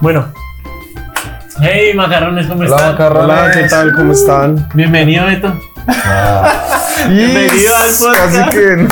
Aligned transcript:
Bueno. 0.00 0.26
Hey, 1.60 1.94
macarrones, 1.94 2.46
¿cómo 2.46 2.60
Hola, 2.62 2.76
están? 2.76 2.92
macarrones. 2.92 3.36
Hola, 3.38 3.50
¿qué 3.52 3.68
tal? 3.68 3.92
¿Cómo 3.94 4.12
están? 4.12 4.68
Bienvenido, 4.74 5.26
Beto. 5.26 5.54
Bienvenido 7.08 7.76
al 7.76 7.90
podcast. 8.00 8.34
Así 8.36 8.50
que 8.50 8.76
no. 8.76 8.88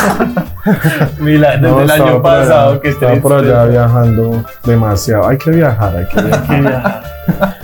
Mira, 1.19 1.51
desde 1.57 1.61
No, 1.69 1.81
el 1.81 1.91
estaba 1.91 2.11
año 2.11 2.23
por 2.23 2.31
allá, 2.31 2.41
pasado 2.47 2.81
que 2.81 2.89
estaba 2.91 3.17
por 3.17 3.33
allá 3.33 3.65
viajando 3.65 4.45
demasiado. 4.65 5.29
Hay 5.29 5.39
que 5.39 5.51
viajar, 5.51 5.97
hay 5.97 6.07
que 6.07 6.23
viajar. 6.23 6.47
que 6.47 6.61
viajar. 6.61 7.03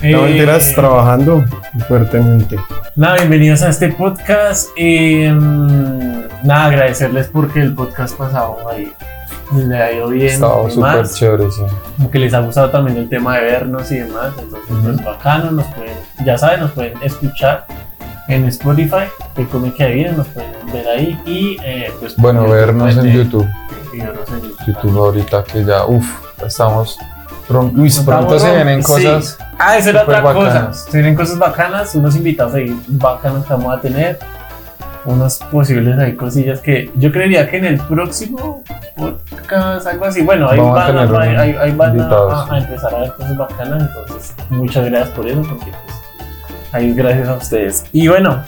No 0.03 0.19
Eh, 0.21 0.23
mentiras, 0.23 0.73
trabajando 0.73 1.45
fuertemente. 1.89 2.57
Nada, 2.95 3.17
bienvenidos 3.17 3.63
a 3.63 3.71
este 3.71 3.89
podcast. 3.89 4.69
Eh, 4.77 5.33
nada, 6.45 6.67
agradecerles 6.67 7.27
porque 7.29 7.61
el 7.61 7.75
podcast 7.75 8.17
pasado 8.17 8.59
ahí 8.71 8.93
le 9.55 9.83
ha 9.83 9.93
ido 9.93 10.09
bien. 10.09 10.35
Estaba 10.35 10.71
súper 10.71 11.09
chévere, 11.09 11.51
sí. 11.51 11.63
Como 11.97 12.11
que 12.11 12.19
les 12.19 12.35
ha 12.35 12.41
gustado 12.41 12.71
también 12.71 12.97
el 12.99 13.09
tema 13.09 13.37
de 13.37 13.45
vernos 13.45 13.91
y 13.91 13.99
demás. 13.99 14.33
Entonces, 14.39 14.71
pues 14.83 15.05
bacano, 15.05 15.51
nos 15.51 15.67
pueden, 15.67 15.97
ya 16.25 16.37
saben, 16.37 16.61
nos 16.61 16.73
pueden 16.73 16.95
escuchar 17.03 17.67
en 18.29 18.45
Spotify, 18.47 19.05
que 19.35 19.47
come 19.47 19.73
que 19.73 19.87
bien, 19.89 20.17
nos 20.17 20.27
pueden 20.29 20.53
ver 20.73 20.87
ahí 20.87 21.19
y 21.25 21.57
eh, 21.65 21.91
pues 21.99 22.15
Bueno, 22.17 22.47
vernos 22.49 22.97
en 22.97 23.07
eh, 23.07 23.13
YouTube. 23.15 23.49
y 23.93 24.01
vernos 24.01 24.29
en 24.29 24.43
YouTube. 24.43 24.67
YouTube 24.67 24.99
ahorita 24.99 25.45
que 25.45 25.65
ya, 25.65 25.87
uff, 25.87 26.07
estamos. 26.45 26.99
Pronto, 27.47 27.81
uy, 27.81 27.91
pronto 28.05 28.39
se 28.39 28.55
vienen 28.55 28.83
sí. 28.83 28.93
cosas. 28.93 29.39
Ah, 29.59 29.79
eso 29.79 29.89
era 29.89 30.03
otra 30.03 30.21
cosa. 30.21 30.35
bacanas. 30.35 30.85
Se 30.85 30.99
vienen 30.99 31.15
cosas 31.15 31.39
bacanas, 31.39 31.95
unos 31.95 32.15
invitados 32.15 32.55
ahí 32.55 32.79
bacanos 32.87 33.47
que 33.47 33.53
vamos 33.55 33.75
a 33.75 33.81
tener. 33.81 34.19
Unos 35.09 35.39
posibles 35.51 35.99
ahí 35.99 36.15
cosillas 36.15 36.61
que 36.61 36.91
yo 36.97 37.11
creería 37.11 37.49
que 37.51 37.57
en 37.57 37.65
el 37.65 37.79
próximo 37.79 38.63
podcast, 38.95 39.87
algo 39.87 40.05
así. 40.05 40.23
Bueno, 40.23 40.49
ahí 40.51 40.59
Vamos 40.59 40.75
van, 40.75 40.99
a, 40.99 41.07
van 41.07 42.55
empezar 42.59 42.95
a 42.95 42.99
ver 42.99 43.13
cosas 43.15 43.37
bacanas. 43.39 43.83
Entonces, 43.89 44.35
muchas 44.51 44.85
gracias 44.85 45.09
por 45.17 45.27
eso, 45.27 45.41
porque 45.49 45.71
pues, 45.71 45.97
ahí 46.73 46.93
gracias 46.93 47.27
a 47.29 47.35
ustedes. 47.37 47.85
Y 47.93 48.07
bueno, 48.09 48.43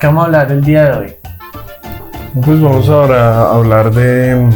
¿qué 0.00 0.06
vamos 0.06 0.22
a 0.22 0.26
hablar 0.26 0.50
el 0.52 0.62
día 0.64 0.84
de 0.84 0.98
hoy? 0.98 1.12
Pues 2.42 2.60
vamos 2.62 2.88
ahora 2.88 3.42
a 3.42 3.54
hablar 3.54 3.90
de, 3.92 4.50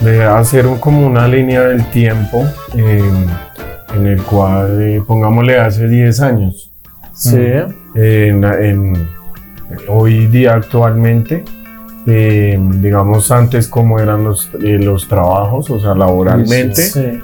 de 0.00 0.24
hacer 0.24 0.66
un- 0.66 0.78
como 0.78 1.06
una 1.06 1.28
línea 1.28 1.60
del 1.60 1.84
tiempo 1.90 2.44
eh, 2.74 3.08
en 3.94 4.06
el 4.08 4.20
cual, 4.24 4.82
eh, 4.82 5.00
pongámosle, 5.06 5.56
hace 5.60 5.86
10 5.86 6.20
años. 6.20 6.72
Sí. 7.12 7.36
En, 8.00 8.44
en- 8.44 9.08
hoy 9.88 10.26
día 10.26 10.54
actualmente, 10.54 11.44
eh, 12.06 12.58
digamos 12.76 13.30
antes 13.30 13.68
cómo 13.68 13.98
eran 14.00 14.24
los, 14.24 14.50
eh, 14.62 14.78
los 14.78 15.08
trabajos, 15.08 15.68
o 15.70 15.78
sea, 15.80 15.94
laboralmente, 15.94 16.82
Sí. 16.82 17.20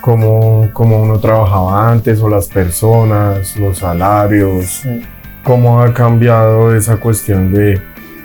cómo, 0.00 0.68
cómo 0.72 1.02
uno 1.02 1.18
trabajaba 1.18 1.90
antes, 1.90 2.20
o 2.20 2.28
las 2.28 2.48
personas, 2.48 3.56
los 3.56 3.78
salarios, 3.78 4.66
sí. 4.66 5.02
cómo 5.44 5.80
ha 5.82 5.92
cambiado 5.92 6.74
esa 6.74 6.96
cuestión 6.96 7.52
de, 7.52 7.80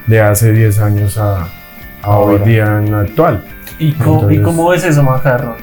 de 0.07 0.21
hace 0.21 0.53
10 0.53 0.79
años 0.79 1.17
a, 1.17 1.47
a 2.03 2.17
hoy 2.17 2.39
día 2.39 2.81
en 2.81 2.93
actual. 2.93 3.43
¿Y, 3.79 3.91
cómo, 3.93 4.31
¿Y 4.31 4.41
cómo 4.41 4.69
ves 4.69 4.83
eso, 4.85 5.03
Macarrón? 5.03 5.55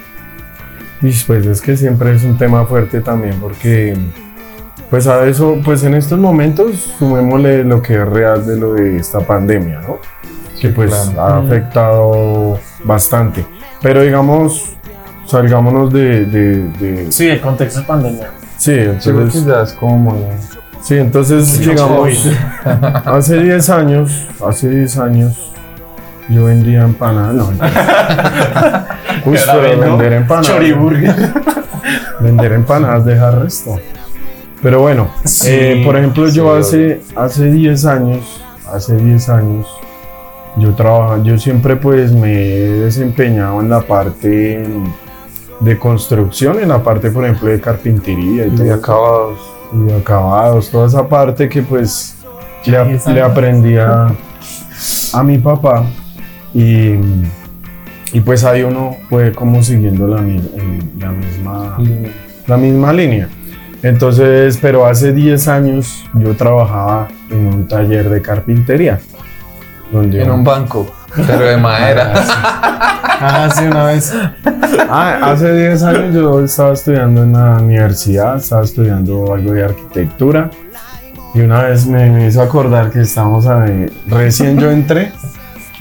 Y 1.00 1.10
pues 1.26 1.46
es 1.46 1.60
que 1.60 1.76
siempre 1.76 2.12
es 2.14 2.22
un 2.24 2.36
tema 2.38 2.64
fuerte 2.66 3.00
también 3.00 3.36
porque 3.40 3.96
pues 4.94 5.08
a 5.08 5.26
eso, 5.26 5.58
pues 5.64 5.82
en 5.82 5.94
estos 5.94 6.20
momentos 6.20 6.94
sumémosle 7.00 7.64
lo 7.64 7.82
que 7.82 7.94
es 7.94 8.08
real 8.08 8.46
de 8.46 8.56
lo 8.56 8.74
de 8.74 8.96
esta 8.98 9.18
pandemia, 9.18 9.80
¿no? 9.80 9.98
Que 10.60 10.68
pues 10.68 10.92
claro. 11.12 11.20
ha 11.20 11.38
afectado 11.40 12.60
bastante. 12.84 13.44
Pero 13.82 14.02
digamos, 14.02 14.76
salgámonos 15.26 15.92
de... 15.92 16.26
de, 16.26 16.68
de- 16.78 17.10
Sí, 17.10 17.26
el 17.26 17.40
contexto 17.40 17.80
de 17.80 17.86
pandemia. 17.86 18.28
sí, 18.56 18.72
Sí, 19.00 19.10
entonces, 19.10 19.44
ya 19.44 19.62
es 19.62 19.72
como 19.72 20.16
sí, 20.80 20.96
entonces 20.96 21.58
digamos, 21.58 21.98
COVID. 21.98 22.32
hace 23.04 23.42
10 23.42 23.70
años, 23.70 24.28
hace 24.46 24.68
10 24.68 24.98
años 24.98 25.52
yo 26.28 26.44
vendía 26.44 26.84
empanadas, 26.84 27.34
no, 27.34 27.48
vendo 29.24 29.58
vender 29.98 30.12
empanadas. 30.12 30.46
Choriburger. 30.46 31.32
Vender 32.20 32.52
empanadas 32.52 33.04
deja 33.04 33.32
resto. 33.32 33.80
Pero 34.64 34.80
bueno, 34.80 35.08
Sí, 35.24 35.50
eh, 35.50 35.82
por 35.84 35.94
ejemplo, 35.94 36.26
yo 36.30 36.54
hace, 36.54 37.02
hace 37.14 37.50
10 37.52 37.84
años, 37.84 38.42
hace 38.72 38.96
10 38.96 39.28
años, 39.28 39.66
yo 40.56 40.74
trabajo, 40.74 41.22
yo 41.22 41.36
siempre 41.36 41.76
pues 41.76 42.12
me 42.12 42.32
he 42.32 42.70
desempeñado 42.70 43.60
en 43.60 43.68
la 43.68 43.82
parte 43.82 44.66
de 45.60 45.78
construcción, 45.78 46.60
en 46.60 46.70
la 46.70 46.82
parte, 46.82 47.10
por 47.10 47.24
ejemplo, 47.24 47.50
de 47.50 47.60
carpintería 47.60 48.46
y, 48.46 48.52
Y 48.52 48.62
eso, 48.62 48.72
acabados. 48.74 49.38
y 49.74 49.84
de 49.84 49.96
acabados, 49.96 50.70
toda 50.70 50.86
esa 50.86 51.06
parte 51.06 51.46
que 51.46 51.60
pues 51.62 52.16
le, 52.64 52.82
10 52.86 53.06
le 53.08 53.20
aprendí 53.20 53.76
a, 53.76 54.14
a 55.12 55.22
mi 55.22 55.36
papá 55.36 55.84
y, 56.54 56.94
y 58.14 58.20
pues 58.24 58.42
ahí 58.44 58.62
uno 58.62 58.96
fue 59.10 59.30
como 59.32 59.62
siguiendo 59.62 60.06
la, 60.06 60.22
eh, 60.26 60.40
la 60.98 61.10
misma 61.10 61.78
la 62.46 62.56
misma 62.56 62.92
línea. 62.92 63.28
Entonces, 63.84 64.58
pero 64.62 64.86
hace 64.86 65.12
10 65.12 65.46
años 65.48 66.06
yo 66.14 66.34
trabajaba 66.34 67.06
en 67.28 67.46
un 67.46 67.68
taller 67.68 68.08
de 68.08 68.22
carpintería. 68.22 68.98
Donde 69.92 70.22
En 70.22 70.30
un 70.30 70.42
banco, 70.42 70.90
pero 71.14 71.44
de 71.44 71.58
madera. 71.58 72.14
Ah, 73.26 73.48
sí, 73.54 73.64
una 73.64 73.84
vez. 73.84 74.12
Ah, 74.88 75.18
hace 75.22 75.54
10 75.54 75.82
años 75.82 76.14
yo 76.14 76.40
estaba 76.42 76.72
estudiando 76.72 77.22
en 77.22 77.32
la 77.32 77.58
universidad, 77.58 78.36
estaba 78.36 78.64
estudiando 78.64 79.32
algo 79.34 79.52
de 79.52 79.64
arquitectura. 79.64 80.50
Y 81.34 81.40
una 81.40 81.62
vez 81.62 81.86
me, 81.86 82.10
me 82.10 82.26
hizo 82.26 82.40
acordar 82.40 82.90
que 82.90 83.02
estábamos 83.02 83.46
a, 83.46 83.66
recién 84.08 84.58
yo 84.58 84.70
entré. 84.70 85.12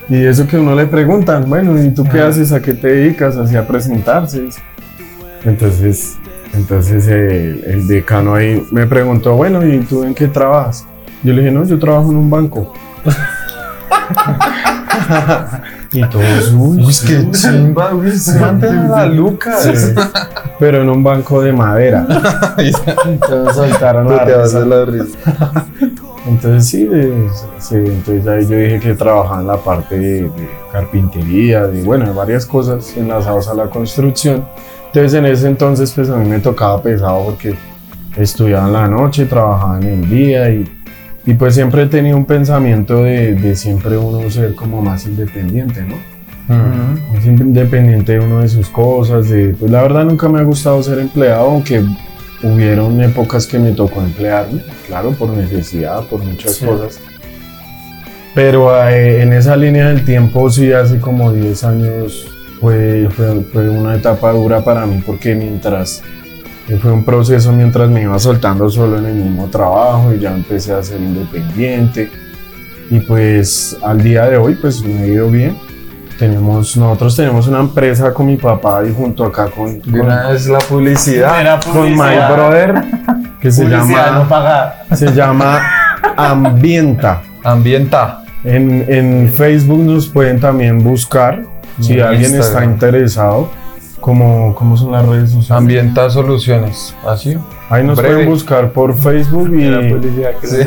Y 0.09 0.25
eso 0.25 0.46
que 0.46 0.58
uno 0.58 0.75
le 0.75 0.88
preguntan, 0.88 1.50
bueno, 1.50 1.81
¿y 1.81 1.90
tú 1.92 2.03
qué 2.03 2.19
haces? 2.19 2.52
¿A 2.52 2.62
qué 2.62 2.74
te 2.74 2.90
dedicas? 2.90 3.38
Así 3.38 3.56
a 3.56 3.66
presentarse. 3.66 4.50
Entonces, 5.46 6.18
entonces 6.53 7.08
eh, 7.08 7.64
el 7.68 7.88
decano 7.88 8.36
ahí 8.36 8.66
me 8.72 8.86
preguntó, 8.86 9.36
bueno, 9.36 9.66
¿y 9.66 9.80
tú 9.80 10.03
en 10.03 10.14
qué 10.14 10.28
trabajas? 10.28 10.86
Yo 11.24 11.34
le 11.34 11.41
dije, 11.41 11.52
no, 11.52 11.64
yo 11.66 11.80
trabajo 11.80 12.12
en 12.12 12.18
un 12.18 12.30
banco. 12.30 12.74
y 15.92 16.02
todos, 16.09 16.52
uy, 16.56 16.84
Uy, 16.84 16.94
qué 17.08 17.31
chimba, 17.31 17.94
uy, 17.94 18.12
la 18.90 19.06
luca. 19.06 19.58
Sí, 19.58 19.72
pero 20.59 20.81
en 20.81 20.90
un 20.90 21.03
banco 21.03 21.42
de 21.42 21.53
madera. 21.53 22.06
Entonces 23.06 23.56
soltaron 23.56 24.09
la 24.09 24.25
te 24.25 24.34
vas 24.34 24.53
risa. 24.53 24.66
la 24.66 24.86
risa. 24.86 25.18
Entonces 26.28 26.68
sí, 26.68 26.86
de- 26.86 27.28
sí, 27.60 27.76
entonces 27.76 28.26
ahí 28.28 28.48
yo 28.48 28.56
dije 28.58 28.80
que 28.80 28.94
trabajaba 28.96 29.42
en 29.42 29.48
la 29.48 29.58
parte 29.58 30.00
de, 30.00 30.22
de 30.24 30.50
carpintería, 30.72 31.68
de 31.68 31.84
bueno, 31.84 32.06
de 32.06 32.14
varias 32.14 32.46
cosas 32.46 32.96
enlazadas 32.96 33.48
a 33.50 33.54
la 33.54 33.70
construcción. 33.70 34.46
Entonces 34.88 35.14
en 35.16 35.26
ese 35.26 35.48
entonces 35.48 35.92
pues 35.92 36.10
a 36.10 36.16
mí 36.18 36.28
me 36.30 36.40
tocaba 36.40 36.82
pesado 36.82 37.26
porque 37.26 37.56
estudiaba 38.16 38.68
en 38.68 38.74
la 38.74 38.88
noche, 38.88 39.26
trabajaba 39.26 39.80
en 39.80 39.88
el 39.88 40.10
día 40.10 40.50
y, 40.50 40.64
y 41.26 41.34
pues 41.34 41.56
siempre 41.56 41.84
he 41.84 41.88
tenido 41.88 42.16
un 42.16 42.26
pensamiento 42.26 43.04
de, 43.04 43.36
de 43.36 43.56
siempre 43.56 43.98
uno 43.98 44.30
ser 44.30 44.56
como 44.56 44.82
más 44.82 45.06
independiente, 45.06 45.82
¿no? 45.82 45.96
Mm. 46.48 47.16
Es 47.16 47.26
independiente 47.26 48.14
de 48.14 48.19
uno 48.19 48.40
de 48.42 48.50
sus 48.50 48.69
cosas, 48.69 49.30
de, 49.30 49.56
pues 49.60 49.72
la 49.72 49.81
verdad 49.81 50.06
nunca 50.06 50.28
me 50.30 50.40
ha 50.40 50.44
gustado 50.44 50.81
ser 50.84 51.00
empleado, 51.00 51.50
aunque 51.50 51.84
hubieron 52.44 53.01
épocas 53.01 53.48
que 53.48 53.57
me 53.57 53.72
tocó 53.72 54.01
emplearme, 54.01 54.62
claro, 54.86 55.12
por 55.12 55.30
necesidad, 55.30 56.04
por 56.04 56.24
muchas 56.24 56.56
Sí. 56.56 56.66
cosas. 56.66 57.00
Pero 58.36 58.75
eh, 58.88 59.22
en 59.22 59.34
esa 59.34 59.56
línea 59.56 59.90
del 59.90 60.04
tiempo, 60.06 60.50
sí, 60.50 60.72
hace 60.72 61.00
como 61.00 61.31
10 61.31 61.63
años 61.63 62.28
fue, 62.60 63.07
fue, 63.12 63.42
fue 63.51 63.69
una 63.69 63.95
etapa 63.95 64.31
dura 64.31 64.63
para 64.63 64.86
mí, 64.86 65.01
porque 65.06 65.36
mientras, 65.36 66.01
eh, 66.68 66.78
fue 66.81 66.92
un 66.92 67.04
proceso 67.06 67.51
mientras 67.51 67.90
me 67.90 68.01
iba 68.04 68.18
soltando 68.19 68.69
solo 68.69 68.98
en 68.98 69.06
el 69.06 69.13
mismo 69.16 69.48
trabajo 69.48 70.13
y 70.13 70.19
ya 70.19 70.34
empecé 70.34 70.74
a 70.74 70.81
ser 70.81 71.00
independiente. 71.00 72.10
Y 72.90 73.00
pues 73.01 73.78
al 73.84 74.01
día 74.01 74.25
de 74.25 74.38
hoy, 74.38 74.56
pues 74.56 74.81
me 74.84 75.00
ha 75.00 75.07
ido 75.07 75.30
bien. 75.30 75.56
Tenemos, 76.18 76.77
nosotros 76.77 77.15
tenemos 77.15 77.48
una 77.48 77.60
empresa 77.60 78.13
con 78.13 78.27
mi 78.27 78.38
papá 78.38 78.83
y 78.86 78.94
junto 78.94 79.25
acá 79.25 79.48
con, 79.48 79.81
una 79.92 80.30
vez 80.30 80.48
la 80.48 80.60
publicidad. 80.60 81.42
Era 81.42 81.60
con 81.60 81.83
my 81.83 81.98
publicidad. 81.98 82.33
brother 82.33 82.83
que 83.42 83.51
se 83.51 83.63
Publicidad 83.63 84.06
no 84.12 84.19
llama, 84.19 84.30
pagada. 84.30 84.86
se 84.94 85.12
llama 85.13 85.62
Ambienta. 86.15 87.21
Ambienta. 87.44 88.24
En, 88.44 88.86
en 88.88 89.33
Facebook 89.33 89.80
nos 89.80 90.07
pueden 90.07 90.39
también 90.39 90.83
buscar 90.83 91.44
si 91.80 91.94
En 91.94 92.01
alguien 92.01 92.36
está 92.36 92.63
interesado. 92.63 93.50
Como, 94.04 94.54
¿cómo 94.54 94.76
son 94.76 94.92
las 94.92 95.06
redes 95.08 95.30
sociales? 95.32 95.52
Ambienta 95.52 96.10
soluciones, 96.10 96.94
así. 97.08 97.38
Ahí 97.70 97.86
nos 97.86 97.98
Breve. 97.98 98.16
pueden 98.16 98.30
buscar 98.30 98.72
por 98.74 98.94
Facebook 98.98 99.50
y, 99.56 99.64
La 99.64 99.80
publicidad 99.88 100.32
que 100.42 100.48
Sí. 100.48 100.58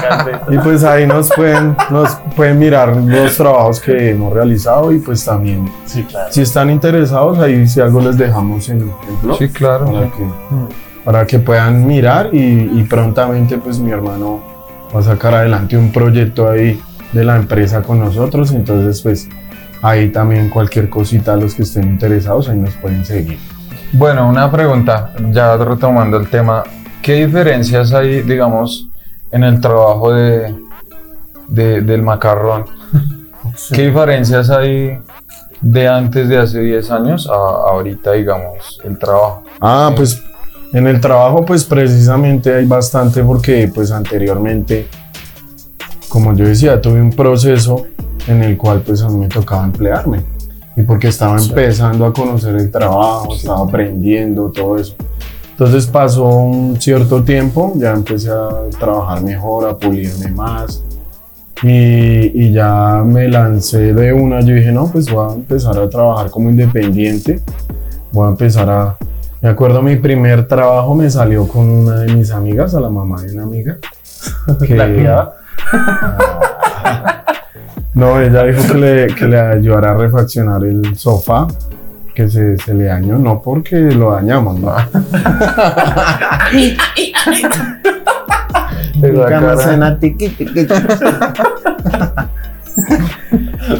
y 0.54 0.58
pues 0.58 0.82
ahí 0.82 1.06
nos 1.06 1.28
pueden, 1.30 1.76
nos 1.90 2.14
pueden 2.34 2.58
mirar 2.58 2.96
los 2.96 3.36
trabajos 3.36 3.80
que 3.80 4.12
hemos 4.12 4.32
realizado 4.32 4.90
y 4.92 4.98
pues 4.98 5.22
también 5.26 5.70
Sí, 5.84 6.04
claro. 6.04 6.32
si 6.32 6.40
están 6.40 6.70
interesados 6.70 7.38
ahí 7.38 7.68
si 7.68 7.82
algo 7.82 8.00
les 8.00 8.16
dejamos 8.16 8.66
en 8.70 8.80
el 8.80 8.90
blog 9.22 9.36
Sí, 9.38 9.48
claro. 9.50 9.92
para 9.92 10.10
que, 10.10 10.22
Mm. 10.24 10.68
para 11.04 11.26
que 11.26 11.38
puedan 11.38 11.86
mirar 11.86 12.30
y, 12.32 12.38
y 12.38 12.86
prontamente 12.88 13.58
pues 13.58 13.78
mi 13.78 13.90
hermano 13.90 14.40
va 14.94 15.00
a 15.00 15.02
sacar 15.02 15.34
adelante 15.34 15.76
un 15.76 15.92
proyecto 15.92 16.48
ahí 16.50 16.80
de 17.12 17.24
la 17.24 17.36
empresa 17.36 17.82
con 17.82 18.00
nosotros 18.00 18.52
entonces 18.52 19.02
pues 19.02 19.28
ahí 19.86 20.08
también 20.10 20.48
cualquier 20.50 20.88
cosita 20.90 21.36
los 21.36 21.54
que 21.54 21.62
estén 21.62 21.84
interesados 21.84 22.48
ahí 22.48 22.58
nos 22.58 22.74
pueden 22.74 23.04
seguir. 23.04 23.38
Bueno, 23.92 24.28
una 24.28 24.50
pregunta, 24.50 25.12
ya 25.30 25.56
retomando 25.56 26.16
el 26.16 26.28
tema, 26.28 26.64
¿qué 27.02 27.24
diferencias 27.26 27.92
hay, 27.92 28.22
digamos, 28.22 28.88
en 29.30 29.44
el 29.44 29.60
trabajo 29.60 30.12
de, 30.12 30.54
de- 31.48 31.82
del 31.82 32.02
macarrón? 32.02 32.64
¿Qué 33.72 33.86
diferencias 33.86 34.50
hay 34.50 34.98
de 35.60 35.88
antes 35.88 36.28
de 36.28 36.36
hace 36.38 36.60
10 36.60 36.90
años 36.90 37.28
a 37.28 37.34
ahorita, 37.70 38.12
digamos, 38.12 38.80
el 38.84 38.98
trabajo? 38.98 39.44
Ah, 39.60 39.92
pues 39.94 40.20
en 40.72 40.88
el 40.88 41.00
trabajo 41.00 41.44
pues 41.44 41.64
precisamente 41.64 42.52
hay 42.52 42.66
bastante 42.66 43.22
porque 43.22 43.70
pues 43.72 43.92
anteriormente, 43.92 44.88
como 46.08 46.34
yo 46.34 46.44
decía, 46.44 46.80
tuve 46.80 47.00
un 47.00 47.12
proceso 47.12 47.86
en 48.26 48.42
el 48.42 48.56
cual 48.56 48.80
pues 48.80 49.02
a 49.02 49.08
mí 49.08 49.16
me 49.18 49.28
tocaba 49.28 49.64
emplearme 49.64 50.20
y 50.76 50.82
porque 50.82 51.08
estaba 51.08 51.38
empezando 51.38 52.04
a 52.06 52.12
conocer 52.12 52.54
el 52.56 52.70
trabajo, 52.70 53.34
estaba 53.34 53.60
aprendiendo 53.66 54.50
todo 54.50 54.76
eso. 54.78 54.94
Entonces 55.52 55.86
pasó 55.86 56.24
un 56.26 56.78
cierto 56.80 57.22
tiempo, 57.24 57.72
ya 57.76 57.92
empecé 57.92 58.30
a 58.30 58.48
trabajar 58.78 59.22
mejor, 59.22 59.66
a 59.68 59.76
pulirme 59.76 60.28
más 60.30 60.82
y, 61.62 61.68
y 62.48 62.52
ya 62.52 63.02
me 63.06 63.26
lancé 63.28 63.94
de 63.94 64.12
una, 64.12 64.40
yo 64.40 64.54
dije 64.54 64.70
no, 64.72 64.86
pues 64.88 65.10
voy 65.10 65.30
a 65.30 65.34
empezar 65.34 65.78
a 65.78 65.88
trabajar 65.88 66.28
como 66.30 66.50
independiente, 66.50 67.40
voy 68.12 68.26
a 68.26 68.30
empezar 68.30 68.68
a, 68.68 68.96
me 69.40 69.48
acuerdo 69.48 69.80
mi 69.80 69.96
primer 69.96 70.46
trabajo 70.46 70.94
me 70.94 71.08
salió 71.08 71.48
con 71.48 71.66
una 71.70 72.00
de 72.00 72.12
mis 72.14 72.30
amigas, 72.32 72.74
a 72.74 72.80
la 72.80 72.90
mamá 72.90 73.22
de 73.22 73.32
una 73.32 73.44
amiga. 73.44 73.78
que- 74.66 74.74
¿La 74.74 74.92
cuidaba? 74.92 75.32
No, 77.96 78.20
ella 78.20 78.44
dijo 78.44 78.62
que 78.70 78.78
le, 78.78 79.06
que 79.06 79.24
le 79.24 79.40
ayudara 79.40 79.92
a 79.92 79.94
refaccionar 79.94 80.62
el 80.64 80.94
sofá, 80.96 81.46
que 82.14 82.28
se, 82.28 82.58
se 82.58 82.74
le 82.74 82.84
dañó, 82.84 83.16
no 83.16 83.40
porque 83.40 83.76
lo 83.76 84.12
dañamos, 84.12 84.60
¿no? 84.60 84.74
Cena, 89.56 89.98
tiqui, 89.98 90.28
tiqui. 90.28 90.66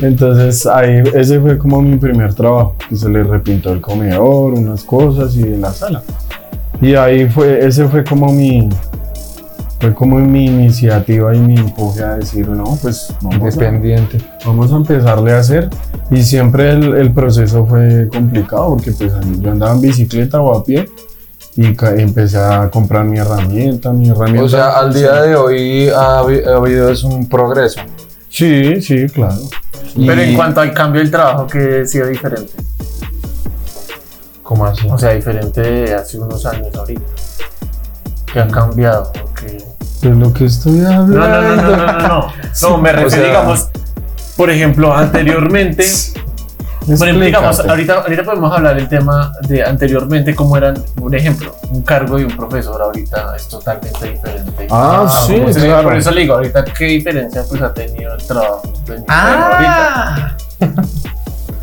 Entonces 0.01 0.67
ahí 0.67 1.03
ese 1.13 1.39
fue 1.39 1.59
como 1.59 1.83
mi 1.83 1.99
primer 1.99 2.33
trabajo, 2.33 2.75
que 2.89 2.97
se 2.97 3.11
le 3.11 3.23
repintó 3.23 3.71
el 3.71 3.83
comedor, 3.83 4.55
unas 4.55 4.83
cosas 4.83 5.37
y 5.37 5.45
la 5.59 5.73
sala. 5.73 6.03
Y 6.81 6.95
ahí 6.95 7.29
fue, 7.29 7.67
ese 7.67 7.87
fue 7.87 8.03
como 8.03 8.33
mi, 8.33 8.71
fue 9.81 9.94
como 9.94 10.19
mi 10.19 10.46
iniciativa 10.46 11.34
y 11.34 11.38
mi 11.38 11.56
empuje 11.56 12.02
a 12.02 12.14
decir, 12.17 12.49
no, 12.49 12.78
pues 12.81 13.12
vamos 13.20 13.34
a, 13.43 13.49
Independiente. 13.49 14.19
vamos 14.44 14.73
a 14.73 14.76
empezarle 14.76 15.32
a 15.32 15.38
hacer. 15.38 15.69
Y 16.11 16.23
siempre 16.23 16.70
el, 16.70 16.94
el 16.94 17.12
proceso 17.12 17.67
fue 17.67 18.08
complicado 18.11 18.70
porque 18.70 18.93
pues 18.93 19.12
yo 19.40 19.50
andaba 19.50 19.73
en 19.75 19.81
bicicleta 19.82 20.40
o 20.40 20.56
a 20.56 20.64
pie 20.64 20.88
y 21.56 21.75
empecé 22.00 22.38
a 22.38 22.70
comprar 22.70 23.05
mi 23.05 23.19
herramienta, 23.19 23.93
mi 23.93 24.08
herramienta. 24.08 24.43
O 24.44 24.49
sea, 24.49 24.78
al 24.78 24.93
día 24.94 25.23
de 25.23 25.34
hoy 25.37 25.88
ha, 25.88 26.20
habi- 26.20 26.46
ha 26.46 26.56
habido 26.56 26.90
es 26.90 27.02
un 27.05 27.29
progreso. 27.29 27.81
Sí, 28.29 28.81
sí, 28.82 29.06
claro. 29.08 29.37
Pero 29.94 30.20
en 30.20 30.34
cuanto 30.37 30.61
al 30.61 30.72
cambio 30.75 31.00
del 31.00 31.11
trabajo, 31.11 31.46
¿qué 31.46 31.81
ha 31.82 31.87
sido 31.87 32.06
diferente? 32.08 32.52
¿Cómo 34.43 34.64
así? 34.67 34.87
O 34.90 34.99
sea, 34.99 35.12
diferente 35.12 35.61
de 35.61 35.94
hace 35.94 36.19
unos 36.19 36.44
años 36.46 36.75
ahorita. 36.75 37.00
¿Qué 38.32 38.40
ha 38.40 38.49
cambiado? 38.49 39.11
¿O 39.25 39.34
qué? 39.34 39.56
De 40.11 40.14
lo 40.14 40.32
que 40.32 40.44
estoy 40.44 40.81
hablando. 40.85 41.19
No, 41.19 41.29
no, 41.29 41.43
no, 41.43 41.56
no, 41.56 41.62
no, 41.76 41.93
no, 41.93 42.08
no. 42.08 42.32
No, 42.62 42.79
me 42.79 42.93
refiero, 42.93 43.11
sea- 43.11 43.25
digamos, 43.26 43.69
por 44.37 44.50
ejemplo, 44.50 44.94
anteriormente, 44.94 45.85
por 46.87 46.94
ejemplo, 47.08 47.25
digamos, 47.25 47.58
ahorita, 47.61 47.94
ahorita 48.03 48.23
podemos 48.23 48.53
hablar 48.56 48.76
del 48.76 48.88
tema 48.88 49.32
de 49.49 49.64
anteriormente 49.64 50.35
cómo 50.35 50.56
eran, 50.56 50.75
por 50.94 51.12
ejemplo, 51.14 51.56
un 51.70 51.82
cargo 51.82 52.19
de 52.19 52.26
un 52.26 52.37
profesor 52.37 52.81
ahorita 52.81 53.35
es 53.35 53.49
totalmente 53.49 54.11
diferente. 54.12 54.69
Ah, 54.70 55.06
sí, 55.26 55.41
pues, 55.43 55.56
claro. 55.58 55.82
Por 55.88 55.97
eso 55.97 56.11
le 56.12 56.20
digo, 56.20 56.35
ahorita, 56.35 56.64
¿qué 56.64 56.85
diferencia 56.85 57.43
pues 57.49 57.61
ha 57.62 57.75
tenido 57.75 58.14
el 58.14 58.25
trabajo 58.25 58.62
de 58.87 58.99
mi 58.99 59.05
Ah. 59.08 60.37
ahorita? 60.61 60.76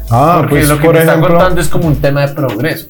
Ah, 0.10 0.36
Porque 0.40 0.56
pues 0.56 0.68
lo 0.69 0.78
que 0.78 0.84
por 0.86 0.94
me 0.95 1.00
está 1.00 1.12
ejemplo. 1.13 1.36
contando 1.36 1.62
es 1.62 1.68
como 1.69 1.88
un 1.88 1.95
tema 1.95 2.22
de 2.22 2.28
progreso. 2.30 2.88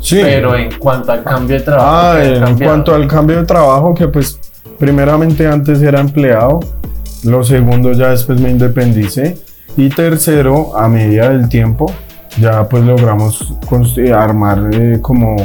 sí. 0.00 0.18
Pero 0.22 0.56
en 0.56 0.76
cuanto 0.78 1.12
al 1.12 1.22
cambio 1.22 1.56
de 1.58 1.62
trabajo. 1.62 1.88
Ah, 1.88 2.14
¿qué 2.16 2.22
ha 2.22 2.34
en 2.34 2.40
cambiado? 2.42 2.72
cuanto 2.72 2.94
al 2.94 3.06
cambio 3.06 3.36
de 3.36 3.44
trabajo, 3.46 3.94
que 3.94 4.08
pues 4.08 4.39
primeramente 4.80 5.46
antes 5.46 5.80
era 5.82 6.00
empleado, 6.00 6.58
lo 7.24 7.44
segundo 7.44 7.92
ya 7.92 8.08
después 8.10 8.40
me 8.40 8.50
independicé 8.50 9.38
y 9.76 9.90
tercero, 9.90 10.76
a 10.76 10.88
medida 10.88 11.28
del 11.28 11.48
tiempo, 11.48 11.86
ya 12.40 12.64
pues 12.68 12.82
logramos 12.82 13.54
constru- 13.68 14.12
armar 14.12 14.58
eh, 14.72 14.98
como 15.00 15.36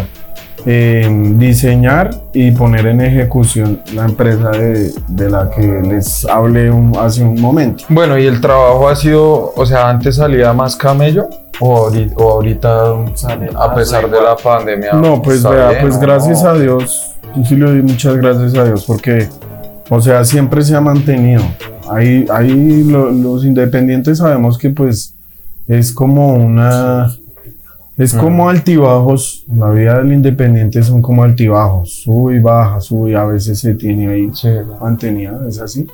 eh, 0.65 1.07
diseñar 1.35 2.09
y 2.33 2.49
poner 2.51 2.87
en 2.87 3.01
ejecución 3.01 3.81
la 3.93 4.05
empresa 4.05 4.49
de, 4.49 4.91
de 5.09 5.29
la 5.29 5.49
que 5.51 5.61
les 5.87 6.25
hablé 6.25 6.71
un- 6.71 6.97
hace 6.97 7.23
un 7.23 7.39
momento. 7.39 7.83
Bueno, 7.89 8.17
¿y 8.17 8.25
el 8.25 8.41
trabajo 8.41 8.87
ha 8.89 8.95
sido, 8.95 9.53
o 9.55 9.65
sea, 9.65 9.89
antes 9.89 10.15
salía 10.15 10.53
más 10.53 10.75
camello 10.75 11.27
o 11.59 11.87
ahori- 11.89 12.11
o 12.15 12.31
ahorita, 12.31 12.93
a 13.55 13.75
pesar 13.75 14.09
de 14.09 14.21
la 14.21 14.35
pandemia? 14.35 14.93
No, 14.93 15.21
pues 15.21 15.43
vea, 15.43 15.69
bien, 15.69 15.81
pues 15.81 15.97
¿o 15.97 15.99
gracias 15.99 16.43
a 16.43 16.53
Dios, 16.55 17.14
yo 17.35 17.43
sí 17.45 17.55
le 17.55 17.65
doy 17.65 17.81
muchas 17.81 18.15
gracias 18.17 18.55
a 18.55 18.65
Dios 18.65 18.83
porque, 18.85 19.27
o 19.89 20.01
sea, 20.01 20.23
siempre 20.25 20.61
se 20.63 20.75
ha 20.75 20.81
mantenido. 20.81 21.41
Ahí, 21.89 22.25
ahí 22.33 22.83
lo- 22.83 23.11
los 23.11 23.45
independientes 23.45 24.17
sabemos 24.17 24.57
que 24.57 24.69
pues 24.71 25.13
es 25.67 25.91
como 25.91 26.33
una, 26.33 27.11
es 27.97 28.13
como 28.13 28.49
altibajos, 28.49 29.45
la 29.55 29.69
vida 29.69 29.97
del 29.99 30.13
independiente 30.13 30.81
son 30.83 31.01
como 31.01 31.23
altibajos, 31.23 31.93
sube 32.03 32.35
y 32.37 32.39
baja, 32.39 32.79
sube 32.81 33.11
y 33.11 33.13
a 33.15 33.25
veces 33.25 33.59
se 33.59 33.73
tiene 33.75 34.07
ahí 34.07 34.29
Sí, 34.33 34.49
mantenida, 34.81 35.39
es 35.47 35.59
así. 35.61 35.87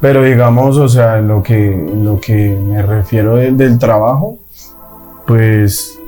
Pero 0.00 0.22
digamos, 0.22 0.76
o 0.76 0.88
sea, 0.88 1.18
en 1.18 1.28
lo 1.28 1.42
que, 1.42 1.72
en 1.72 2.04
lo 2.04 2.20
que 2.20 2.50
me 2.50 2.82
refiero 2.82 3.36
del 3.36 3.78
trabajo, 3.78 4.38
pues 5.26 5.98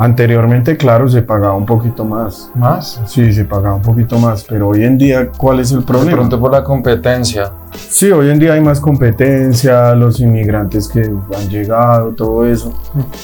anteriormente, 0.00 0.76
claro, 0.76 1.08
se 1.08 1.22
pagaba 1.22 1.54
un 1.54 1.66
poquito 1.66 2.04
más. 2.04 2.50
¿Más? 2.54 3.00
Sí, 3.06 3.32
se 3.32 3.44
pagaba 3.44 3.74
un 3.76 3.82
poquito 3.82 4.18
más, 4.18 4.44
pero 4.48 4.68
hoy 4.68 4.84
en 4.84 4.96
día, 4.96 5.28
¿cuál 5.36 5.60
es 5.60 5.72
el 5.72 5.80
De 5.80 5.84
problema? 5.86 6.16
pronto 6.16 6.40
por 6.40 6.50
la 6.52 6.64
competencia. 6.64 7.50
Sí, 7.76 8.10
hoy 8.10 8.30
en 8.30 8.38
día 8.38 8.54
hay 8.54 8.60
más 8.62 8.80
competencia, 8.80 9.94
los 9.94 10.18
inmigrantes 10.20 10.88
que 10.88 11.00
han 11.02 11.48
llegado, 11.48 12.12
todo 12.12 12.46
eso, 12.46 12.72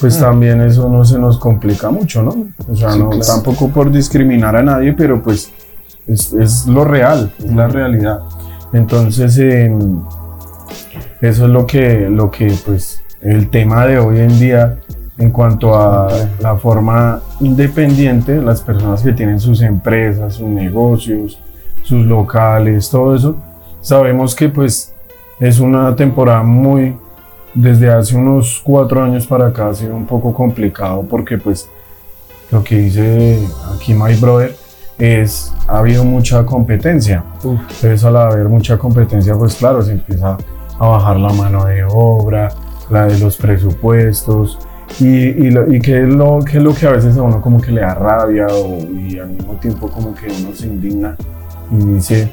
pues 0.01 0.19
también 0.21 0.61
eso 0.61 0.89
no 0.89 1.05
se 1.05 1.19
nos 1.19 1.39
complica 1.39 1.91
mucho, 1.91 2.23
¿no? 2.23 2.47
O 2.71 2.77
sea, 2.77 2.91
Sí, 2.93 2.99
no, 2.99 3.09
claro. 3.11 3.25
tampoco 3.27 3.69
por 3.71 3.91
discriminar 3.91 4.55
a 4.57 4.63
nadie, 4.63 4.93
pero 4.93 5.23
pues 5.23 5.51
es, 6.07 6.33
es 6.35 6.67
lo 6.67 6.85
real, 6.85 7.33
es 7.43 7.53
la 7.53 7.69
realidad. 7.69 8.21
Entonces, 8.73 9.39
em, 9.39 10.01
eso 11.21 11.45
es 11.47 11.51
lo 11.51 11.67
que, 11.67 12.09
lo 12.11 12.31
que, 12.31 12.53
pues, 12.65 13.03
el 13.23 13.49
tema 13.49 13.87
de 13.87 13.99
hoy 13.99 14.21
en 14.21 14.39
día 14.39 14.79
en 15.19 15.31
cuanto 15.31 15.75
a 15.75 16.09
la 16.41 16.57
forma 16.57 17.21
independiente, 17.41 18.41
las 18.41 18.61
personas 18.61 19.03
que 19.03 19.13
tienen 19.13 19.41
sus 19.41 19.63
empresas, 19.63 20.35
sus 20.35 20.49
negocios, 20.49 21.39
sus 21.83 22.05
locales, 22.05 22.91
todo 22.91 23.15
eso, 23.15 23.37
sabemos 23.81 24.35
que 24.35 24.49
pues 24.49 24.93
es 25.41 25.59
una 25.61 25.95
temporada 25.97 26.43
muy, 26.43 26.97
desde 27.55 27.91
hace 27.91 28.17
unos 28.17 28.61
cuatro 28.63 29.03
años 29.03 29.27
para 29.27 29.47
acá 29.47 29.69
ha 29.69 29.75
sido 29.75 29.97
un 29.97 30.07
poco 30.07 30.35
complicado 30.35 31.05
porque 31.09 31.39
pues 31.39 31.69
lo 32.51 32.63
que 32.63 32.77
dice 32.77 33.39
aquí 33.75 33.95
My 33.95 34.15
Brother 34.15 34.55
es, 34.99 35.53
ha 35.67 35.79
habido 35.79 36.05
mucha 36.05 36.45
competencia. 36.45 37.25
Entonces 37.37 38.05
al 38.05 38.17
haber 38.17 38.49
mucha 38.49 38.77
competencia 38.77 39.35
pues 39.35 39.55
claro, 39.57 39.83
se 39.83 39.93
empieza 39.93 40.37
a 40.79 40.87
bajar 40.87 41.17
la 41.17 41.33
mano 41.33 41.65
de 41.65 41.85
obra, 41.85 42.51
la 42.91 43.07
de 43.07 43.19
los 43.19 43.37
presupuestos. 43.37 44.59
Y, 45.01 45.07
y, 45.07 45.51
lo- 45.51 45.73
y 45.73 45.81
qué, 45.81 46.03
es 46.05 46.09
lo, 46.09 46.39
qué 46.41 46.59
es 46.59 46.63
lo 46.63 46.73
que 46.75 46.87
a 46.87 46.91
veces 46.93 47.17
a 47.17 47.23
uno 47.23 47.41
como 47.43 47.61
que 47.61 47.71
le 47.73 47.81
da 47.83 47.95
rabia 47.95 48.47
o- 48.47 48.79
y 48.79 49.19
al 49.19 49.29
mismo 49.31 49.55
tiempo 49.55 49.89
como 49.91 50.15
que 50.15 50.27
uno 50.27 50.55
se 50.55 50.67
indigna 50.69 51.17
y 51.71 51.77
dice, 51.95 52.33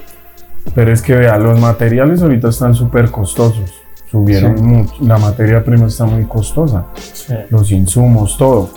pero 0.75 0.91
es 0.93 1.01
que 1.01 1.15
vea, 1.15 1.37
los 1.37 1.59
materiales 1.59 2.21
ahorita 2.21 2.49
están 2.49 2.73
súper 2.75 3.09
costosos, 3.11 3.71
subieron 4.09 4.57
Sí. 4.57 4.63
mucho, 4.63 4.93
la 5.01 5.17
materia 5.17 5.63
prima 5.63 5.87
está 5.87 6.05
muy 6.05 6.23
costosa, 6.25 6.85
Sí. 6.95 7.33
los 7.49 7.71
insumos, 7.71 8.37
todo. 8.37 8.69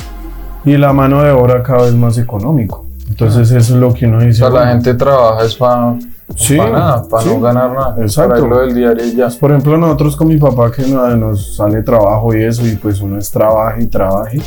y 0.65 0.77
la 0.77 0.93
mano 0.93 1.23
de 1.23 1.31
obra 1.31 1.63
cada 1.63 1.83
vez 1.85 1.95
más 1.95 2.19
económico. 2.19 2.87
Entonces 3.09 3.53
eso 3.53 3.75
es 3.75 3.81
lo 3.81 3.95
que 3.95 4.05
uno 4.07 4.19
O 4.19 4.21
dice. 4.21 4.39
sea, 4.39 4.47
la 4.51 4.53
bueno, 4.63 4.73
gente 4.73 4.95
trabaja 4.95 5.45
es 5.45 5.55
para 5.55 5.95
Sí, 6.35 6.57
nada, 6.59 7.05
para 7.09 7.23
sí. 7.23 7.29
no 7.31 7.41
ganar 7.41 7.73
nada. 7.73 7.97
Exacto. 8.01 8.35
Para 8.35 8.47
lo 8.47 8.61
del 8.63 8.75
diario 8.75 9.05
ya. 9.15 9.29
Por 9.39 9.53
ejemplo, 9.53 9.77
nosotros 9.79 10.17
con 10.17 10.29
mi 10.29 10.37
papá 10.39 10.71
que 10.73 10.83
no- 10.87 11.17
nos 11.17 11.57
sale 11.57 11.83
trabajo 11.83 12.35
y 12.35 12.43
eso, 12.43 12.67
y 12.67 12.75
pues 12.77 13.01
uno 13.01 13.19
es 13.19 13.31
trabaje 13.31 13.85
y 13.85 13.87
trabaje, 13.87 14.41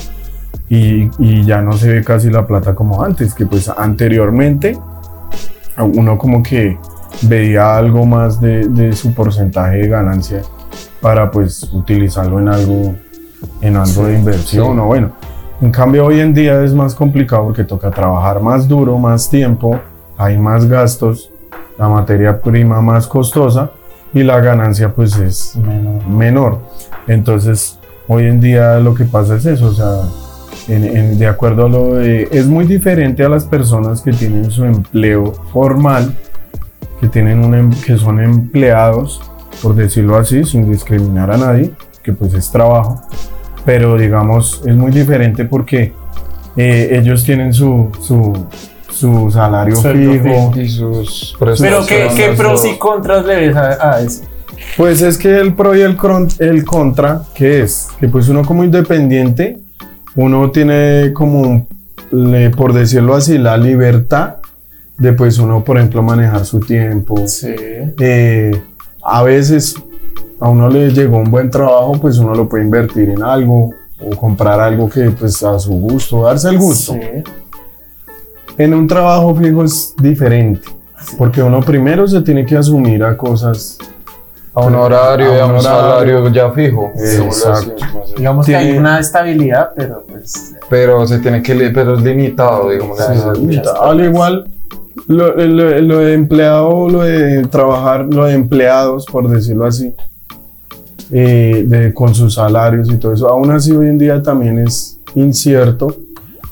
y, 0.69 1.09
y 1.17 1.45
ya 1.45 1.61
no 1.61 1.71
se 1.73 1.87
ve 1.93 2.03
casi 2.03 2.29
la 2.29 2.45
plata 2.45 2.75
como 2.75 3.01
antes, 3.03 3.33
que 3.33 3.45
pues 3.45 3.69
anteriormente 3.69 4.77
uno 5.77 6.17
como 6.17 6.43
que 6.43 6.77
veía 7.23 7.77
algo 7.77 8.05
más 8.05 8.39
de, 8.41 8.67
de 8.67 8.93
su 8.93 9.13
porcentaje 9.13 9.77
de 9.77 9.87
ganancia 9.87 10.41
para 11.01 11.31
pues 11.31 11.63
utilizarlo 11.73 12.39
en 12.39 12.49
algo, 12.49 12.95
en 13.61 13.77
algo 13.77 14.05
de 14.05 14.15
inversión 14.19 14.73
sí. 14.75 14.79
o 14.81 14.85
bueno. 14.85 15.11
En 15.61 15.71
cambio 15.71 16.05
hoy 16.05 16.19
en 16.21 16.33
día 16.33 16.61
es 16.63 16.73
más 16.73 16.93
complicado 16.95 17.45
porque 17.45 17.63
toca 17.63 17.89
trabajar 17.91 18.41
más 18.41 18.67
duro, 18.67 18.97
más 18.97 19.29
tiempo, 19.29 19.79
hay 20.17 20.37
más 20.37 20.65
gastos, 20.65 21.31
la 21.79 21.87
materia 21.87 22.39
prima 22.41 22.81
más 22.81 23.07
costosa 23.07 23.71
y 24.13 24.23
la 24.23 24.39
ganancia 24.41 24.93
pues 24.93 25.15
es 25.17 25.55
menor. 26.07 26.59
Entonces, 27.07 27.79
hoy 28.07 28.25
en 28.25 28.39
día 28.41 28.79
lo 28.79 28.93
que 28.93 29.05
pasa 29.05 29.35
es 29.37 29.45
eso, 29.45 29.67
o 29.67 29.73
sea, 29.73 30.01
en- 30.67 30.83
en- 30.97 31.17
de 31.17 31.25
acuerdo 31.27 31.65
a 31.65 31.69
lo 31.69 31.93
de... 31.95 32.27
Es 32.31 32.45
muy 32.47 32.65
diferente 32.65 33.23
a 33.23 33.29
las 33.29 33.45
personas 33.45 34.01
que 34.01 34.11
tienen 34.11 34.51
su 34.51 34.65
empleo 34.65 35.31
formal, 35.53 36.13
que, 36.99 37.07
tienen 37.07 37.43
un, 37.45 37.55
em- 37.55 37.71
que 37.85 37.97
son 37.97 38.19
empleados, 38.19 39.21
por 39.63 39.73
decirlo 39.75 40.17
así, 40.17 40.43
sin 40.43 40.69
discriminar 40.69 41.31
a 41.31 41.37
nadie, 41.37 41.71
que 42.03 42.11
pues 42.13 42.33
es 42.33 42.51
trabajo, 42.51 43.01
pero 43.65 43.97
digamos, 43.97 44.61
es 44.65 44.75
muy 44.75 44.91
diferente 44.91 45.45
porque 45.45 45.93
eh, 46.57 46.89
ellos 46.99 47.23
tienen 47.23 47.53
su, 47.53 47.89
su, 48.01 48.33
su 48.99 49.31
salario 49.31 49.75
fijo. 49.75 50.51
Y 50.55 50.69
sus 50.69 51.35
Pero 51.59 51.85
¿qué, 51.87 52.07
qué 52.15 52.29
pros 52.37 52.65
y 52.65 52.77
contras 52.77 53.25
le 53.25 53.35
ves 53.35 53.55
a, 53.55 53.91
a 53.95 54.01
eso? 54.01 54.23
Pues 54.77 55.01
es 55.01 55.17
que 55.17 55.37
el 55.39 55.53
pro 55.53 55.75
y 55.75 55.81
el, 55.81 55.97
cron- 55.97 56.33
el 56.39 56.65
contra, 56.65 57.23
¿qué 57.33 57.61
es? 57.61 57.87
Que 57.99 58.07
pues 58.09 58.27
uno 58.29 58.43
como 58.43 58.63
independiente, 58.63 59.57
uno 60.15 60.51
tiene 60.51 61.11
como, 61.13 61.67
le- 62.11 62.49
por 62.49 62.73
decirlo 62.73 63.15
así, 63.15 63.37
la 63.37 63.57
libertad 63.57 64.35
de 64.97 65.13
pues 65.13 65.39
uno, 65.39 65.63
por 65.63 65.77
ejemplo, 65.77 66.03
manejar 66.03 66.45
su 66.45 66.59
tiempo. 66.59 67.25
Sí. 67.25 67.55
Eh, 67.99 68.61
a 69.01 69.23
veces 69.23 69.75
a 70.41 70.49
uno 70.49 70.67
le 70.69 70.89
llegó 70.91 71.17
un 71.17 71.31
buen 71.31 71.49
trabajo, 71.49 71.93
pues 72.01 72.17
uno 72.17 72.35
lo 72.35 72.49
puede 72.49 72.65
invertir 72.65 73.09
en 73.09 73.23
algo 73.23 73.73
o 74.01 74.09
comprar 74.15 74.59
algo 74.59 74.89
que 74.89 75.09
pues 75.11 75.41
a 75.43 75.57
su 75.57 75.71
gusto, 75.71 76.23
darse 76.23 76.49
el 76.49 76.57
gusto. 76.57 76.93
Sí. 76.93 76.99
En 78.59 78.73
un 78.75 78.85
trabajo 78.87 79.33
fijo 79.35 79.63
es 79.63 79.95
diferente, 80.01 80.67
porque 81.17 81.41
uno 81.41 81.61
primero 81.61 82.07
se 82.07 82.21
tiene 82.21 82.45
que 82.45 82.55
asumir 82.57 83.03
a 83.03 83.15
cosas 83.17 83.77
A 84.53 84.61
un 84.65 84.75
horario, 84.75 85.27
A 85.41 85.45
un 85.45 85.51
un 85.51 85.57
horario. 85.59 85.61
salario 85.61 86.27
ya 86.29 86.51
fijo. 86.51 86.91
Exacto. 86.95 87.71
entonces. 87.79 88.15
Digamos 88.17 88.45
que 88.45 88.55
hay 88.55 88.65
Tiene- 88.65 88.79
una 88.79 88.99
estabilidad, 88.99 89.69
pero 89.75 90.03
pues... 90.09 90.55
Pero 90.69 91.07
se 91.07 91.19
tiene 91.19 91.41
que, 91.41 91.55
pero 91.73 91.95
es 91.95 92.03
limitado, 92.03 92.69
digamos. 92.69 92.97
Sí, 92.97 93.03
sí. 93.35 93.41
muchas 93.41 93.67
Al 93.81 94.03
igual, 94.03 94.51
lo, 95.07 95.35
lo- 95.35 95.79
lo 95.81 95.97
de 95.99 96.13
empleado, 96.13 96.89
lo 96.89 97.01
de 97.03 97.45
trabajar, 97.47 98.05
lo 98.13 98.25
de 98.25 98.33
empleados, 98.33 99.05
por 99.05 99.29
decirlo 99.29 99.65
así, 99.65 99.93
eh, 101.11 101.63
de, 101.65 101.93
con 101.93 102.13
sus 102.13 102.35
salarios 102.35 102.89
y 102.91 102.97
todo 102.97 103.13
eso, 103.13 103.29
aún 103.29 103.49
así 103.51 103.71
hoy 103.71 103.87
en 103.87 103.97
día 103.97 104.21
también 104.21 104.59
es 104.59 104.99
incierto 105.15 105.95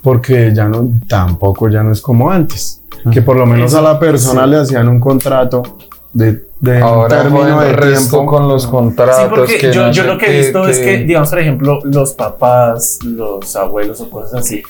porque 0.08 0.54
ya 0.54 0.70
no, 0.70 1.02
tampoco 1.06 1.68
ya 1.68 1.84
no 1.84 1.92
es 1.92 2.00
como 2.00 2.32
antes, 2.32 2.82
que 3.12 3.22
por 3.22 3.36
lo 3.36 3.46
menos 3.46 3.74
a 3.74 3.82
la 3.82 4.00
persona 4.00 4.46
sí. 4.46 4.50
le 4.52 4.58
hacían 4.58 4.88
un 4.88 5.02
contrato 5.02 5.80
de, 6.14 6.46
de 6.62 6.78
un 6.78 6.82
Ahora 6.82 7.24
término 7.24 7.58
con 7.58 7.66
de 7.66 7.92
tiempo. 7.92 8.26
con 8.26 8.48
los 8.48 8.68
contratos. 8.68 9.18
Sí, 9.18 9.24
porque 9.30 9.58
que 9.58 9.74
yo, 9.74 9.88
no 9.88 9.92
yo 9.92 10.04
lo 10.04 10.18
que 10.18 10.28
he 10.28 10.38
visto 10.44 10.66
es 10.66 10.80
que, 10.80 11.00
digamos, 11.00 11.30
por 11.30 11.40
ejemplo, 11.40 11.80
los 11.84 12.14
papás, 12.14 13.00
los 13.04 13.54
abuelos 13.58 14.00
o 14.00 14.10
cosas 14.10 14.36
así, 14.36 14.64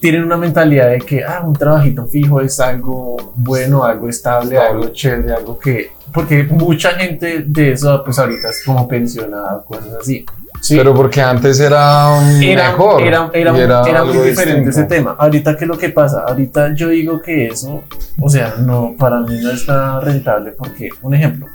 tienen 0.00 0.22
una 0.22 0.36
mentalidad 0.36 0.90
de 0.90 0.98
que, 0.98 1.24
ah, 1.24 1.40
un 1.46 1.54
trabajito 1.54 2.04
fijo 2.04 2.42
es 2.42 2.60
algo 2.60 3.32
bueno, 3.34 3.84
algo 3.84 4.10
estable, 4.10 4.56
Estable. 4.56 4.68
algo 4.68 4.92
chévere, 4.92 5.32
algo 5.32 5.58
que... 5.58 5.92
Porque 6.12 6.44
mucha 6.44 6.90
gente 6.90 7.42
de 7.46 7.72
eso, 7.72 8.02
pues 8.04 8.18
ahorita 8.18 8.50
es 8.50 8.62
como 8.66 8.86
pensionada, 8.86 9.64
cosas 9.66 9.94
así. 9.98 10.26
Sí. 10.62 10.76
Pero 10.76 10.94
porque 10.94 11.20
antes 11.20 11.58
era 11.58 12.08
um, 12.08 12.40
era, 12.40 12.70
mejor. 12.70 13.02
era, 13.02 13.28
era, 13.34 13.58
y 13.58 13.60
era 13.60 13.80
algo 13.80 14.14
muy 14.14 14.28
diferente 14.28 14.70
ese 14.70 14.84
tema. 14.84 15.16
Ahorita, 15.18 15.56
¿qué 15.56 15.64
es 15.64 15.68
lo 15.68 15.76
que 15.76 15.88
pasa? 15.88 16.22
Ahorita 16.26 16.72
yo 16.72 16.88
digo 16.88 17.20
que 17.20 17.48
eso, 17.48 17.82
o 18.20 18.28
sea, 18.30 18.54
no, 18.60 18.94
para 18.96 19.20
mí 19.22 19.40
no 19.42 19.50
está 19.50 19.98
rentable 19.98 20.52
porque, 20.52 20.88
un 21.02 21.14
ejemplo, 21.14 21.48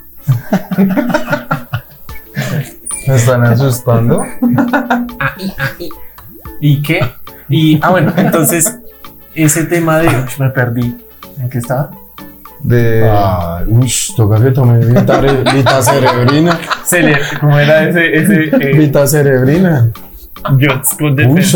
Me 3.08 3.16
están 3.16 3.46
asustando. 3.46 4.22
¿y 6.60 6.82
qué? 6.82 7.00
Y, 7.48 7.80
ah, 7.82 7.92
bueno, 7.92 8.14
entonces, 8.18 8.78
ese 9.34 9.64
tema 9.64 10.00
de, 10.00 10.10
me 10.38 10.50
perdí, 10.50 10.98
¿en 11.40 11.50
qué 11.50 11.60
estaba? 11.60 11.92
De. 12.64 13.08
Ah, 13.10 13.64
ush, 13.68 14.16
toca 14.16 14.42
que 14.42 14.52
tome 14.52 14.80
vita, 14.86 15.22
vita 15.22 15.82
cerebrina. 15.82 16.60
Se 16.86 17.02
le, 17.02 17.18
¿Cómo 17.40 17.58
era 17.60 17.88
ese, 17.88 18.16
ese 18.16 18.44
eh, 18.60 18.78
Vita 18.78 19.08
cerebrina. 19.08 19.92
Uy, 20.50 20.68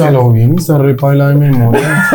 a 0.03 0.11
lo 0.11 0.31
bien, 0.31 0.55
está 0.57 0.77
repaila 0.77 1.29
de 1.29 1.35
memoria. 1.35 2.09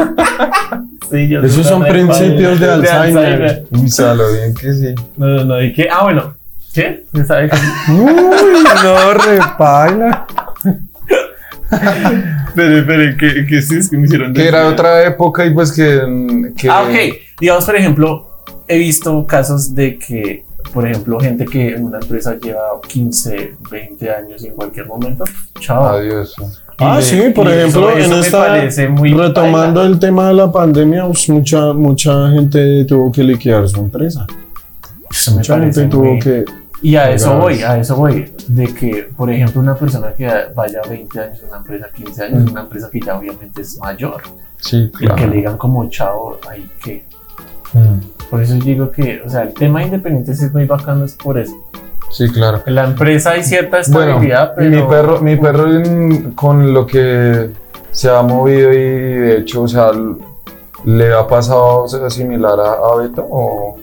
Sí, 1.11 1.29
yo 1.29 1.41
Esos 1.43 1.67
son 1.67 1.85
principios 1.85 2.59
de 2.59 2.71
Alzheimer. 2.71 3.65
Uy, 3.71 3.89
salo 3.89 4.33
bien 4.33 4.55
que 4.55 4.73
sí. 4.73 4.95
No, 5.17 5.27
no, 5.27 5.45
no, 5.45 5.63
¿y 5.63 5.73
qué? 5.73 5.89
Ah, 5.91 6.03
bueno, 6.03 6.35
¿qué? 6.75 7.05
¿Me 7.13 7.25
sabe 7.25 7.49
qué? 7.49 7.57
Uy, 7.93 8.65
no, 8.83 9.15
repaila. 9.15 10.27
Pero, 12.55 12.87
pero, 12.87 13.17
¿qué, 13.19 13.47
qué 13.47 13.63
sí 13.63 13.77
es 13.77 13.91
que 13.91 13.97
me 13.97 14.07
hicieron 14.07 14.33
Que 14.33 14.49
era 14.49 14.67
otra 14.69 15.05
época 15.07 15.45
y 15.45 15.51
pues 15.51 15.73
que. 15.73 16.53
que 16.57 16.69
Ah, 16.69 16.83
ok. 16.83 17.17
Digamos, 17.41 17.65
por 17.65 17.77
ejemplo, 17.77 18.36
he 18.69 18.79
visto 18.79 19.27
casos 19.27 19.75
de 19.75 19.99
que, 19.99 20.45
por 20.73 20.87
ejemplo, 20.89 21.19
gente 21.21 21.45
que 21.45 21.75
en 21.75 21.85
una 21.85 21.99
empresa 21.99 22.37
lleva 22.39 22.81
15, 22.87 23.57
20 23.71 24.11
años 24.11 24.43
y 24.45 24.49
en 24.49 24.55
cualquier 24.55 24.87
momento, 24.87 25.25
chao. 25.61 25.87
Adiós. 25.87 26.35
Ah, 26.79 27.01
sí, 27.01 27.21
por 27.35 27.49
ejemplo, 27.49 27.89
eso- 27.91 27.99
eso 27.99 28.05
en 28.15 28.21
me 28.21 28.27
esta, 28.27 28.39
parece 28.39 28.89
muy 28.89 29.13
retomando 29.15 29.83
el 29.83 29.99
tema 29.99 30.29
de 30.29 30.35
la 30.35 30.53
pandemia, 30.53 31.07
pues, 31.07 31.29
mucha, 31.31 31.73
mucha 31.73 32.31
gente 32.31 32.85
tuvo 32.85 33.11
que 33.11 33.23
liquidar 33.25 33.67
su 33.69 33.81
empresa. 33.81 34.27
Eso 35.11 35.31
me 35.31 35.37
Mucha 35.39 35.55
parece 35.57 35.81
gente 35.81 35.97
tuvo 35.97 36.05
muy- 36.05 36.19
que... 36.19 36.45
Y 36.83 36.95
a 36.97 37.11
eso 37.11 37.39
voy, 37.39 37.63
a 37.63 37.79
eso 37.79 37.97
voy. 37.97 38.31
De 38.49 38.67
que, 38.75 39.09
por 39.17 39.31
ejemplo, 39.31 39.63
una 39.63 39.75
persona 39.75 40.13
que 40.13 40.29
vaya 40.55 40.83
20 40.89 41.19
años 41.19 41.39
en 41.41 41.49
una 41.49 41.57
empresa, 41.57 41.87
15 41.95 42.23
años 42.25 42.43
en 42.43 42.51
una 42.51 42.61
empresa 42.61 42.91
que 42.93 43.01
ya 43.01 43.17
obviamente 43.19 43.63
es 43.63 43.79
mayor, 43.79 44.21
Sí, 44.59 44.77
y 44.77 44.91
que 44.99 45.07
le 45.07 45.15
claro. 45.15 45.33
digan 45.33 45.57
como 45.57 45.89
chao, 45.89 46.39
ahí 46.49 46.69
que. 46.85 47.05
Mm, 47.73 47.99
Por 48.31 48.43
eso 48.43 48.55
digo 48.55 48.91
que, 48.91 49.23
o 49.25 49.31
sea, 49.31 49.43
el 49.43 49.55
tema 49.55 49.81
de 49.81 49.87
independientes 49.87 50.43
es 50.43 50.53
muy 50.53 50.65
bacano, 50.65 51.05
es 51.05 51.15
por 51.15 51.39
eso. 51.39 51.55
Sí, 52.11 52.29
claro. 52.31 52.63
En 52.67 52.75
la 52.75 52.85
empresa 52.85 53.31
hay 53.33 53.43
cierta 53.45 53.79
Bueno, 53.89 54.13
estabilidad, 54.13 54.53
y 54.53 54.55
pero. 54.57 54.71
mi 54.71 54.83
perro, 54.91 55.21
mi 55.21 55.37
perro 55.37 55.73
en- 55.73 56.33
con 56.33 56.73
lo 56.73 56.87
que 56.87 57.51
se 57.91 58.11
ha 58.11 58.23
movido 58.23 58.73
y 58.73 58.77
de 58.77 59.39
hecho, 59.39 59.63
o 59.63 59.69
sea, 59.69 59.91
¿le 60.85 61.13
ha 61.15 61.27
pasado 61.27 61.83
o 61.85 61.89
sea, 61.89 62.09
similar 62.11 62.59
a, 62.61 62.73
a 62.73 62.97
Beto 62.97 63.27
o, 63.29 63.77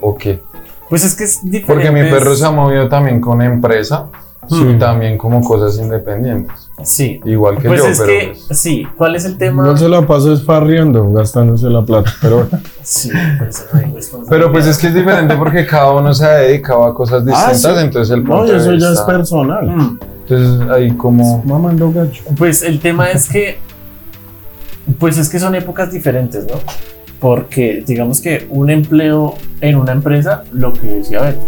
o 0.00 0.16
qué? 0.16 0.40
Pues 0.88 1.04
es 1.04 1.14
que 1.16 1.24
es 1.24 1.42
diferente. 1.42 1.66
Porque 1.66 1.90
mi 1.90 2.02
perro 2.10 2.34
se 2.34 2.46
ha 2.46 2.50
movido 2.50 2.88
también 2.88 3.20
con 3.20 3.42
empresa 3.42 4.06
Sí. 4.48 4.64
y 4.68 4.78
también 4.78 5.16
como 5.18 5.40
cosas 5.42 5.78
independientes. 5.78 6.54
Sí. 6.82 7.20
Igual 7.24 7.58
que 7.58 7.68
Pues 7.68 7.80
yo, 7.82 7.88
es 7.88 7.98
pero 8.00 8.10
que, 8.10 8.36
pues, 8.46 8.58
sí, 8.60 8.86
¿cuál 8.96 9.16
es 9.16 9.24
el 9.24 9.38
tema? 9.38 9.64
No 9.64 9.76
se 9.76 9.88
la 9.88 10.06
pasa 10.06 10.32
esparriando, 10.32 11.10
gastándose 11.12 11.68
la 11.70 11.82
plata. 11.82 12.12
Pero 12.20 12.36
bueno. 12.46 12.58
Sí, 12.82 13.10
por 13.38 13.48
eso 13.48 13.64
no 13.72 13.78
hay 13.80 13.84
responsabilidad. 13.92 14.28
pero 14.30 14.52
pues 14.52 14.66
es 14.66 14.78
que 14.78 14.86
es 14.88 14.94
diferente 14.94 15.34
porque 15.36 15.66
cada 15.66 15.90
uno 15.92 16.14
se 16.14 16.24
ha 16.24 16.32
dedicado 16.36 16.84
a 16.84 16.94
cosas 16.94 17.24
distintas, 17.24 17.64
Ah, 17.64 17.74
sí. 17.74 17.84
entonces 17.84 18.14
el 18.16 18.22
no, 18.24 18.30
punto 18.36 18.52
de 18.52 18.58
eso 18.58 18.74
ya 18.74 18.92
es 18.92 19.00
personal. 19.00 19.66
Mm. 19.66 19.98
Entonces 20.28 20.68
ahí 20.70 20.90
como... 20.92 21.42
Mamando 21.44 21.90
gacho. 21.90 22.22
Pues 22.36 22.62
el 22.62 22.78
tema 22.78 23.10
es 23.10 23.28
que, 23.28 23.58
pues 25.00 25.18
es 25.18 25.28
que 25.28 25.38
son 25.40 25.54
épocas 25.56 25.90
diferentes, 25.92 26.46
¿no? 26.46 26.54
Porque 27.20 27.82
digamos 27.86 28.20
que 28.20 28.46
un 28.50 28.68
empleo 28.70 29.34
en 29.60 29.76
una 29.76 29.92
empresa, 29.92 30.44
lo 30.52 30.72
que 30.72 30.86
decía 30.86 31.20
ver, 31.22 31.38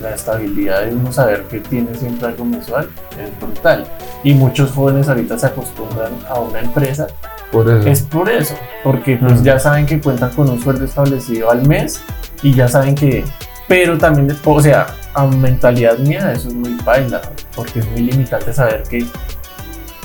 la 0.00 0.14
estabilidad 0.14 0.82
de 0.84 0.94
uno 0.94 1.10
saber 1.12 1.42
que 1.44 1.58
tiene 1.60 1.94
siempre 1.94 2.28
algo 2.28 2.44
mensual 2.44 2.88
es 3.20 3.40
brutal. 3.40 3.84
Y 4.22 4.34
muchos 4.34 4.70
jóvenes 4.70 5.08
ahorita 5.08 5.38
se 5.38 5.46
acostumbran 5.46 6.12
a 6.28 6.38
una 6.38 6.60
empresa, 6.60 7.08
Por 7.50 7.68
eso. 7.70 7.88
es 7.88 8.02
por 8.02 8.28
eso, 8.30 8.54
porque 8.84 9.16
pues 9.16 9.40
Mm. 9.40 9.44
ya 9.44 9.58
saben 9.58 9.86
que 9.86 10.00
cuentan 10.00 10.30
con 10.30 10.48
un 10.48 10.60
sueldo 10.62 10.84
establecido 10.84 11.50
al 11.50 11.66
mes 11.66 12.00
y 12.42 12.54
ya 12.54 12.68
saben 12.68 12.94
que, 12.94 13.24
pero 13.66 13.98
también, 13.98 14.36
o 14.44 14.60
sea, 14.60 14.86
a 15.14 15.26
mentalidad 15.26 15.98
mía 15.98 16.32
eso 16.32 16.48
es 16.48 16.54
muy 16.54 16.76
baila, 16.84 17.20
porque 17.54 17.80
es 17.80 17.90
muy 17.90 18.02
limitante 18.02 18.52
saber 18.52 18.82
que 18.88 19.04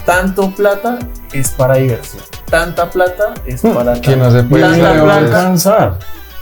tanto 0.06 0.50
plata 0.51 0.98
es 1.34 1.50
para 1.51 1.75
diversión. 1.75 2.24
Tanta 2.51 2.88
plata 2.91 3.34
es 3.46 3.62
para 3.62 4.00
Que 4.00 4.15
no 4.15 4.29
se 4.31 4.43
puede 4.43 4.77
le 4.77 4.86
alcanzar. 4.88 5.98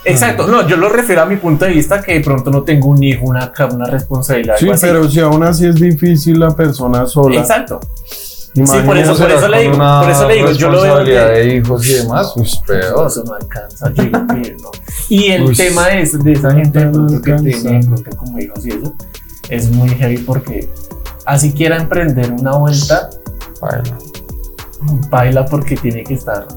Exacto, 0.05 0.47
no, 0.47 0.65
yo 0.67 0.75
lo 0.77 0.89
refiero 0.89 1.21
a 1.21 1.25
mi 1.25 1.35
punto 1.35 1.65
de 1.65 1.71
vista 1.71 2.01
que 2.01 2.13
de 2.15 2.21
pronto 2.21 2.49
no 2.51 2.63
tengo 2.63 2.87
un 2.87 3.01
hijo, 3.03 3.25
una, 3.25 3.51
una 3.71 3.85
responsabilidad. 3.85 4.55
Sí, 4.57 4.69
así. 4.69 4.85
pero 4.85 5.09
si 5.09 5.19
aún 5.19 5.43
así 5.43 5.65
es 5.67 5.75
difícil 5.75 6.39
la 6.39 6.51
persona 6.51 7.05
sola. 7.05 7.39
Exacto. 7.39 7.79
imagínese- 8.55 8.85
por 8.85 8.97
eso- 8.97 9.15
¿Será 9.15 9.47
le 9.47 9.63
con 9.65 9.73
digo, 9.73 9.99
por 10.01 10.09
eso 10.09 10.27
le 10.27 10.33
digo, 10.35 10.51
yo 10.51 10.69
lo 10.69 10.81
veo 10.81 10.95
responsabilidad 10.97 11.27
de- 11.27 11.33
de 11.45 11.55
hijos 11.55 11.87
y 11.87 11.93
demás, 11.93 12.31
pues 12.35 12.55
No, 12.55 12.61
peor. 12.65 13.07
eso 13.07 13.23
no 13.25 13.33
alcanza. 13.33 13.93
yo 13.93 14.03
digo 14.03 14.19
que 14.27 14.55
no. 14.63 14.71
Y 15.09 15.25
el 15.31 15.43
Uy. 15.43 15.55
tema 15.55 15.89
es 15.89 16.23
de 16.23 16.31
esa 16.31 16.51
gente 16.51 16.79
de 16.79 16.85
No 16.85 16.91
pronto 16.93 17.21
que 17.21 17.33
tiene 17.35 17.79
de 17.79 17.85
pronto 17.87 18.09
como 18.17 18.39
hijos 18.39 18.65
y 18.65 18.69
eso 18.69 18.95
es 19.49 19.69
muy 19.69 19.89
heavy 19.89 20.17
porque 20.19 20.67
así 21.25 21.53
quiera 21.53 21.77
emprender 21.77 22.31
una 22.31 22.53
vuelta, 22.57 23.09
Baila. 23.61 23.97
Baila 25.09 25.45
porque 25.45 25.75
tiene 25.75 26.03
que 26.03 26.13
estar 26.15 26.47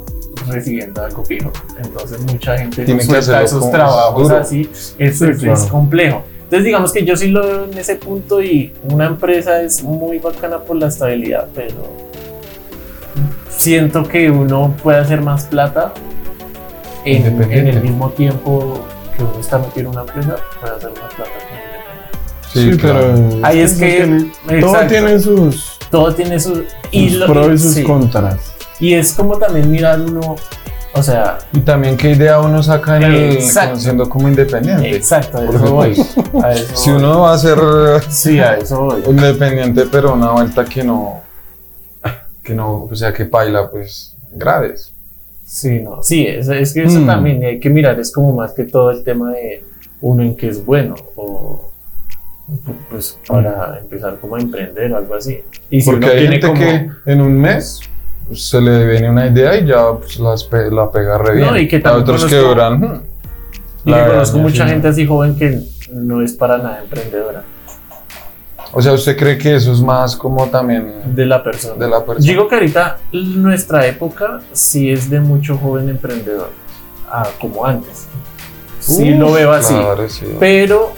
recibiendo 0.49 1.02
algo 1.05 1.25
fijo. 1.25 1.50
Entonces 1.83 2.21
mucha 2.21 2.59
gente 2.59 2.85
Tiene 2.85 3.05
no 3.05 3.12
que 3.12 3.19
hacerlo 3.19 3.45
esos 3.45 3.71
trabajos 3.71 4.23
duro. 4.29 4.37
así. 4.38 4.69
Es, 4.99 5.19
Sí, 5.19 5.25
es- 5.25 5.38
claro. 5.38 5.55
es 5.55 5.67
complejo. 5.67 6.23
Entonces 6.45 6.64
digamos 6.67 6.93
que 6.93 7.05
yo 7.05 7.17
sí 7.17 7.29
lo 7.29 7.47
veo 7.47 7.64
en 7.64 7.79
ese 7.79 7.97
punto 7.97 8.43
y 8.43 8.73
una 8.91 9.07
empresa 9.07 9.62
es 9.62 9.83
muy 9.83 10.19
bacana 10.19 10.59
por 10.59 10.76
la 10.76 10.88
estabilidad, 10.88 11.49
pero 11.55 12.02
siento 13.49 14.07
que 14.07 14.31
uno 14.31 14.75
puede 14.83 14.99
hacer 14.99 15.21
más 15.21 15.45
plata 15.45 15.93
en, 17.05 17.25
el 17.67 17.83
mismo 17.83 18.11
tiempo 18.11 18.81
que 19.17 19.23
uno 19.23 19.41
está 19.41 19.59
metido 19.59 19.81
en 19.81 19.87
una 19.99 20.00
empresa, 20.02 20.37
puede 20.61 20.75
hacer 20.76 20.91
más 20.91 21.14
plata 21.14 21.31
que 22.52 22.61
Sí, 22.61 22.76
claro. 22.76 23.14
pero 23.14 23.47
Ahí 23.47 23.61
es 23.61 23.73
eso 23.73 23.81
que- 23.81 24.31
tiene- 24.47 24.61
todo 24.61 24.76
tiene 24.87 25.19
sus, 25.21 25.79
Todo 25.92 26.12
tiene 26.12 26.40
sus... 26.40 26.64
Y, 26.90 27.11
sus 27.11 27.18
lo- 27.20 27.26
pros 27.26 27.52
y 27.52 27.58
sus 27.58 27.75
sí. 27.75 27.84
contras. 27.84 28.40
y 28.80 28.94
es 28.94 29.12
como 29.12 29.38
también 29.38 29.70
mirar 29.70 30.00
uno, 30.00 30.34
o 30.94 31.02
sea, 31.02 31.38
Y 31.52 31.61
también 31.61 31.96
qué 31.96 32.11
idea 32.11 32.40
uno 32.40 32.61
saca 32.62 32.96
en 32.96 33.02
el, 33.04 33.40
siendo 33.78 34.08
como 34.08 34.26
independiente. 34.28 34.96
exacto, 34.96 35.38
a 35.38 35.42
Porque, 35.46 35.56
eso 35.64 35.72
voy. 35.75 35.96
A 36.42 36.52
eso 36.52 36.75
Si 36.76 36.90
voy. 36.90 36.99
uno 36.99 37.20
va 37.20 37.34
a 37.34 37.38
ser 37.38 37.58
Sí, 38.11 38.40
a 38.40 38.56
eso 38.56 38.80
voy. 38.82 39.02
independiente, 39.06 39.87
pero 39.92 40.14
una 40.14 40.32
vuelta 40.32 40.64
que 40.64 40.82
no, 40.82 41.20
que 42.42 42.54
no, 42.54 42.88
o 42.90 42.94
sea, 42.96 43.12
que 43.12 43.25
paila, 43.26 43.70
pues, 43.70 44.16
graves. 44.32 44.92
Sí, 45.44 45.80
no, 45.80 46.02
sí, 46.02 46.26
es, 46.26 46.49
es 46.49 46.72
que 46.72 46.84
eso 46.84 46.99
Mm. 47.00 47.06
también 47.06 47.44
hay 47.44 47.61
que 47.61 47.68
mirar, 47.70 48.00
es 48.00 48.11
como 48.11 48.32
más 48.34 48.52
que 48.52 48.64
todo 48.64 48.90
el 48.90 49.04
tema 49.04 49.32
de 49.32 49.62
uno 50.00 50.22
en 50.22 50.34
qué 50.34 50.49
es 50.49 50.64
bueno 50.64 50.94
o 51.16 51.70
pues 52.90 53.18
para 53.26 53.78
empezar 53.80 54.18
como 54.21 54.37
a 54.37 54.40
emprender 54.40 54.92
o 54.92 54.97
algo 54.99 55.14
así. 55.14 55.42
Y 55.71 55.80
si 55.80 55.90
Porque 55.90 56.04
uno 56.06 56.12
hay 56.14 56.18
tiene 56.21 56.40
gente 56.40 56.47
como... 56.47 56.61
que 56.61 57.12
en 57.12 57.21
un 57.21 57.40
mes 57.40 57.80
pues, 58.26 58.49
se 58.49 58.61
le 58.61 58.87
viene 58.87 59.11
una 59.11 59.26
idea 59.26 59.56
y 59.59 59.66
ya 59.66 59.92
pues, 59.92 60.18
las 60.18 60.44
pe- 60.44 60.71
la 60.71 60.90
pega 60.90 61.18
re 61.18 61.35
bien. 61.37 61.47
No, 61.49 61.59
y 61.59 61.68
que 61.68 61.76
Hay 61.76 61.82
también 61.82 62.02
otros 62.02 62.25
que 62.25 62.37
conozco- 62.37 62.49
duran. 62.49 62.80
hmm, 62.80 63.02
y 63.85 63.92
que 63.92 64.06
conozco 64.06 64.38
mucha 64.38 64.64
sí. 64.64 64.71
gente 64.71 64.88
así 64.88 65.06
joven 65.06 65.37
que 65.37 65.61
no 65.92 66.23
es 66.23 66.32
para 66.35 66.56
nada 66.59 66.80
emprendedora 66.82 67.42
O 68.73 68.80
sea, 68.80 68.92
¿usted 68.92 69.16
cree 69.16 69.37
que 69.37 69.56
eso 69.56 69.73
es 69.73 69.80
más 69.82 70.14
como 70.16 70.47
también 70.47 70.92
de 71.14 71.26
la 71.26 71.42
persona. 71.42 71.75
de 71.85 71.90
la 71.90 72.04
persona? 72.04 72.25
Digo 72.26 72.49
que 72.49 72.54
ahorita 72.54 72.99
nuestra 73.12 73.87
época 73.87 74.40
sí 74.52 74.90
es 74.90 75.11
de 75.11 75.21
mucho 75.21 75.56
joven 75.59 75.88
emprendedor, 75.88 76.50
ah, 77.11 77.28
como 77.40 77.66
antes. 77.66 78.06
Sí 78.78 79.12
Uf, 79.12 79.18
lo 79.18 79.32
veo 79.32 79.52
así. 79.52 79.75
claro, 79.75 80.09
sí. 80.09 80.26
pero 80.40 80.92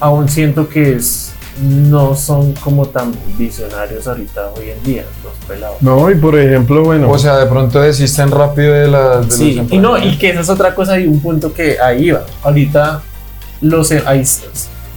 aún 0.00 0.28
siento 0.28 0.68
que 0.68 0.94
es, 0.96 1.32
no 1.60 2.14
son 2.14 2.52
como 2.54 2.86
tan 2.86 3.12
visionarios 3.36 4.06
ahorita 4.06 4.50
hoy 4.56 4.70
en 4.70 4.82
día 4.84 5.04
los 5.24 5.32
pelados. 5.46 5.82
No, 5.82 6.10
y 6.10 6.14
por 6.14 6.38
ejemplo, 6.38 6.84
bueno, 6.84 7.10
O 7.10 7.18
sea, 7.18 7.36
de 7.38 7.46
pronto 7.46 7.80
desisten 7.80 8.30
rápido 8.30 8.72
de 8.72 8.88
las. 8.88 9.28
De 9.28 9.34
Sí, 9.34 9.54
los 9.54 9.72
y 9.72 9.78
no, 9.78 9.98
y 9.98 10.16
que 10.18 10.30
esa 10.30 10.40
es 10.40 10.48
otra 10.48 10.74
cosa 10.74 10.98
y 10.98 11.06
un 11.06 11.20
punto 11.20 11.52
que 11.52 11.80
ahí 11.80 12.10
va. 12.10 12.24
Ahorita 12.42 13.02
los 13.60 13.90
hay, 13.90 14.24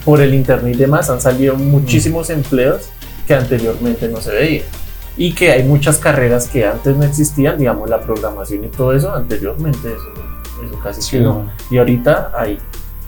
por 0.05 0.21
el 0.21 0.33
internet 0.33 0.75
y 0.75 0.77
demás 0.77 1.09
han 1.09 1.21
salido 1.21 1.55
muchísimos 1.55 2.29
empleos 2.29 2.89
que 3.27 3.33
anteriormente 3.33 4.07
no 4.07 4.21
se 4.21 4.31
veían. 4.31 4.65
Y 5.17 5.33
que 5.33 5.51
hay 5.51 5.63
muchas 5.63 5.97
carreras 5.97 6.47
que 6.47 6.65
antes 6.65 6.95
no 6.95 7.03
existían, 7.03 7.57
digamos 7.57 7.89
la 7.89 7.99
programación 7.99 8.63
y 8.63 8.67
todo 8.69 8.93
eso, 8.93 9.13
anteriormente 9.13 9.89
eso, 9.89 10.65
eso 10.65 10.79
casi 10.79 11.01
Sí, 11.01 11.11
que 11.11 11.19
no. 11.19 11.51
Y 11.69 11.77
ahorita 11.77 12.31
hay 12.35 12.57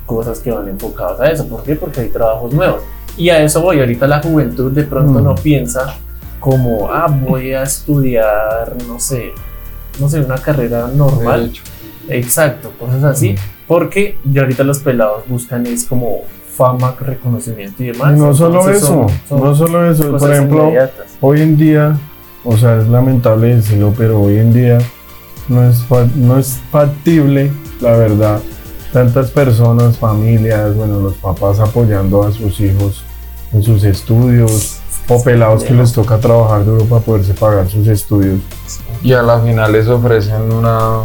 cosas 0.05 0.39
que 0.39 0.51
van 0.51 0.67
enfocadas 0.67 1.19
a 1.19 1.25
eso. 1.31 1.47
¿Por 1.47 1.63
qué? 1.63 1.75
Porque 1.75 2.01
hay 2.01 2.09
trabajos 2.09 2.53
nuevos. 2.53 2.81
Y 3.17 3.29
a 3.29 3.41
eso 3.43 3.61
voy. 3.61 3.79
Ahorita 3.79 4.07
la 4.07 4.21
juventud 4.21 4.71
de 4.71 4.83
pronto 4.83 5.19
Mm. 5.19 5.23
no 5.23 5.35
piensa 5.35 5.95
como, 6.39 6.89
ah, 6.91 7.07
voy 7.07 7.53
a 7.53 7.63
estudiar, 7.63 8.73
no 8.87 8.99
sé, 8.99 9.33
no 9.99 10.09
sé, 10.09 10.19
una 10.19 10.35
carrera 10.37 10.87
normal. 10.93 11.41
Derecho. 11.43 11.63
Exacto, 12.09 12.71
cosas 12.79 13.03
así. 13.03 13.35
Porque 13.67 14.17
ya 14.25 14.41
ahorita 14.41 14.63
los 14.63 14.79
pelados 14.79 15.23
buscan 15.27 15.65
es 15.67 15.85
como 15.85 16.21
fama, 16.55 16.95
reconocimiento 16.99 17.81
y 17.81 17.87
demás. 17.87 18.15
no 18.17 18.33
solo 18.33 18.69
eso, 18.69 18.85
son- 18.85 19.07
son 19.27 19.41
no 19.41 19.55
solo 19.55 19.89
eso, 19.89 20.15
por 20.17 20.31
ejemplo, 20.31 20.63
inmediatas. 20.65 21.07
hoy 21.21 21.41
en 21.41 21.57
día, 21.57 21.97
o 22.43 22.55
sea, 22.57 22.77
es 22.79 22.87
lamentable 22.87 23.55
decirlo, 23.55 23.93
pero 23.97 24.21
hoy 24.21 24.37
en 24.37 24.53
día 24.53 24.77
no 25.49 25.63
es, 25.67 25.83
no 26.15 26.37
es 26.37 26.59
factible, 26.71 27.51
la 27.81 27.91
verdad, 27.97 28.39
tantas 28.93 29.31
personas, 29.31 29.97
familias, 29.97 30.75
bueno, 30.75 30.99
los 31.01 31.15
papás 31.15 31.59
apoyando 31.59 32.23
a 32.23 32.31
sus 32.31 32.59
hijos 32.61 33.03
en 33.51 33.61
sus 33.63 33.83
estudios, 33.83 34.79
o 35.09 35.21
pelados 35.21 35.63
que 35.63 35.73
les 35.73 35.91
toca 35.91 36.17
trabajar 36.19 36.63
duro 36.63 36.85
para 36.85 37.01
poderse 37.01 37.33
pagar 37.33 37.67
sus 37.67 37.87
estudios. 37.87 38.39
Y 39.03 39.11
a 39.13 39.21
la 39.21 39.39
final 39.41 39.71
les 39.73 39.87
ofrecen 39.87 40.51
una. 40.53 40.99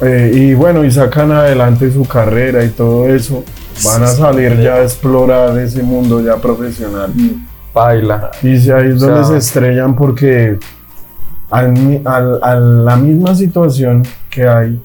Eh, 0.00 0.30
y 0.34 0.54
bueno, 0.54 0.84
y 0.84 0.90
sacan 0.90 1.32
adelante 1.32 1.90
su 1.92 2.04
carrera 2.06 2.64
y 2.64 2.68
todo 2.68 3.08
eso, 3.08 3.42
van 3.84 4.02
a 4.04 4.06
salir 4.06 4.60
ya 4.60 4.74
a 4.74 4.82
explorar 4.82 5.58
ese 5.58 5.82
mundo 5.82 6.20
ya 6.20 6.36
profesional. 6.36 7.12
Paila. 7.72 8.30
Y 8.42 8.48
ahí 8.70 8.88
es 8.90 9.02
O 9.02 9.06
donde 9.06 9.24
sea- 9.24 9.32
se 9.32 9.36
estrellan 9.38 9.96
porque 9.96 10.58
al 11.50 12.00
al- 12.04 12.38
a 12.42 12.54
la 12.56 12.96
misma 12.96 13.34
situación 13.34 14.02
que 14.30 14.46
hay 14.46 14.80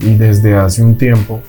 y 0.00 0.14
desde 0.14 0.56
hace 0.56 0.82
un 0.82 0.96
tiempo, 0.96 1.40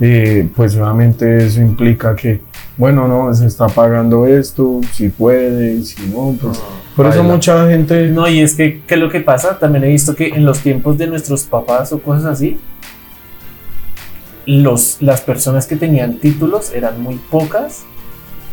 eh, 0.00 0.48
pues 0.54 0.76
obviamente 0.76 1.46
eso 1.46 1.60
implica 1.60 2.14
que, 2.14 2.40
bueno, 2.76 3.08
no, 3.08 3.32
se 3.34 3.46
está 3.46 3.66
pagando 3.68 4.26
esto, 4.26 4.80
si 4.92 5.08
puede, 5.08 5.82
si 5.82 6.06
no, 6.08 6.36
pues... 6.40 6.62
Por 6.94 7.06
eso 7.06 7.18
Baila. 7.18 7.34
mucha 7.34 7.68
gente... 7.68 8.08
No, 8.08 8.26
y 8.28 8.40
es 8.40 8.54
que, 8.54 8.82
¿qué 8.86 8.94
es 8.94 9.00
lo 9.00 9.10
que 9.10 9.20
pasa? 9.20 9.58
También 9.58 9.84
he 9.84 9.88
visto 9.88 10.14
que 10.14 10.28
en 10.28 10.44
los 10.44 10.60
tiempos 10.60 10.96
de 10.96 11.06
nuestros 11.06 11.44
papás 11.44 11.92
o 11.92 11.98
cosas 12.00 12.24
así, 12.24 12.58
los, 14.46 14.98
las 15.00 15.20
personas 15.20 15.66
que 15.66 15.76
tenían 15.76 16.18
títulos 16.18 16.72
eran 16.72 17.02
muy 17.02 17.16
pocas 17.16 17.84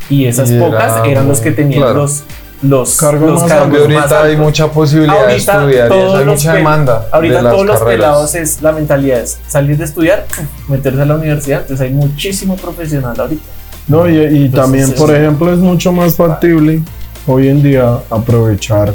y 0.10 0.26
esas 0.26 0.50
Y 0.50 0.56
era 0.56 0.66
pocas 0.66 1.08
eran 1.08 1.28
los 1.28 1.40
que 1.40 1.52
tenían 1.52 1.82
claro. 1.82 2.00
los, 2.00 2.24
los 2.64 2.98
Cargos 2.98 3.30
los 3.32 3.42
más 3.42 3.50
cargos 3.52 3.72
más 3.90 3.98
ahorita 3.98 4.24
hay 4.24 4.32
altos. 4.32 4.46
mucha 4.46 4.68
posibilidad 4.72 5.18
Ahorita 5.30 5.60
de 5.60 5.66
estudiar 5.66 5.92
y 5.92 6.00
eso 6.02 6.18
hay 6.18 6.26
mucha 6.26 6.54
demanda. 6.54 7.08
Ahorita 7.12 7.36
de 7.38 7.42
las 7.44 7.54
todos 7.54 7.66
los 7.66 7.82
pelados 7.82 8.36
es 8.36 8.62
la 8.62 8.72
mentalidad 8.72 9.20
es 9.20 9.38
salir 9.48 9.78
de 9.78 9.84
estudiar, 9.84 10.26
meterse 10.70 11.02
a 11.02 11.06
la 11.06 11.16
universidad, 11.16 11.62
entonces 11.62 11.86
hay 11.86 11.94
muchísimo 11.94 12.56
profesional 12.56 13.20
ahorita. 13.20 13.44
No, 13.88 14.08
y, 14.08 14.14
y 14.14 14.18
Entonces, 14.46 14.52
también, 14.54 14.84
es- 14.86 14.92
por 14.94 15.14
ejemplo, 15.14 15.52
es 15.52 15.60
mucho 15.60 15.92
más 15.92 16.16
factible 16.16 16.82
hoy 17.28 17.50
en 17.50 17.62
día 17.62 17.98
aprovechar, 18.10 18.94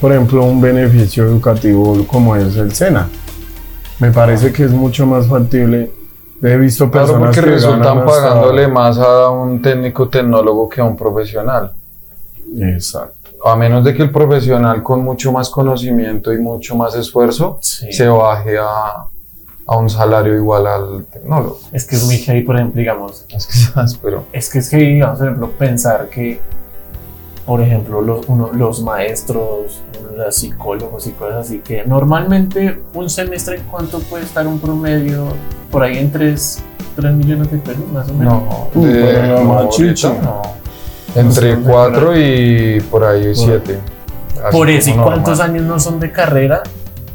por 0.00 0.10
ejemplo, 0.12 0.42
un 0.44 0.60
beneficio 0.60 1.24
educativo 1.24 2.06
como 2.06 2.34
es 2.36 2.56
el 2.56 2.74
SENA. 2.74 3.08
Me 4.00 4.10
parece 4.10 4.52
que 4.52 4.64
es 4.64 4.70
mucho 4.72 5.06
más 5.06 5.26
factible. 5.28 5.90
He 6.42 6.56
visto 6.56 6.90
Claro, 6.90 7.06
personas 7.06 7.28
porque 7.36 7.40
que 7.48 7.54
resultan 7.54 7.98
hasta- 7.98 8.04
pagándole 8.06 8.66
más 8.68 8.98
a 8.98 9.28
un 9.30 9.62
técnico 9.62 10.08
tecnólogo 10.08 10.68
que 10.68 10.80
a 10.80 10.84
un 10.84 10.96
profesional. 10.96 11.72
Exacto. 12.60 13.30
A 13.44 13.56
menos 13.56 13.84
de 13.84 13.94
que 13.94 14.02
el 14.02 14.10
profesional 14.10 14.82
con 14.82 15.04
mucho 15.04 15.30
más 15.32 15.50
conocimiento 15.50 16.32
y 16.32 16.38
mucho 16.38 16.76
más 16.76 16.94
esfuerzo 16.94 17.58
Sí. 17.60 17.92
se 17.92 18.08
baje 18.08 18.56
a, 18.58 19.04
a 19.66 19.76
un 19.76 19.90
salario 19.90 20.34
igual 20.34 20.66
al 20.66 21.04
tecnólogo. 21.12 21.58
Es 21.72 21.84
que 21.86 21.96
es 21.96 22.04
muy 22.06 22.16
heavy, 22.18 22.42
por 22.42 22.56
ejemplo, 22.56 22.78
digamos, 22.78 23.24
Es 23.34 23.46
que 23.46 23.52
sabes, 23.54 23.98
pero 24.02 24.24
es 24.32 24.48
que 24.48 24.58
es 24.60 24.70
que, 24.70 24.76
digamos, 24.78 25.18
por 25.18 25.26
ejemplo, 25.26 25.50
pensar 25.58 26.08
que, 26.08 26.40
por 27.44 27.60
ejemplo, 27.60 28.00
los, 28.00 28.26
uno- 28.28 28.50
los 28.54 28.82
maestros, 28.82 29.82
los 30.16 30.34
psicólogos 30.34 31.06
y 31.06 31.10
cosas 31.12 31.46
así, 31.46 31.58
que 31.58 31.84
normalmente 31.84 32.80
un 32.94 33.10
semestre, 33.10 33.56
¿en 33.58 33.64
cuánto 33.64 33.98
puede 34.00 34.24
estar 34.24 34.46
un 34.46 34.58
promedio? 34.58 35.26
Por 35.70 35.82
ahí 35.82 35.98
en 35.98 36.10
3, 36.10 36.62
millones 37.14 37.50
de 37.50 37.58
pesos, 37.58 37.86
más 37.92 38.08
o 38.08 38.14
menos. 38.14 38.42
no. 38.42 38.68
Uh, 38.74 38.82
pero 38.82 39.44
no, 39.44 39.62
no. 40.22 40.42
Entre 41.14 41.56
No 41.56 41.62
sé, 41.62 41.68
4 41.70 42.18
y 42.18 42.80
por 42.90 43.04
ahí 43.04 43.34
7. 43.34 43.78
Por 44.50 44.68
eso, 44.70 44.90
¿y 44.90 44.94
cuántos 44.94 45.40
años 45.40 45.62
no 45.64 45.78
son 45.78 45.98
de 46.00 46.10
carrera 46.10 46.62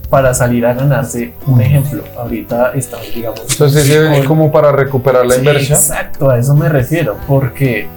para 0.10 0.34
salir 0.34 0.66
a 0.66 0.74
ganarse? 0.74 1.34
Un 1.46 1.62
ejemplo, 1.62 2.04
ahorita 2.18 2.72
estamos, 2.74 3.06
digamos. 3.14 3.42
Entonces 3.50 3.86
se 3.86 4.10
con- 4.20 4.26
como 4.26 4.52
para 4.52 4.72
recuperar 4.72 5.26
la 5.26 5.34
Sí, 5.36 5.40
inversión. 5.42 5.78
Exacto, 5.78 6.30
a 6.30 6.38
eso 6.40 6.56
me 6.56 6.70
refiero, 6.70 7.18
porque 7.28 7.88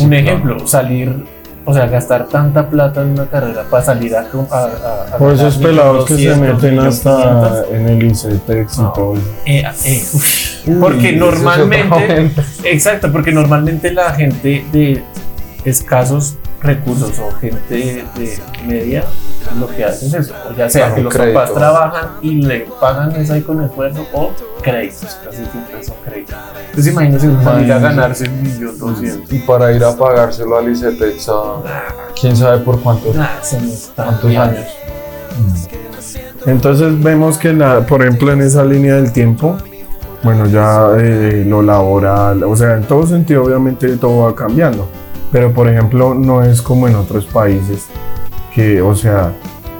un 0.00 0.12
ejemplo, 0.12 0.66
salir 0.66 1.24
o 1.64 1.74
sea, 1.74 1.86
gastar 1.86 2.26
tanta 2.28 2.68
plata 2.68 3.02
en 3.02 3.10
una 3.10 3.26
carrera 3.26 3.64
para 3.70 3.84
salir 3.84 4.14
a... 4.16 4.20
a, 4.20 4.24
a, 4.24 5.14
a 5.14 5.18
Por 5.18 5.32
esos 5.34 5.56
pelados 5.58 6.06
que 6.06 6.16
se 6.16 6.28
200, 6.28 6.62
meten 6.62 6.78
hasta 6.80 7.64
500. 7.64 7.72
en 7.72 7.88
el 7.88 8.02
ICETEX 8.04 8.72
y 8.74 8.76
todo. 8.94 9.14
Eh, 9.46 9.64
eh. 9.84 10.02
Uy, 10.66 10.74
porque 10.80 11.12
normalmente, 11.12 12.30
exacto, 12.64 13.10
porque 13.12 13.32
normalmente 13.32 13.92
la 13.92 14.12
gente 14.12 14.64
de 14.72 15.02
escasos 15.64 16.36
recursos 16.62 17.18
o 17.18 17.32
gente 17.38 18.04
de 18.14 18.38
media 18.66 19.04
lo 19.58 19.66
que 19.68 19.84
hacen 19.84 20.08
es 20.08 20.14
eso, 20.14 20.34
o 20.50 20.54
ya 20.54 20.68
sea 20.68 20.92
que 20.94 21.00
un 21.00 21.04
los 21.04 21.14
crédito. 21.14 21.38
papás 21.38 21.54
trabajan 21.54 22.08
y 22.22 22.42
le 22.42 22.60
pagan 22.80 23.14
eso 23.16 23.32
ahí 23.34 23.42
con 23.42 23.62
esfuerzo 23.62 24.06
o 24.12 24.30
créditos, 24.62 25.18
casi 25.24 25.36
siempre 25.44 25.84
son 25.84 25.96
créditos. 26.04 26.34
Entonces 26.70 26.92
imagínense 26.92 27.26
salir 27.26 27.42
a 27.42 27.50
Imagínense. 27.50 27.82
ganarse 27.82 28.28
un 28.28 28.42
millón 28.42 28.78
doscientos. 28.78 29.32
Y 29.32 29.38
para 29.40 29.72
ir 29.72 29.84
a 29.84 29.96
pagárselo 29.96 30.56
al 30.58 30.70
ICETEX 30.70 31.28
a 31.28 31.54
quién 32.20 32.36
sabe 32.36 32.58
por 32.58 32.80
cuánto, 32.80 33.12
Nah, 33.14 33.26
eso 33.42 33.58
no 33.60 33.68
está 33.72 34.04
cuántos 34.04 34.36
años. 34.36 34.66
Entonces 36.46 37.00
vemos 37.02 37.38
que, 37.38 37.52
la, 37.52 37.86
por 37.86 38.02
ejemplo, 38.02 38.32
en 38.32 38.40
esa 38.40 38.64
línea 38.64 38.96
del 38.96 39.12
tiempo, 39.12 39.56
bueno, 40.24 40.46
ya 40.46 40.88
eh, 40.98 41.44
lo 41.46 41.62
laboral, 41.62 42.42
o 42.44 42.56
sea, 42.56 42.74
en 42.76 42.82
todo 42.84 43.06
sentido, 43.06 43.44
obviamente 43.44 43.96
todo 43.96 44.24
va 44.24 44.34
cambiando. 44.34 44.88
Pero, 45.30 45.52
por 45.52 45.68
ejemplo, 45.68 46.14
no 46.14 46.42
es 46.42 46.60
como 46.60 46.88
en 46.88 46.96
otros 46.96 47.24
países, 47.26 47.86
que, 48.54 48.82
o 48.82 48.94
sea, 48.94 49.32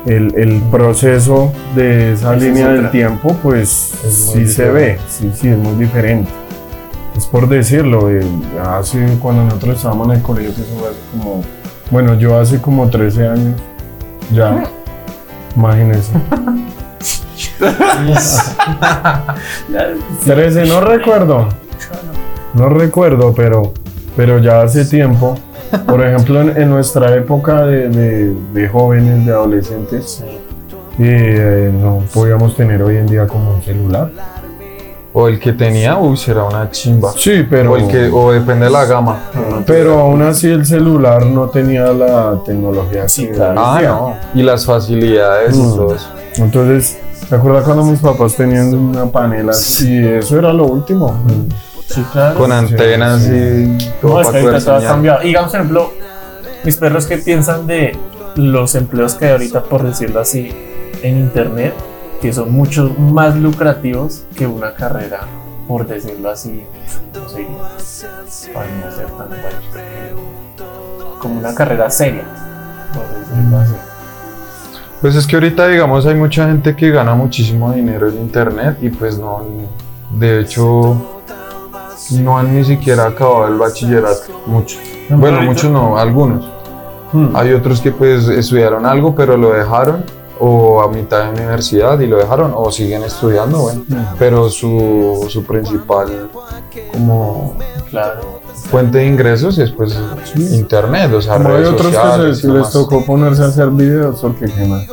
el, 0.06 0.34
el 0.36 0.60
proceso 0.62 1.52
de 1.74 2.12
esa 2.12 2.34
Esa 2.34 2.36
es 2.36 2.42
línea 2.42 2.68
del 2.68 2.90
tiempo, 2.90 3.36
pues 3.42 3.68
sí 4.08 4.46
se 4.46 4.70
ve, 4.70 4.98
sí, 5.08 5.30
sí, 5.34 5.48
es 5.48 5.58
muy 5.58 5.74
diferente. 5.76 6.30
Es 7.16 7.26
por 7.26 7.48
decirlo, 7.48 8.10
eh, 8.10 8.24
hace 8.66 9.18
cuando 9.20 9.44
nosotros 9.44 9.76
estábamos 9.76 10.08
en 10.08 10.14
el 10.14 10.22
colegio, 10.22 10.54
que 10.54 10.62
eso 10.62 10.74
fue 10.78 10.88
hace 10.88 10.98
como, 11.12 11.42
bueno, 11.90 12.14
yo 12.18 12.38
hace 12.38 12.60
como 12.60 12.88
13 12.88 13.28
años, 13.28 13.60
ya, 14.32 14.64
imagínense. 15.54 16.12
Ya, 19.70 19.94
13, 20.24 20.64
no 20.66 20.80
recuerdo, 20.80 21.48
no 22.54 22.68
recuerdo, 22.68 23.34
pero, 23.34 23.72
pero 24.16 24.38
ya 24.38 24.62
hace 24.62 24.84
tiempo. 24.84 25.36
Por 25.86 26.04
ejemplo, 26.06 26.40
en, 26.40 26.56
en 26.60 26.70
nuestra 26.70 27.14
época 27.14 27.64
de, 27.66 27.88
de- 27.88 28.34
de 28.52 28.68
jóvenes, 28.68 29.24
de 29.26 29.32
adolescentes, 29.32 30.22
eh, 30.98 31.70
no 31.72 32.02
podíamos 32.12 32.54
tener 32.56 32.82
hoy 32.82 32.96
en 32.98 33.06
día 33.06 33.26
como 33.26 33.54
un 33.54 33.62
celular. 33.62 34.10
O 35.14 35.28
el 35.28 35.38
que 35.38 35.52
tenía, 35.52 35.98
uy, 35.98 36.16
será 36.16 36.44
una 36.44 36.70
chimba. 36.70 37.12
Sí, 37.14 37.44
pero, 37.48 37.72
O 37.72 37.76
el 37.76 37.86
que, 37.86 38.08
o 38.10 38.32
depende 38.32 38.64
de 38.64 38.70
la 38.70 38.86
gama. 38.86 39.18
pero 39.66 39.98
aún 40.00 40.22
así 40.22 40.48
el 40.48 40.64
celular 40.64 41.26
no 41.26 41.48
tenía 41.50 41.92
la 41.92 42.38
tecnología. 42.46 43.06
Sí, 43.10 43.28
claro. 43.28 43.60
Ah, 43.62 43.80
no. 43.82 44.14
Y 44.34 44.42
las 44.42 44.64
facilidades 44.64 45.54
y 45.54 45.60
Mm. 45.60 45.74
todo 45.76 45.94
eso. 45.94 46.08
Entonces, 46.36 46.98
¿te 47.28 47.34
acuerdas 47.34 47.64
cuando 47.64 47.84
mis 47.84 48.00
papás 48.00 48.34
tenían 48.36 48.74
una 48.74 49.04
panela? 49.04 49.52
Y 49.82 50.02
eso 50.06 50.38
era 50.38 50.50
lo 50.50 50.64
último. 50.64 51.14
Sí, 51.92 52.02
claro. 52.12 52.38
Con 52.38 52.52
antenas 52.52 53.22
sí. 53.22 53.32
y 53.32 53.90
todo 54.00 54.14
No, 54.14 54.20
es 54.20 54.26
que 54.28 54.32
para 54.32 54.44
ahorita 54.44 54.50
poder 54.50 54.64
todo 54.64 54.74
ha 54.76 54.82
cambiado. 54.82 55.22
Y 55.22 55.26
Digamos, 55.26 55.50
por 55.50 55.60
ejemplo, 55.60 55.92
mis 56.64 56.76
perros 56.76 57.06
que 57.06 57.18
piensan 57.18 57.66
de 57.66 57.96
los 58.36 58.74
empleos 58.74 59.14
que 59.14 59.26
hay 59.26 59.32
ahorita, 59.32 59.64
por 59.64 59.82
decirlo 59.82 60.20
así, 60.20 60.50
en 61.02 61.18
internet, 61.18 61.74
que 62.20 62.32
son 62.32 62.52
mucho 62.52 62.94
más 62.98 63.36
lucrativos 63.36 64.24
que 64.36 64.46
una 64.46 64.74
carrera, 64.74 65.20
por 65.68 65.86
decirlo 65.86 66.30
así, 66.30 66.64
no 67.14 67.28
sé, 67.28 67.46
para 68.54 68.66
no 68.66 68.94
ser 68.94 69.06
tan 69.06 69.28
bueno, 69.28 71.18
como 71.20 71.40
una 71.40 71.54
carrera 71.54 71.90
seria, 71.90 72.24
por 72.94 73.04
decirlo 73.18 73.58
así. 73.58 73.74
Pues 75.00 75.16
es 75.16 75.26
que 75.26 75.34
ahorita, 75.34 75.66
digamos, 75.66 76.06
hay 76.06 76.14
mucha 76.14 76.46
gente 76.46 76.76
que 76.76 76.90
gana 76.92 77.14
muchísimo 77.14 77.72
dinero 77.72 78.08
en 78.08 78.18
internet 78.18 78.78
y 78.80 78.88
pues 78.88 79.18
no, 79.18 79.44
de 80.10 80.40
hecho, 80.40 81.11
no 82.20 82.38
han 82.38 82.54
ni 82.54 82.64
siquiera 82.64 83.06
acabado 83.06 83.46
el 83.48 83.54
bachillerato. 83.58 84.42
Muchos. 84.46 84.78
No, 85.08 85.18
Bueno, 85.18 85.42
muchos 85.42 85.70
no, 85.70 85.96
algunos. 85.98 86.48
Hmm. 87.12 87.34
Hay 87.36 87.52
otros 87.52 87.80
que 87.80 87.92
pues 87.92 88.26
estudiaron 88.28 88.86
algo 88.86 89.14
pero 89.14 89.36
lo 89.36 89.52
dejaron 89.52 90.04
o 90.40 90.82
a 90.82 90.88
mitad 90.88 91.24
de 91.24 91.30
universidad 91.42 92.00
y 92.00 92.06
lo 92.06 92.16
dejaron 92.16 92.52
o 92.56 92.70
siguen 92.72 93.02
estudiando, 93.04 93.60
bueno. 93.60 93.82
Pero 94.18 94.48
su, 94.48 95.26
su 95.28 95.44
principal 95.44 96.30
como 96.92 97.54
Claro. 97.90 98.40
fuente 98.70 98.98
de 98.98 99.06
ingresos 99.06 99.58
es 99.58 99.70
pues 99.70 99.94
internet, 100.34 101.12
o 101.12 101.20
sea, 101.20 101.34
Como 101.34 101.50
hay 101.50 101.54
redes 101.56 101.68
otros 101.68 101.86
que 101.88 101.94
sociales 101.94 102.38
se- 102.38 102.48
y 102.48 102.50
les 102.50 102.70
tocó 102.70 103.04
ponerse 103.04 103.42
a 103.42 103.46
hacer 103.46 103.68
videos 103.70 104.18
porque 104.20 104.46
qué 104.46 104.64
más. 104.64 104.86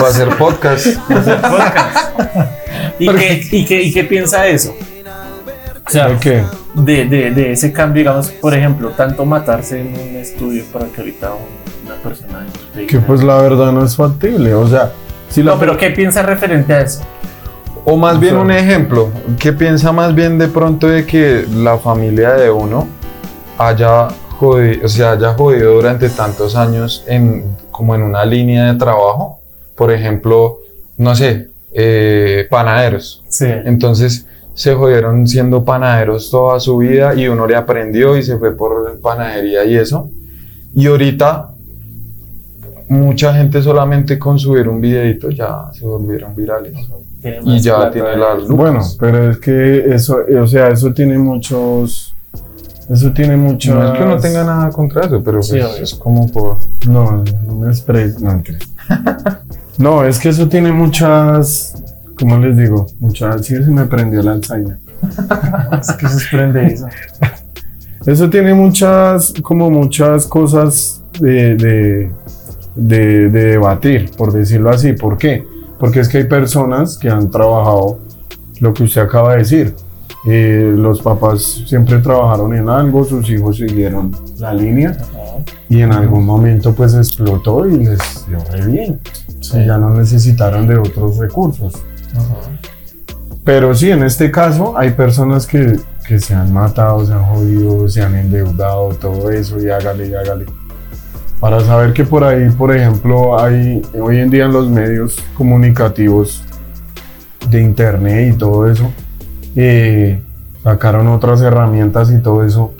Va 0.00 0.06
a 0.06 0.08
hacer 0.08 0.28
podcast. 0.38 0.86
¿Y 2.98 3.08
qué, 3.08 3.48
y, 3.52 3.64
qué, 3.64 3.82
¿Y 3.82 3.92
qué 3.92 4.04
piensa 4.04 4.46
eso? 4.46 4.72
O 5.88 5.90
sea, 5.90 6.08
¿De 6.08 6.16
qué? 6.18 6.42
de, 6.74 7.06
de, 7.06 7.30
de 7.30 7.52
ese 7.52 7.72
cambio, 7.72 8.02
digamos, 8.02 8.28
por 8.28 8.54
ejemplo, 8.54 8.90
tanto 8.90 9.24
matarse 9.24 9.80
en 9.80 9.86
un 9.88 10.16
estudio 10.16 10.64
para 10.72 10.86
que 10.86 11.00
ahorita 11.00 11.30
un- 11.32 11.86
una 11.86 11.94
persona... 12.02 12.46
de- 12.74 12.86
Que 12.86 12.98
pues 12.98 13.22
la 13.24 13.36
verdad 13.40 13.72
no 13.72 13.84
es 13.84 13.96
factible. 13.96 14.52
O 14.54 14.66
sea, 14.68 14.92
si 15.30 15.42
la 15.42 15.52
No, 15.54 15.58
pero 15.58 15.76
¿qué 15.78 15.90
piensa 15.90 16.22
referente 16.22 16.74
a 16.74 16.80
eso? 16.82 17.00
O 17.86 17.96
más 17.96 18.16
O 18.16 18.20
bien 18.20 18.34
sea- 18.34 18.42
un 18.42 18.50
ejemplo, 18.50 19.08
¿qué 19.38 19.52
piensa 19.54 19.90
más 19.92 20.14
bien 20.14 20.36
de 20.38 20.48
pronto 20.48 20.88
de 20.88 21.06
que 21.06 21.46
la 21.54 21.78
familia 21.78 22.32
de 22.34 22.50
uno 22.50 22.86
haya 23.56 24.08
jodido, 24.38 24.84
o 24.84 24.88
sea, 24.88 25.12
haya 25.12 25.32
jodido 25.34 25.72
durante 25.74 26.08
tantos 26.10 26.54
años 26.54 27.02
en, 27.08 27.44
como 27.70 27.94
en 27.94 28.02
una 28.02 28.24
línea 28.26 28.70
de 28.72 28.78
trabajo? 28.78 29.40
Por 29.74 29.90
ejemplo, 29.90 30.58
no 30.98 31.14
sé, 31.16 31.48
eh, 31.72 32.46
panaderos. 32.50 33.22
Sí. 33.28 33.46
Entonces 33.64 34.26
se 34.58 34.74
jodieron 34.74 35.24
siendo 35.28 35.64
panaderos 35.64 36.32
toda 36.32 36.58
su 36.58 36.78
vida 36.78 37.14
y 37.14 37.28
uno 37.28 37.46
le 37.46 37.54
aprendió 37.54 38.16
y 38.16 38.24
se 38.24 38.38
fue 38.38 38.56
por 38.56 38.98
panadería 39.00 39.64
y 39.64 39.76
eso. 39.76 40.10
Y 40.74 40.88
ahorita 40.88 41.50
mucha 42.88 43.34
gente 43.34 43.62
solamente 43.62 44.18
con 44.18 44.36
subir 44.36 44.68
un 44.68 44.80
videito 44.80 45.30
ya 45.30 45.70
se 45.72 45.86
volvieron 45.86 46.34
virales. 46.34 46.74
Y 47.44 47.60
ya 47.60 47.88
tiene 47.92 48.16
las 48.16 48.38
lucas. 48.48 48.56
Bueno, 48.56 48.80
pero 48.98 49.30
es 49.30 49.38
que 49.38 49.94
eso, 49.94 50.18
o 50.42 50.46
sea, 50.48 50.70
eso 50.70 50.92
tiene 50.92 51.18
muchos. 51.18 52.16
Eso 52.90 53.12
tiene 53.12 53.36
muchos. 53.36 53.72
No 53.72 53.92
es 53.92 53.96
que 53.96 54.04
uno 54.04 54.18
tenga 54.18 54.42
nada 54.42 54.70
contra 54.70 55.02
eso, 55.06 55.22
pero 55.22 55.40
Sí, 55.40 55.60
pues 55.60 55.80
es 55.82 55.94
como 55.94 56.26
por... 56.32 56.56
No, 56.88 57.22
no 57.46 57.54
me 57.54 57.68
expreso. 57.68 58.18
No, 58.18 58.42
no, 59.78 60.04
es 60.04 60.18
que 60.18 60.30
eso 60.30 60.48
tiene 60.48 60.72
muchas. 60.72 61.80
¿Cómo 62.18 62.38
les 62.38 62.56
digo? 62.56 62.86
Muchas. 63.00 63.46
Sí, 63.46 63.54
se 63.56 63.70
me 63.70 63.84
prendió 63.86 64.22
la 64.22 64.32
Alzheimer. 64.32 64.78
Es 65.80 65.92
que 65.92 66.08
se 66.08 66.14
desprende 66.14 66.66
eso. 66.66 66.86
Eso 68.06 68.28
tiene 68.30 68.54
muchas, 68.54 69.32
como 69.42 69.70
muchas 69.70 70.26
cosas 70.26 71.02
de, 71.20 71.56
de, 71.56 72.10
de- 72.74 73.28
de 73.30 73.44
debatir, 73.50 74.10
por 74.16 74.32
decirlo 74.32 74.70
así. 74.70 74.92
¿Por 74.94 75.16
qué? 75.18 75.44
Porque 75.78 76.00
es 76.00 76.08
que 76.08 76.18
hay 76.18 76.24
personas 76.24 76.96
que 76.98 77.08
han 77.10 77.30
trabajado 77.30 77.98
lo 78.60 78.72
que 78.74 78.84
usted 78.84 79.02
acaba 79.02 79.32
de 79.32 79.38
decir. 79.38 79.74
Eh, 80.26 80.74
los 80.76 81.00
papás 81.00 81.62
siempre 81.66 81.98
trabajaron 82.00 82.52
en 82.54 82.68
algo, 82.68 83.04
sus 83.04 83.30
hijos 83.30 83.56
siguieron 83.58 84.10
la 84.38 84.52
línea 84.52 84.96
y 85.68 85.80
en 85.80 85.92
algún 85.92 86.26
momento 86.26 86.74
pues 86.74 86.94
explotó 86.94 87.68
y 87.68 87.76
les 87.84 87.98
dio 88.28 88.38
re 88.50 88.66
bien. 88.66 89.00
Y 89.54 89.64
ya 89.66 89.78
no 89.78 89.90
necesitaron 89.90 90.66
de 90.66 90.76
otros 90.76 91.18
recursos. 91.18 91.72
Pero 93.44 93.74
sí, 93.74 93.90
en 93.90 94.02
este 94.02 94.30
caso 94.30 94.76
hay 94.76 94.90
personas 94.90 95.46
que, 95.46 95.78
que 96.06 96.18
se 96.18 96.34
han 96.34 96.52
matado, 96.52 97.04
se 97.06 97.12
han 97.12 97.24
jodido, 97.24 97.88
se 97.88 98.02
han 98.02 98.14
endeudado, 98.14 98.90
todo 98.90 99.30
eso, 99.30 99.58
y 99.58 99.70
hágale, 99.70 100.06
y 100.08 100.14
hágale. 100.14 100.46
Para 101.40 101.60
saber 101.60 101.92
que 101.92 102.04
por 102.04 102.24
ahí, 102.24 102.50
por 102.50 102.74
ejemplo, 102.74 103.38
hay 103.38 103.80
hoy 103.98 104.18
en 104.18 104.28
día 104.28 104.46
en 104.46 104.52
los 104.52 104.68
medios 104.68 105.22
comunicativos 105.34 106.42
de 107.48 107.62
internet 107.62 108.34
y 108.34 108.36
todo 108.36 108.68
eso, 108.70 108.90
eh, 109.54 110.20
sacaron 110.62 111.08
otras 111.08 111.40
herramientas 111.40 112.10
y 112.10 112.18
todo 112.18 112.44
eso. 112.44 112.74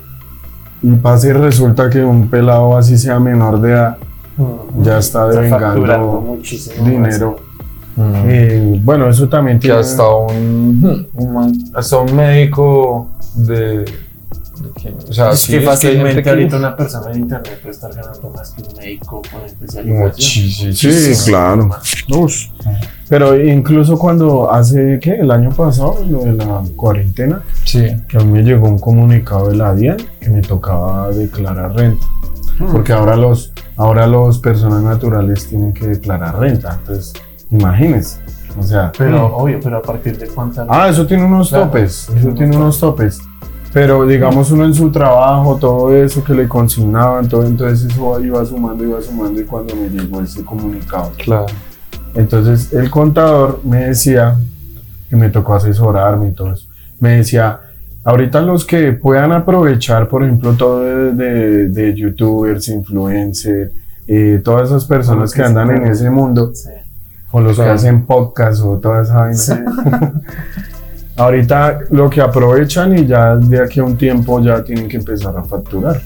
Y 0.82 0.92
pasa 0.92 1.28
y 1.28 1.32
resulta 1.32 1.88
que 1.88 2.04
un 2.04 2.28
pelado 2.28 2.76
así 2.76 2.98
sea 2.98 3.18
menor 3.18 3.60
de 3.60 3.70
edad, 3.70 3.96
ya 4.82 4.98
está 4.98 5.28
devengando 5.28 6.20
muchísimo 6.20 6.88
dinero. 6.88 7.47
Mm. 7.98 8.14
Eh, 8.28 8.80
bueno, 8.84 9.08
eso 9.08 9.28
también 9.28 9.58
que 9.58 9.68
tiene... 9.68 9.80
hasta 9.80 10.08
un, 10.08 11.08
un 11.14 11.32
man- 11.34 11.58
hasta 11.74 11.98
un 11.98 12.14
médico 12.14 13.10
de, 13.34 13.84
que- 14.80 14.94
o 15.08 15.12
sea, 15.12 15.30
Es 15.30 15.40
sí, 15.40 15.52
que 15.52 15.60
fácilmente 15.62 16.22
que- 16.22 16.30
ahorita 16.30 16.56
una 16.58 16.76
persona 16.76 17.10
en 17.12 17.20
internet 17.22 17.58
puede 17.60 17.74
estar 17.74 17.92
ganando 17.92 18.30
más 18.30 18.50
que 18.52 18.62
un 18.62 18.68
médico 18.76 19.22
con 19.30 19.42
especialización. 19.44 19.98
Muchísimo. 19.98 20.72
Sí, 20.72 21.12
claro. 21.30 21.70
Ush. 22.16 22.48
Pero 23.08 23.40
incluso 23.40 23.98
cuando 23.98 24.52
hace, 24.52 24.98
¿qué? 25.02 25.14
El 25.14 25.30
año 25.30 25.50
pasado, 25.50 25.98
lo 26.08 26.20
de 26.20 26.32
la 26.34 26.62
cuarentena, 26.76 27.42
Sí. 27.64 27.84
que 28.08 28.16
a 28.18 28.20
mí 28.20 28.30
me 28.30 28.42
llegó 28.42 28.68
un 28.68 28.78
comunicado 28.78 29.48
de 29.48 29.56
la 29.56 29.74
DIAN 29.74 29.96
que 30.20 30.30
me 30.30 30.40
tocaba 30.42 31.10
declarar 31.10 31.74
renta. 31.74 32.06
Porque 32.72 32.92
ahora 32.92 33.16
los, 33.16 33.52
ahora 33.76 34.06
los 34.08 34.38
personas 34.40 34.82
naturales 34.82 35.46
tienen 35.46 35.72
que 35.72 35.86
declarar 35.86 36.38
renta. 36.40 36.76
Entonces, 36.80 37.12
imagínense. 37.50 38.18
O 38.58 38.62
sea, 38.62 38.90
Pero, 38.96 39.36
obvio, 39.36 39.60
pero 39.62 39.78
a 39.78 39.82
partir 39.82 40.16
de 40.18 40.26
cuánta. 40.26 40.66
Ah, 40.68 40.88
eso 40.88 41.06
tiene 41.06 41.24
unos 41.24 41.50
Claro, 41.50 41.66
topes, 41.66 42.08
eso 42.16 42.28
tiene 42.34 42.56
unos 42.56 42.80
topes. 42.80 43.20
Pero 43.72 44.06
digamos 44.06 44.50
uno 44.50 44.64
en 44.64 44.72
su 44.74 44.90
trabajo, 44.90 45.56
todo 45.56 45.94
eso 45.94 46.24
que 46.24 46.32
le 46.34 46.48
consignaban, 46.48 47.28
todo, 47.28 47.44
entonces 47.44 47.92
eso 47.92 48.18
iba 48.20 48.44
sumando, 48.44 48.82
iba 48.82 49.00
sumando 49.02 49.40
y 49.40 49.44
cuando 49.44 49.76
me 49.76 49.88
llegó 49.90 50.20
ese 50.22 50.42
comunicado. 50.44 51.12
Claro. 51.22 51.46
Entonces 52.14 52.72
el 52.72 52.90
contador 52.90 53.60
me 53.64 53.84
decía, 53.88 54.36
que 55.10 55.16
me 55.16 55.28
tocó 55.28 55.54
asesorarme 55.54 56.28
y 56.28 56.32
todo 56.32 56.52
eso, 56.52 56.66
me 56.98 57.18
decía, 57.18 57.60
ahorita 58.04 58.40
los 58.40 58.64
que 58.64 58.92
puedan 58.92 59.32
aprovechar, 59.32 60.08
por 60.08 60.24
ejemplo, 60.24 60.54
todo 60.54 60.80
de, 60.80 61.12
de- 61.12 61.68
de 61.68 61.94
youtubers, 61.94 62.68
influencers, 62.68 63.70
eh, 64.06 64.40
todas 64.42 64.68
esas 64.70 64.86
personas 64.86 65.32
que 65.32 65.42
andan 65.42 65.70
en 65.70 65.86
ese 65.86 66.10
mundo, 66.10 66.52
Sí. 66.54 66.70
O 67.30 67.40
los 67.40 67.56
que 67.56 67.62
hacen 67.64 68.04
podcast 68.06 68.62
o 68.62 68.78
toda 68.78 69.02
esa 69.02 69.14
vaina. 69.16 69.34
Sí. 69.36 69.52
Ahorita 71.16 71.80
lo 71.90 72.08
que 72.08 72.20
aprovechan 72.20 72.96
y 72.96 73.06
ya 73.06 73.34
de 73.36 73.60
aquí 73.60 73.80
a 73.80 73.84
un 73.84 73.96
tiempo 73.96 74.40
ya 74.40 74.62
tienen 74.62 74.88
que 74.88 74.98
empezar 74.98 75.36
a 75.36 75.42
facturar. 75.42 76.00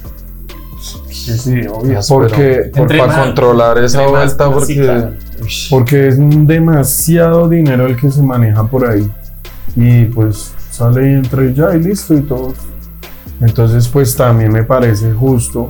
Sí, 0.80 1.38
sí, 1.38 1.66
obvio. 1.66 2.00
Porque, 2.08 2.70
Por- 2.74 2.88
para 2.88 3.06
más- 3.06 3.18
controlar 3.26 3.78
esa 3.78 4.06
vuelta, 4.06 4.46
sí, 4.46 4.50
porque. 4.52 5.08
porque 5.70 6.08
es 6.08 6.16
demasiado 6.18 7.48
dinero 7.48 7.86
el 7.86 7.96
que 7.96 8.10
se 8.10 8.22
maneja 8.22 8.64
por 8.64 8.88
ahí. 8.88 9.08
Y 9.76 10.06
pues 10.06 10.52
sale 10.70 11.10
y 11.10 11.14
entra 11.14 11.44
y 11.44 11.52
ya 11.54 11.74
y 11.74 11.80
listo 11.82 12.14
y 12.14 12.22
todo. 12.22 12.54
Entonces 13.40 13.86
pues 13.88 14.16
también 14.16 14.50
me 14.52 14.62
parece 14.64 15.12
justo 15.12 15.68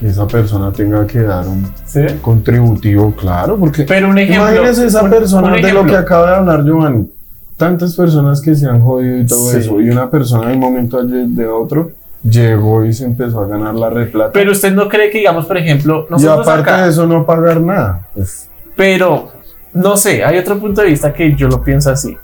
que 0.00 0.06
esa 0.08 0.26
persona 0.26 0.72
tenga 0.72 1.06
que 1.06 1.20
dar 1.20 1.46
un 1.46 1.70
Sí. 1.84 2.00
contributivo, 2.22 3.12
claro, 3.14 3.56
porque 3.58 3.82
Pero 3.84 4.08
un 4.08 4.18
ejemplo. 4.18 4.50
imagínese 4.50 4.86
esa 4.86 5.02
un- 5.04 5.10
persona 5.10 5.54
un 5.54 5.60
de 5.62 5.72
lo 5.72 5.84
que 5.84 5.96
acaba 5.96 6.30
de 6.30 6.36
hablar 6.36 6.64
Giovanni. 6.64 7.08
Tantas 7.56 7.94
personas 7.94 8.40
que 8.40 8.54
se 8.54 8.66
han 8.66 8.80
jodido 8.80 9.18
y 9.18 9.26
todo 9.26 9.50
Sí. 9.50 9.58
eso. 9.58 9.80
Y 9.80 9.90
una 9.90 10.10
persona 10.10 10.48
de 10.48 10.54
un 10.54 10.60
momento 10.60 11.02
de 11.04 11.46
otro 11.46 11.92
llegó 12.22 12.84
y 12.86 12.92
se 12.94 13.04
empezó 13.04 13.40
a 13.40 13.46
ganar 13.46 13.74
la 13.74 13.90
replata. 13.90 14.32
Pero 14.32 14.52
usted 14.52 14.72
no 14.72 14.88
cree 14.88 15.10
que, 15.10 15.18
digamos, 15.18 15.44
por 15.46 15.58
ejemplo, 15.58 16.06
y 16.08 16.12
nosotros 16.12 16.46
aparte 16.48 16.70
acá, 16.70 16.82
de 16.84 16.90
eso 16.90 17.06
no 17.06 17.26
pagar 17.26 17.60
nada. 17.60 18.06
Pues, 18.14 18.48
pero 18.76 19.30
no 19.74 19.96
sé, 19.98 20.24
hay 20.24 20.38
otro 20.38 20.58
punto 20.58 20.80
de 20.80 20.88
vista 20.88 21.12
que 21.12 21.34
yo 21.36 21.48
lo 21.48 21.62
pienso 21.62 21.90
así. 21.90 22.16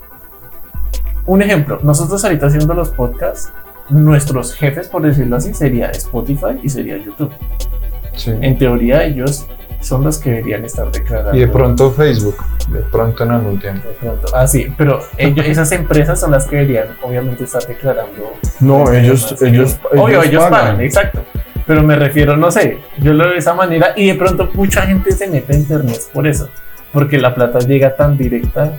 Un 1.27 1.43
ejemplo, 1.43 1.81
nosotros 1.83 2.25
ahorita 2.25 2.47
haciendo 2.47 2.73
los 2.73 2.89
podcasts, 2.91 3.51
nuestros 3.89 4.55
jefes, 4.55 4.89
por 4.89 5.03
decirlo 5.03 5.37
así, 5.37 5.55
sería 5.55 5.91
Spotify 5.91 6.59
y 6.63 6.69
sería 6.69 6.97
YouTube. 6.99 7.33
sí. 8.15 8.33
En 8.41 8.59
teoría, 8.59 9.05
ellos 9.05 9.47
son 9.81 10.03
los 10.05 10.19
que 10.19 10.31
deberían 10.31 10.65
estar 10.65 10.91
declarando. 10.91 11.37
Y 11.37 11.41
de 11.41 11.49
pronto 11.49 11.93
Facebook, 11.93 12.37
de 12.71 12.81
pronto 12.81 13.25
en 13.25 13.31
algún 13.31 13.61
tiempo. 13.61 13.87
De 13.89 13.95
pronto. 13.95 14.27
Ah, 14.35 14.47
sí, 14.47 14.67
pero 14.77 15.01
ellos, 15.17 15.47
esas 15.49 15.71
empresas 15.73 16.19
son 16.19 16.33
las 16.33 16.47
que 16.47 16.57
deberían, 16.57 16.89
obviamente, 17.03 17.45
estar 17.45 17.65
declarando. 17.67 18.33
no, 18.61 18.93
ellos, 18.93 19.31
Más. 19.33 19.43
ellos, 19.43 19.79
Obvio, 19.93 20.23
ellos 20.23 20.43
pagan. 20.45 20.61
pagan. 20.67 20.81
exacto. 20.81 21.25
Pero 21.67 21.83
me 21.83 21.97
refiero, 21.97 22.37
no 22.37 22.51
sé, 22.51 22.79
yo 22.99 23.13
lo 23.13 23.25
veo 23.25 23.33
de 23.33 23.39
esa 23.39 23.53
manera 23.53 23.93
y 23.97 24.07
de 24.07 24.15
pronto 24.15 24.49
mucha 24.55 24.83
gente 24.83 25.11
se 25.11 25.27
mete 25.29 25.53
a 25.53 25.57
internet 25.57 26.01
por 26.13 26.27
eso, 26.29 26.49
porque 26.93 27.19
la 27.19 27.35
plata 27.35 27.59
llega 27.59 27.97
tan 27.97 28.17
directa 28.17 28.73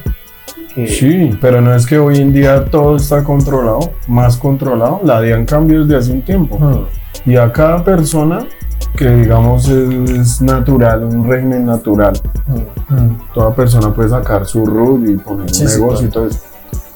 que... 0.85 0.87
Sí, 0.87 1.31
pero 1.41 1.61
no 1.61 1.73
es 1.73 1.85
que 1.85 1.97
hoy 1.97 2.17
en 2.19 2.31
día 2.33 2.65
todo 2.65 2.95
está 2.95 3.23
controlado, 3.23 3.79
más 4.07 4.37
controlado. 4.37 4.99
La 5.03 5.21
DIAN 5.21 5.45
cambió 5.45 5.83
desde 5.83 5.97
hace 5.97 6.11
un 6.13 6.21
tiempo. 6.21 6.57
Hmm, 6.57 7.29
Y 7.29 7.35
a 7.35 7.51
cada 7.51 7.83
persona 7.83 8.39
que 8.95 9.09
digamos 9.09 9.67
es 9.69 10.41
natural, 10.41 11.03
un 11.03 11.27
régimen 11.27 11.65
natural, 11.65 12.13
hmm. 12.47 13.33
toda 13.33 13.53
persona 13.53 13.93
puede 13.93 14.09
sacar 14.09 14.45
su 14.45 14.65
RUT 14.65 15.09
y 15.09 15.17
poner 15.17 15.49
Sí, 15.53 15.63
un 15.63 15.69
sí, 15.69 15.79
negocio 15.79 16.07
y 16.07 16.09
claro. 16.11 16.27
todo 16.27 16.35
eso. 16.35 16.39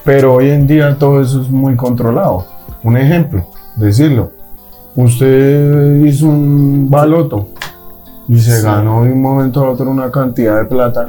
Pero 0.04 0.34
hoy 0.36 0.50
en 0.50 0.66
día 0.68 0.96
todo 0.98 1.22
eso 1.22 1.42
es 1.42 1.50
muy 1.50 1.76
controlado. 1.76 2.46
Un 2.84 2.98
ejemplo, 2.98 3.46
decirlo. 3.76 4.32
Usted 4.96 6.02
hizo 6.06 6.28
un 6.28 6.90
baloto 6.90 7.48
y 8.28 8.40
se 8.40 8.58
Sí. 8.60 8.64
ganó 8.66 9.04
de 9.04 9.12
un 9.12 9.22
momento 9.22 9.64
a 9.66 9.70
otro 9.70 9.90
una 9.90 10.10
cantidad 10.12 10.58
de 10.60 10.66
plata. 10.66 11.08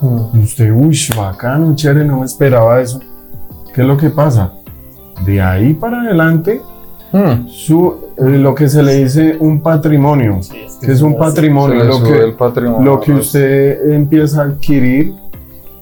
Hmm. 0.00 0.38
Y 0.38 0.44
usted, 0.44 0.70
uy, 0.70 0.96
bacano, 1.16 1.74
chévere, 1.74 2.04
no 2.04 2.20
me 2.20 2.26
esperaba 2.26 2.80
eso. 2.80 3.00
¿Qué 3.74 3.82
es 3.82 3.86
lo 3.86 3.96
que 3.96 4.10
pasa? 4.10 4.52
De 5.24 5.40
ahí 5.40 5.74
para 5.74 6.02
adelante, 6.02 6.62
Hmm, 7.10 7.48
su, 7.48 7.94
eh, 8.18 8.22
lo 8.36 8.54
que 8.54 8.68
se 8.68 8.82
le 8.82 8.96
dice 8.96 9.36
un 9.40 9.62
patrimonio. 9.62 10.42
Sí, 10.42 10.58
es 10.66 10.76
que 10.76 10.92
es 10.92 11.00
un 11.00 11.16
patrimonio? 11.16 11.82
Lo 11.84 12.02
que, 12.02 12.18
el 12.18 12.34
patrimonio. 12.34 12.84
lo 12.84 13.00
que 13.00 13.12
usted 13.12 13.92
empieza 13.92 14.42
a 14.42 14.44
adquirir 14.44 15.14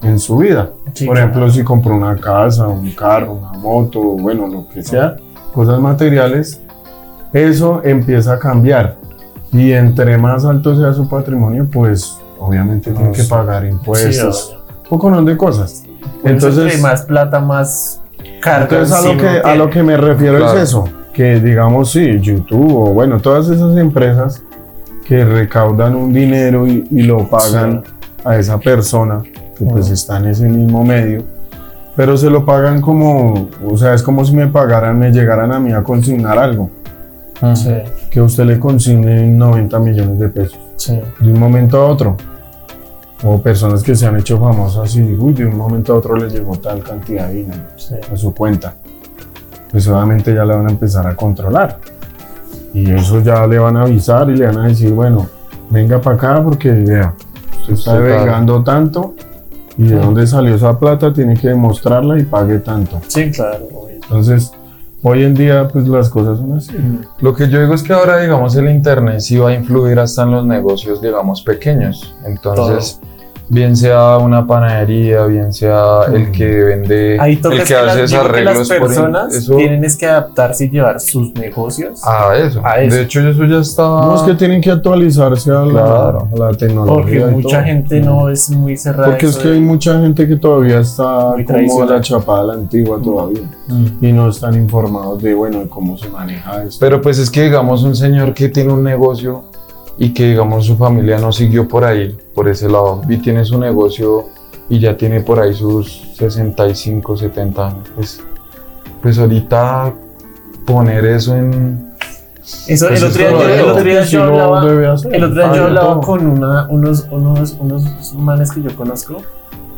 en 0.03 0.19
su 0.19 0.37
vida. 0.37 0.71
Sí, 0.93 1.05
Por 1.05 1.15
claro. 1.15 1.29
ejemplo, 1.29 1.51
si 1.51 1.63
compró 1.63 1.95
una 1.95 2.15
casa, 2.15 2.67
un 2.67 2.91
carro, 2.91 3.33
una 3.33 3.51
moto, 3.59 3.99
bueno, 4.01 4.47
lo 4.47 4.69
que 4.69 4.81
sea, 4.83 5.17
cosas 5.53 5.81
materiales, 5.81 6.61
eso 7.33 7.81
empieza 7.83 8.35
a 8.35 8.39
cambiar. 8.39 8.95
Y 9.51 9.73
entre 9.73 10.17
más 10.17 10.45
alto 10.45 10.77
sea 10.77 10.93
su 10.93 11.09
patrimonio, 11.09 11.67
pues 11.69 12.17
obviamente 12.39 12.91
tiene 12.91 13.11
que 13.11 13.23
sí. 13.23 13.29
pagar 13.29 13.63
Sí, 13.63 13.69
impuestos, 13.69 14.49
obvio. 14.51 14.61
un 14.83 14.89
poco 14.89 15.21
de 15.21 15.37
cosas. 15.37 15.83
Por 16.21 16.31
Entonces, 16.31 16.81
más 16.81 17.03
plata, 17.03 17.39
más 17.39 18.01
carga. 18.41 18.63
entonces 18.63 18.95
a 18.95 19.01
lo, 19.01 19.17
que, 19.17 19.27
a 19.27 19.55
lo 19.55 19.69
que 19.69 19.83
me 19.83 19.97
refiero 19.97 20.37
Claro. 20.37 20.57
es 20.57 20.63
eso, 20.69 20.83
que 21.13 21.39
digamos, 21.39 21.91
sí, 21.91 22.19
YouTube 22.19 22.73
o 22.75 22.93
bueno, 22.93 23.19
todas 23.19 23.49
esas 23.49 23.77
empresas 23.77 24.41
que 25.05 25.23
recaudan 25.23 25.95
un 25.95 26.11
dinero 26.13 26.67
y, 26.67 26.85
y 26.91 27.03
lo 27.03 27.27
pagan 27.29 27.83
a 28.25 28.37
esa 28.37 28.59
persona 28.59 29.21
que 29.57 29.65
pues 29.65 29.89
está 29.89 30.17
en 30.17 30.25
ese 30.27 30.47
mismo 30.49 30.83
medio, 30.83 31.23
pero 31.95 32.17
se 32.17 32.29
lo 32.29 32.45
pagan 32.45 32.81
como, 32.81 33.47
o 33.65 33.77
sea, 33.77 33.93
es 33.93 34.03
como 34.03 34.23
si 34.25 34.35
me 34.35 34.47
pagaran, 34.47 34.99
me 34.99 35.11
llegaran 35.11 35.51
a 35.53 35.59
mí 35.59 35.71
a 35.71 35.81
consignar 35.83 36.37
algo. 36.37 36.69
Sí, 37.53 37.69
que 38.09 38.19
usted 38.19 38.45
le 38.45 38.59
consigne 38.59 39.27
90 39.27 39.79
millones 39.79 40.17
de 40.19 40.27
pesos 40.29 40.59
sí. 40.77 40.99
de 41.19 41.31
un 41.31 41.39
momento 41.39 41.81
a 41.81 41.85
otro. 41.85 42.15
O 43.23 43.41
personas 43.41 43.81
que 43.81 43.95
se 43.95 44.05
han 44.05 44.17
hecho 44.17 44.39
famosas 44.39 44.95
y 44.95 45.01
uy, 45.01 45.33
de 45.33 45.45
un 45.45 45.57
momento 45.57 45.93
a 45.93 45.97
otro 45.97 46.15
le 46.15 46.29
llegó 46.29 46.55
tal 46.57 46.83
cantidad 46.83 47.27
de 47.27 47.33
dinero 47.33 47.63
sí. 47.75 47.95
a 48.11 48.15
su 48.15 48.33
cuenta, 48.33 48.75
pues 49.71 49.87
obviamente 49.87 50.33
ya 50.33 50.45
le 50.45 50.55
van 50.55 50.67
a 50.67 50.71
empezar 50.71 51.07
a 51.07 51.15
controlar. 51.15 51.79
Y 52.73 52.91
eso 52.91 53.21
ya 53.21 53.47
le 53.47 53.57
van 53.57 53.75
a 53.77 53.83
avisar 53.83 54.29
y 54.29 54.37
le 54.37 54.45
van 54.45 54.59
a 54.59 54.67
decir, 54.67 54.93
bueno, 54.93 55.27
venga 55.71 55.99
para 55.99 56.15
acá 56.15 56.43
porque 56.43 56.71
vea, 56.71 57.13
usted 57.59 57.73
está 57.73 57.99
devengando 57.99 58.63
tanto 58.63 59.15
y 59.77 59.83
de 59.83 59.95
dónde 59.95 60.25
salió 60.27 60.55
esa 60.55 60.77
plata 60.77 61.11
tiene 61.13 61.35
que 61.35 61.49
demostrarla 61.49 62.19
y 62.19 62.23
pague 62.23 62.59
tanto. 62.59 62.99
Sí, 63.07 63.31
claro, 63.31 63.67
obvio. 63.73 63.95
Entonces, 63.95 64.51
hoy 65.03 65.23
en 65.23 65.33
día 65.33 65.67
pues 65.67 65.87
las 65.87 66.09
cosas 66.09 66.39
son 66.39 66.57
así. 66.57 66.73
Lo 67.21 67.33
que 67.33 67.49
yo 67.49 67.59
digo 67.61 67.73
es 67.73 67.83
que 67.83 67.93
ahora, 67.93 68.19
digamos, 68.19 68.55
el 68.55 68.69
internet 68.69 69.19
sí 69.19 69.37
va 69.37 69.49
a 69.49 69.53
influir 69.53 69.99
hasta 69.99 70.23
en 70.23 70.31
los 70.31 70.45
negocios, 70.45 71.01
digamos, 71.01 71.41
pequeños. 71.41 72.15
Entonces, 72.25 72.99
bien 73.49 73.77
sea 73.77 74.17
una 74.17 74.45
panadería, 74.45 75.25
bien 75.25 75.53
sea 75.53 76.01
el 76.13 76.31
que 76.31 76.45
vende, 76.45 77.17
Ahí 77.19 77.37
toca 77.37 77.55
el 77.55 77.61
que 77.61 77.67
que, 77.67 77.75
hace 77.75 77.99
las, 78.01 78.11
que 78.11 78.17
arreglos 78.17 78.57
las 78.57 78.67
por 78.67 78.79
personas 78.79 79.33
eso, 79.33 79.55
tienen 79.55 79.83
es 79.85 79.95
que 79.95 80.05
adaptarse 80.05 80.65
y 80.65 80.69
llevar 80.69 80.99
sus 80.99 81.33
negocios 81.33 82.01
a 82.03 82.35
eso. 82.35 82.61
a 82.65 82.81
eso. 82.81 82.95
De 82.95 83.01
hecho, 83.03 83.21
eso 83.27 83.45
ya 83.45 83.59
está. 83.59 83.83
No 83.83 84.15
es 84.15 84.21
que 84.23 84.33
tienen 84.33 84.59
que 84.61 84.69
actualizarse 84.71 85.49
a 85.51 85.61
la, 85.65 85.71
Claro. 85.71 86.29
a 86.35 86.39
la 86.39 86.53
tecnología. 86.57 87.21
porque 87.21 87.33
mucha 87.35 87.57
todo. 87.57 87.65
gente 87.65 87.99
no 88.01 88.29
es 88.29 88.49
muy 88.49 88.75
cerrada. 88.75 89.09
Porque 89.11 89.25
es 89.27 89.31
eso 89.33 89.41
que 89.43 89.47
de- 89.49 89.53
hay 89.55 89.61
mucha 89.61 89.99
gente 90.01 90.27
que 90.27 90.35
todavía 90.35 90.79
está 90.79 91.29
Muy 91.35 91.45
como 91.45 91.85
la 91.85 92.01
chapada 92.01 92.41
a 92.41 92.43
la 92.43 92.53
antigua 92.55 92.99
todavía 93.01 93.41
Mm. 93.67 94.05
y 94.05 94.11
no 94.11 94.29
están 94.29 94.55
informados 94.55 95.21
de 95.23 95.33
bueno 95.33 95.59
de 95.59 95.67
cómo 95.69 95.97
se 95.97 96.09
maneja 96.09 96.63
esto. 96.63 96.77
Pero 96.79 97.01
pues 97.01 97.17
es 97.19 97.29
que 97.31 97.43
digamos 97.43 97.83
un 97.83 97.95
señor 97.95 98.33
que 98.33 98.49
tiene 98.49 98.73
un 98.73 98.83
negocio 98.83 99.43
y 99.97 100.13
que 100.13 100.25
digamos 100.29 100.65
su 100.65 100.77
familia 100.77 101.17
no 101.17 101.31
siguió 101.31 101.67
por 101.67 101.83
ahí, 101.83 102.15
por 102.37 102.47
ese 102.47 102.69
lado, 102.69 103.01
y 103.09 103.17
tiene 103.17 103.43
su 103.43 103.57
negocio 103.57 104.29
y 104.69 104.79
ya 104.79 104.95
tiene 104.95 105.21
por 105.21 105.39
ahí 105.39 105.55
sus 105.55 106.13
65, 106.19 107.17
70 107.17 107.67
años, 107.67 107.91
pues, 107.95 108.21
pues 109.01 109.17
ahorita 109.17 109.91
poner 110.63 111.03
eso 111.05 111.35
en... 111.35 111.95
Eso, 112.67 112.89
pues 112.89 113.01
el 113.01 113.07
es 113.09 113.15
otro 113.15 113.17
día, 113.17 113.55
el 113.55 113.65
otro 113.65 113.83
día 113.83 114.05
Sí 114.05 114.11
yo 114.11 114.25
lo 114.25 114.33
hablaba, 114.33 114.65
debe 114.65 114.85
hacer. 114.85 115.15
el 115.15 115.23
otro 115.23 115.35
día 115.35 115.51
Ah, 115.51 115.55
yo 115.55 115.63
hablaba 115.63 115.99
con 115.99 116.27
una, 116.27 116.67
unos, 116.69 117.07
unos, 117.09 117.57
unos 117.59 118.13
manes 118.13 118.51
que 118.51 118.61
yo 118.61 118.75
conozco 118.75 119.17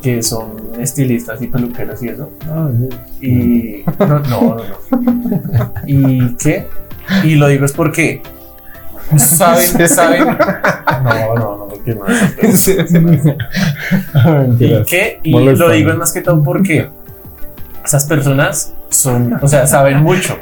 que 0.02 0.22
son 0.22 0.52
estilistas 0.80 1.42
y 1.42 1.48
peluqueros 1.48 2.04
y 2.04 2.10
eso. 2.10 2.30
Ah. 2.50 2.70
Y 3.22 3.86
no, 4.00 4.20
no, 4.20 4.42
no, 4.42 4.56
no. 4.56 5.74
¿Y 5.88 6.36
qué? 6.36 6.68
Y 7.24 7.36
lo 7.36 7.48
digo 7.48 7.64
es 7.64 7.72
porque 7.72 8.22
saben, 9.18 9.88
saben. 9.88 10.38
No, 11.02 11.34
no, 11.36 11.59
Ah, 14.14 14.44
¿Y 14.46 14.48
mentiras. 14.50 14.88
qué? 14.88 15.20
Y 15.24 15.32
lo 15.32 15.70
digo 15.70 15.92
es 15.92 15.98
más 15.98 16.12
que 16.14 16.22
todo 16.22 16.42
porque 16.44 16.90
esas 17.84 18.06
personas 18.06 18.74
son, 18.90 19.34
o 19.42 19.48
sea, 19.48 19.66
saben 19.68 20.02
mucho. 20.04 20.36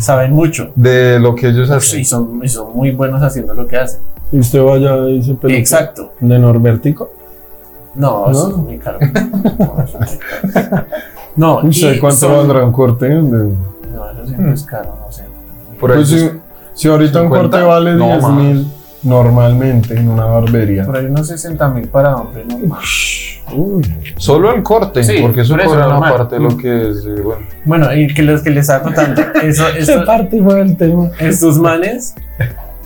saben 0.00 0.32
mucho. 0.32 0.70
De 0.74 1.18
lo 1.20 1.34
que 1.34 1.48
ellos 1.48 1.68
Y 1.68 1.72
hacen. 1.72 2.04
son, 2.04 2.40
y 2.42 2.48
son 2.48 2.74
muy 2.74 2.90
buenos 2.92 3.22
haciendo 3.22 3.54
lo 3.54 3.66
que 3.66 3.76
hacen. 3.76 4.00
¿Y 4.32 4.38
usted 4.40 4.62
vaya 4.62 4.94
a 4.94 5.08
ese 5.10 5.34
peluquero? 5.34 5.58
Exacto. 5.58 6.12
¿De 6.20 6.38
Norbertico? 6.38 7.10
No, 7.94 8.26
¿No? 8.26 8.30
eso 8.32 8.50
es 8.50 8.56
muy 8.56 8.78
caro. 8.78 8.98
No, 9.00 9.84
eso 9.84 9.98
es 10.02 10.18
muy 10.42 10.62
caro. 10.62 10.86
No, 11.36 11.62
No 11.64 11.72
sé 11.72 11.94
y 11.94 11.98
cuánto 12.00 12.18
son- 12.20 12.36
valdrá 12.36 12.64
un 12.64 12.72
corte. 12.72 13.06
de- 13.06 13.20
No, 13.20 14.10
eso 14.12 14.26
siempre 14.26 14.52
es 14.52 14.62
caro, 14.64 14.96
no 15.04 15.12
sé. 15.12 15.22
Por 15.78 15.92
Pues 15.94 16.08
si, 16.74 16.88
ahorita 16.88 17.20
un 17.22 17.26
50, 17.28 17.50
corte 17.50 17.60
vale 17.66 17.94
no 17.94 18.06
10 18.06 18.22
más. 18.22 18.32
mil 18.32 18.66
normalmente 19.04 19.94
en 19.94 20.08
una 20.08 20.24
barbería. 20.24 20.84
Por 20.84 20.96
ahí 20.96 21.06
unos 21.06 21.28
60 21.28 21.68
mil 21.68 21.88
para 21.88 22.16
hombre, 22.16 22.44
¿no? 22.46 22.58
Uy, 23.54 23.82
Solo 24.16 24.54
el 24.54 24.62
corte, 24.62 25.04
Sí, 25.04 25.18
porque 25.20 25.42
eso 25.42 25.52
por 25.54 25.60
eso, 25.60 25.70
cobra 25.70 25.86
una 25.86 25.94
normal. 25.94 26.16
parte 26.16 26.34
de 26.36 26.40
lo 26.40 26.56
que 26.56 26.90
es. 26.90 27.04
eh, 27.06 27.20
bueno. 27.22 27.42
Bueno, 27.64 27.94
y 27.94 28.12
que 28.12 28.22
los 28.22 28.40
que 28.42 28.50
les 28.50 28.62
estaba 28.62 28.82
contando, 28.82 29.20
eso, 29.42 29.68
eso, 29.76 30.04
parte 30.04 30.42
fue 30.42 30.60
el 30.60 30.76
tema. 30.76 31.10
estos 31.20 31.58
manes 31.58 32.14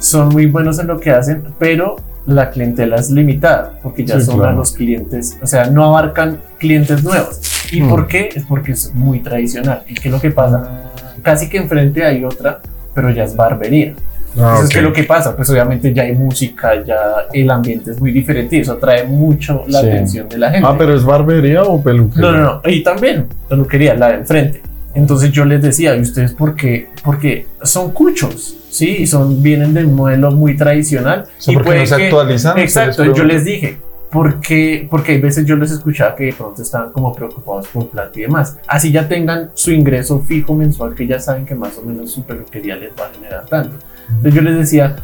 son 0.00 0.28
muy 0.30 0.46
buenos 0.46 0.78
en 0.78 0.88
lo 0.88 0.98
que 0.98 1.10
hacen, 1.10 1.44
pero 1.58 1.96
la 2.26 2.50
clientela 2.50 2.96
es 2.96 3.10
limitada, 3.10 3.78
porque 3.82 4.04
ya 4.04 4.18
Sí, 4.20 4.26
son 4.26 4.36
claro. 4.38 4.52
a 4.52 4.56
los 4.56 4.72
clientes, 4.72 5.38
o 5.40 5.46
sea, 5.46 5.66
no 5.70 5.84
abarcan 5.84 6.40
clientes 6.58 7.02
nuevos. 7.04 7.40
¿Y 7.72 7.80
Mm. 7.82 7.88
por 7.88 8.06
qué? 8.08 8.28
Es 8.34 8.44
porque 8.44 8.72
es 8.72 8.92
muy 8.94 9.20
tradicional. 9.20 9.82
¿Y 9.86 9.94
qué 9.94 10.08
es 10.08 10.12
lo 10.14 10.20
que 10.20 10.30
pasa? 10.30 10.90
Casi 11.22 11.48
que 11.48 11.58
enfrente 11.58 12.04
hay 12.04 12.24
otra, 12.24 12.60
pero 12.94 13.10
ya 13.10 13.24
es 13.24 13.34
barbería. 13.36 13.94
Ah, 14.40 14.52
Entonces, 14.60 14.66
ok. 14.66 14.72
¿qué 14.72 14.78
es 14.78 14.84
lo 14.84 14.92
que 14.92 15.02
pasa? 15.04 15.36
Pues 15.36 15.50
obviamente 15.50 15.92
ya 15.92 16.02
hay 16.04 16.12
música, 16.12 16.82
ya 16.84 16.96
el 17.32 17.50
ambiente 17.50 17.90
es 17.90 18.00
muy 18.00 18.12
diferente 18.12 18.56
y 18.56 18.60
eso 18.60 18.72
atrae 18.74 19.04
mucho 19.04 19.64
la 19.66 19.80
Sí. 19.80 19.86
atención 19.88 20.28
de 20.28 20.38
la 20.38 20.50
gente. 20.50 20.66
Ah, 20.68 20.74
pero 20.78 20.94
es 20.94 21.04
barbería 21.04 21.62
o 21.64 21.82
peluquería. 21.82 22.30
No, 22.30 22.36
no, 22.36 22.60
no. 22.64 22.70
Y 22.70 22.82
también 22.82 23.26
peluquería, 23.48 23.94
la 23.94 24.08
de 24.08 24.14
enfrente. 24.14 24.62
Entonces 24.94 25.30
yo 25.32 25.44
les 25.44 25.60
decía, 25.62 25.94
¿y 25.96 26.00
ustedes 26.00 26.32
por 26.32 26.56
qué? 26.56 26.88
Porque 27.04 27.46
son 27.62 27.92
cuchos, 27.92 28.56
¿sí? 28.70 28.96
Y 29.00 29.06
son, 29.06 29.42
vienen 29.42 29.74
de 29.74 29.84
un 29.84 29.94
modelo 29.94 30.30
muy 30.30 30.56
tradicional. 30.56 31.24
Y 31.46 31.54
porque 31.54 31.78
no 31.78 31.86
se 31.86 31.94
actualizan. 31.94 32.58
Exacto, 32.58 33.04
yo 33.12 33.24
les 33.24 33.44
dije, 33.44 33.76
porque, 34.10 34.86
porque 34.90 35.12
hay 35.12 35.20
veces 35.20 35.44
yo 35.44 35.56
les 35.56 35.70
escuchaba 35.70 36.16
que 36.16 36.24
de 36.24 36.32
pronto 36.32 36.62
estaban 36.62 36.90
como 36.92 37.12
preocupados 37.12 37.68
por 37.68 37.88
plata 37.88 38.10
y 38.18 38.22
demás. 38.22 38.56
Así 38.66 38.90
ya 38.90 39.06
tengan 39.06 39.50
su 39.54 39.70
ingreso 39.70 40.20
fijo 40.20 40.54
mensual, 40.54 40.94
que 40.94 41.06
ya 41.06 41.20
saben 41.20 41.44
que 41.44 41.54
más 41.54 41.76
o 41.78 41.82
menos 41.82 42.10
su 42.10 42.22
peluquería 42.24 42.74
les 42.76 42.90
va 42.92 43.06
a 43.06 43.14
generar 43.14 43.44
tanto. 43.46 43.76
Entonces 44.08 44.34
yo 44.34 44.42
les 44.42 44.58
decía, 44.58 44.96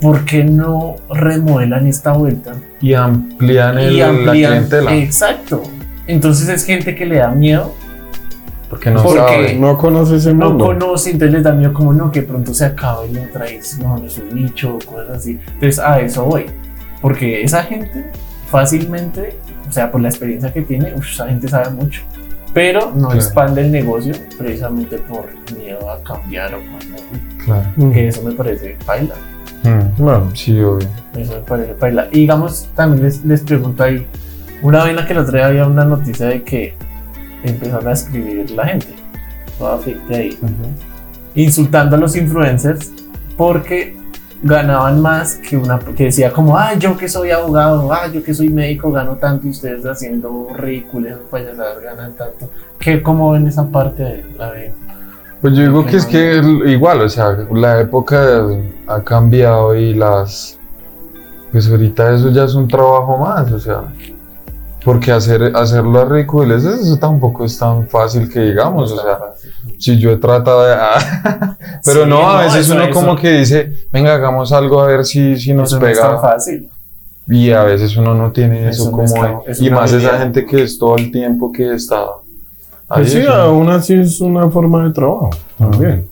¿por 0.00 0.24
qué 0.24 0.44
no 0.44 0.96
remodelan 1.10 1.86
esta 1.86 2.12
vuelta 2.12 2.54
Y 2.80 2.94
amplían, 2.94 3.78
el, 3.78 3.92
y 3.92 3.98
la 3.98 4.08
amplían? 4.08 4.50
clientela. 4.50 4.94
Exacto. 4.96 5.62
Entonces 6.06 6.48
es 6.48 6.64
gente 6.64 6.94
que 6.94 7.06
le 7.06 7.18
da 7.18 7.30
miedo 7.30 7.74
porque 8.70 8.90
no 8.90 9.02
porque- 9.02 9.18
sabe. 9.20 9.54
No 9.56 9.78
conoce 9.78 10.16
ese 10.16 10.34
no 10.34 10.50
mundo. 10.50 10.66
conoce, 10.66 11.10
entonces 11.10 11.34
les 11.34 11.42
da 11.42 11.52
miedo 11.52 11.72
como 11.72 11.92
no, 11.92 12.10
que 12.10 12.22
pronto 12.22 12.52
se 12.52 12.66
y 12.66 13.14
lo 13.14 13.22
traes, 13.32 13.78
no, 13.78 13.96
no 13.98 14.04
es 14.06 14.18
un 14.18 14.34
nicho 14.34 14.74
o 14.76 14.78
cosas 14.86 15.10
así. 15.18 15.38
Entonces 15.54 15.78
a 15.78 16.00
eso 16.00 16.24
voy, 16.24 16.46
porque 17.00 17.42
esa 17.42 17.62
gente 17.62 18.10
fácilmente, 18.50 19.36
o 19.68 19.72
sea, 19.72 19.90
por 19.90 20.00
la 20.00 20.08
experiencia 20.08 20.52
que 20.52 20.62
tiene, 20.62 20.92
uf, 20.94 21.10
esa 21.12 21.26
gente 21.28 21.48
sabe 21.48 21.70
mucho, 21.70 22.02
pero 22.58 22.90
no 22.92 23.08
Claro. 23.08 23.14
expande 23.14 23.60
el 23.60 23.70
negocio 23.70 24.12
precisamente 24.36 24.98
por 24.98 25.26
miedo 25.56 25.88
a 25.88 26.02
cambiar 26.02 26.52
o 26.54 26.58
cosas 26.58 26.92
así. 26.94 27.44
Claro. 27.44 27.68
Mm. 27.76 27.92
que 27.92 28.08
eso 28.08 28.22
me 28.22 28.32
parece 28.32 28.76
baila, 28.84 29.14
Mm. 29.62 29.96
Claro. 30.02 30.30
Sí, 30.34 30.60
obvio. 30.60 30.88
eso 31.16 31.32
me 31.34 31.40
parece 31.40 31.74
baila. 31.74 32.08
Y 32.12 32.20
digamos, 32.20 32.68
también 32.74 33.04
les, 33.04 33.24
les 33.24 33.42
pregunto 33.42 33.82
ahí, 33.84 34.06
una 34.62 34.78
vez 34.82 34.90
en 34.90 34.96
la 34.96 35.06
que 35.06 35.12
el 35.12 35.18
otro 35.20 35.36
día 35.36 35.46
había 35.46 35.66
una 35.66 35.84
noticia 35.84 36.26
de 36.26 36.42
que 36.42 36.74
empezaron 37.44 37.86
a 37.86 37.92
escribir 37.92 38.50
la 38.52 38.66
gente, 38.66 38.88
toda 39.58 39.78
ficte 39.78 40.14
ahí, 40.16 40.38
insultando 41.36 41.94
a 41.96 41.98
los 41.98 42.16
influencers 42.16 42.90
porque 43.36 43.96
ganaban 44.42 45.00
más 45.00 45.36
que 45.36 45.56
una 45.56 45.78
que 45.78 46.04
decía 46.04 46.32
como 46.32 46.56
ah 46.56 46.74
yo 46.74 46.96
que 46.96 47.08
soy 47.08 47.30
abogado 47.30 47.92
ah 47.92 48.06
yo 48.06 48.22
que 48.22 48.32
soy 48.32 48.48
médico 48.48 48.92
gano 48.92 49.16
tanto 49.16 49.46
y 49.48 49.50
ustedes 49.50 49.84
haciendo 49.84 50.48
ridículos 50.54 51.18
payasadas 51.30 51.82
ganan 51.82 52.12
tanto 52.12 52.48
que 52.78 53.02
cómo 53.02 53.32
ven 53.32 53.46
esa 53.46 53.66
parte 53.66 54.02
de 54.02 54.24
la 54.38 54.52
de 54.52 54.72
Pues 55.40 55.54
yo 55.54 55.62
digo 55.62 55.84
que 55.84 55.96
es 55.96 56.06
que 56.06 56.36
igual, 56.66 57.02
o 57.02 57.08
sea, 57.08 57.46
la 57.52 57.80
época 57.80 58.46
ha 58.86 59.02
cambiado 59.02 59.74
y 59.74 59.94
las. 59.94 60.58
Pues 61.52 61.68
ahorita 61.70 62.14
eso 62.14 62.30
ya 62.30 62.44
es 62.44 62.54
un 62.54 62.68
trabajo 62.68 63.18
más, 63.18 63.50
o 63.52 63.58
sea. 63.58 63.82
Porque 64.84 65.12
hacer, 65.12 65.56
hacer 65.56 65.84
las 65.84 66.08
ridículas, 66.08 66.64
eso 66.64 66.96
tampoco 66.98 67.44
es 67.44 67.58
tan 67.58 67.86
fácil 67.88 68.30
que 68.30 68.40
digamos, 68.40 68.92
o 68.92 68.96
sea. 68.96 69.18
Si 69.78 69.96
yo 69.98 70.10
he 70.10 70.16
tratado 70.16 70.64
de. 70.64 70.74
ah, 70.74 71.56
pero 71.84 72.04
Sí, 72.04 72.10
no, 72.10 72.28
a 72.30 72.32
no, 72.38 72.44
veces 72.44 72.60
eso- 72.66 72.74
uno 72.74 72.82
eso- 72.84 72.92
como 72.92 73.16
que 73.16 73.30
dice, 73.32 73.72
venga, 73.92 74.14
hagamos 74.14 74.52
algo 74.52 74.80
a 74.82 74.86
ver 74.88 75.04
si, 75.04 75.36
si 75.38 75.52
nos 75.54 75.70
eso 75.72 75.80
no 75.80 75.86
es 75.86 75.98
tan 75.98 76.08
pega. 76.10 76.20
fácil 76.20 76.68
y 77.30 77.50
a 77.50 77.62
veces 77.62 77.94
uno 77.96 78.14
no 78.14 78.32
tiene 78.32 78.68
eso, 78.70 78.84
Eso 78.84 78.90
no 78.90 78.96
como. 79.04 79.44
es 79.46 79.58
es 79.58 79.62
y 79.66 79.70
más 79.70 79.92
esa 79.92 79.96
habilidad. 80.08 80.18
gente 80.22 80.46
que 80.46 80.62
es 80.62 80.78
todo 80.78 80.96
el 80.96 81.10
tiempo 81.12 81.52
que 81.52 81.74
está. 81.74 82.00
ahí, 82.88 83.02
Pues 83.02 83.12
sí, 83.12 83.18
eso- 83.18 83.32
aún 83.32 83.68
así 83.70 83.94
es 83.94 84.20
una 84.20 84.48
forma 84.50 84.84
de 84.84 84.92
trabajo 84.92 85.30
también. 85.58 86.08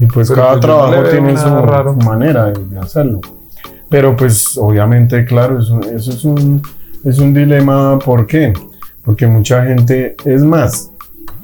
Y 0.00 0.06
pues 0.06 0.28
Pero 0.28 0.42
cada 0.42 0.52
pues 0.54 0.66
no 0.66 0.66
trabajo 0.66 1.02
tiene 1.10 1.36
su, 1.36 1.48
raro. 1.48 1.94
manera 1.94 2.46
de, 2.46 2.64
de 2.64 2.78
hacerlo. 2.80 3.20
Pero 3.88 4.16
pues 4.16 4.56
obviamente, 4.58 5.24
claro, 5.24 5.60
eso, 5.60 5.78
eso 5.80 6.10
es, 6.10 6.24
un, 6.24 6.60
es 7.04 7.18
un 7.20 7.32
dilema. 7.32 7.98
¿Por 8.00 8.26
qué? 8.26 8.52
Porque 9.04 9.26
mucha 9.26 9.64
gente, 9.64 10.16
es 10.24 10.42
más, 10.42 10.90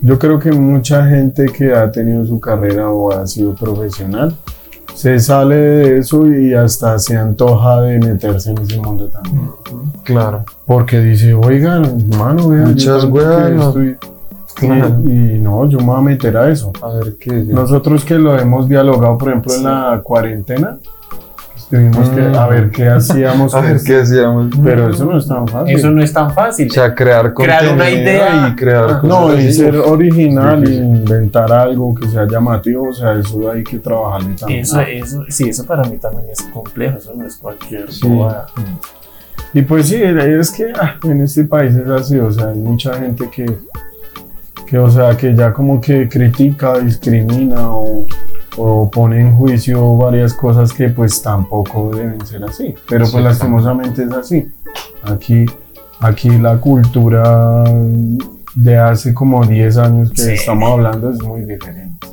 yo 0.03 0.19
creo 0.19 0.39
que 0.39 0.53
mucha 0.53 1.07
gente 1.07 1.47
que 1.47 1.73
ha 1.75 1.91
tenido 1.91 2.25
su 2.27 2.39
carrera 2.41 2.91
o 2.91 3.13
ha 3.13 3.27
sido 3.27 3.55
profesional, 3.55 4.35
se 4.95 5.19
sale 5.21 5.55
de 5.57 5.99
eso 5.99 6.27
y 6.27 6.55
hasta 6.55 6.99
se 6.99 7.17
antoja 7.17 7.81
de 7.83 7.99
meterse 7.99 8.51
en 8.51 8.59
ese 8.59 8.81
mundo 8.81 9.09
también. 9.09 9.51
Claro. 10.03 10.45
Porque 10.67 10.99
dice, 11.01 11.35
oigan, 11.35 11.85
hermano, 12.11 12.49
vean, 12.49 12.71
Muchas 12.71 13.05
weas, 13.05 13.75
Claro. 14.55 15.01
y, 15.05 15.37
y 15.37 15.39
no, 15.41 15.69
yo 15.69 15.79
me 15.79 15.85
voy 15.87 15.97
a 15.99 16.01
meter 16.01 16.37
a 16.37 16.51
eso. 16.51 16.73
A 16.83 16.89
ver 16.95 17.17
qué. 17.21 17.31
Nosotros 17.33 18.05
que 18.05 18.19
lo 18.19 18.37
hemos 18.37 18.69
dialogado, 18.69 19.17
por 19.17 19.29
ejemplo, 19.29 19.55
en 19.55 19.63
la 19.65 20.01
cuarentena, 20.03 20.79
tuvimos 21.71 22.09
que 22.11 22.21
a 22.23 22.47
ver 22.47 22.71
qué 22.71 22.89
hacíamos. 22.89 23.55
A 23.55 23.61
ver 23.61 23.73
pues, 23.73 23.85
qué 23.85 23.97
hacíamos. 24.01 24.51
Pero 24.63 24.91
eso 24.91 25.05
no 25.05 25.19
es 25.19 25.27
tan 25.29 25.47
fácil. 25.47 25.77
eso 25.77 25.91
no 25.91 26.03
es 26.03 26.13
tan 26.13 26.31
fácil 26.33 26.69
O 26.71 26.73
sea, 26.75 26.95
crear 26.95 27.35
Crear 27.35 27.69
una 27.75 27.91
idea. 27.91 28.49
y 28.49 28.57
crear 28.57 28.85
Ah, 28.91 29.01
cosas 29.01 29.05
no, 29.05 29.39
y 29.39 29.53
ser 29.53 29.77
original 29.77 30.69
y 30.69 30.77
inventar 30.77 31.53
algo 31.53 31.95
que 31.95 32.09
sea 32.09 32.27
llamativo, 32.27 32.89
o 32.89 32.93
sea, 32.95 33.15
eso 33.15 33.51
hay 33.51 33.63
que 33.63 33.79
trabajarle 33.79 34.35
también. 34.37 34.61
eso, 34.61 34.81
eso 34.81 35.25
sí 35.29 35.49
eso 35.49 35.65
para 35.67 35.83
mí 35.85 35.99
también 35.99 36.29
es 36.31 36.41
complejo 36.53 36.97
eso 36.99 37.15
no 37.15 37.27
es 37.27 37.37
cualquier 37.37 37.91
Sí. 37.93 38.09
bobada. 38.09 38.47
Y 39.55 39.63
pues 39.63 39.89
sí, 39.89 39.97
es 40.03 40.51
que 40.51 40.73
ah, 40.81 40.97
en 41.05 41.23
este 41.23 41.45
país 41.45 41.75
es 41.75 41.89
así, 41.89 42.19
o 42.19 42.31
sea, 42.31 42.49
hay 42.49 42.57
mucha 42.59 42.95
gente 42.95 43.29
que, 43.31 43.47
que, 44.67 44.79
o 44.79 44.91
sea, 44.91 45.17
que 45.17 45.35
ya 45.35 45.53
como 45.53 45.81
que 45.81 46.07
critica, 46.09 46.79
discrimina 46.79 47.71
o, 47.71 48.05
o 48.59 48.91
pone 48.91 49.21
en 49.21 49.35
juicio 49.37 49.97
varias 49.97 50.35
cosas 50.35 50.73
que 50.73 50.89
pues 50.89 51.23
tampoco 51.23 51.91
deben 51.95 52.25
ser 52.27 52.43
así. 52.45 52.75
Pero 52.89 53.07
pues 53.11 53.23
lastimosamente 53.25 54.03
es 54.05 54.13
así. 54.13 54.49
Aquí, 55.05 55.47
aquí 56.01 56.29
la 56.39 56.59
cultura 56.59 57.65
de 58.55 58.77
hace 58.79 59.15
como 59.15 59.45
10 59.47 59.77
años 59.79 60.11
que 60.11 60.23
Sí. 60.23 60.31
estamos 60.33 60.71
hablando 60.73 61.11
es 61.11 61.23
muy 61.23 61.43
diferente. 61.43 62.07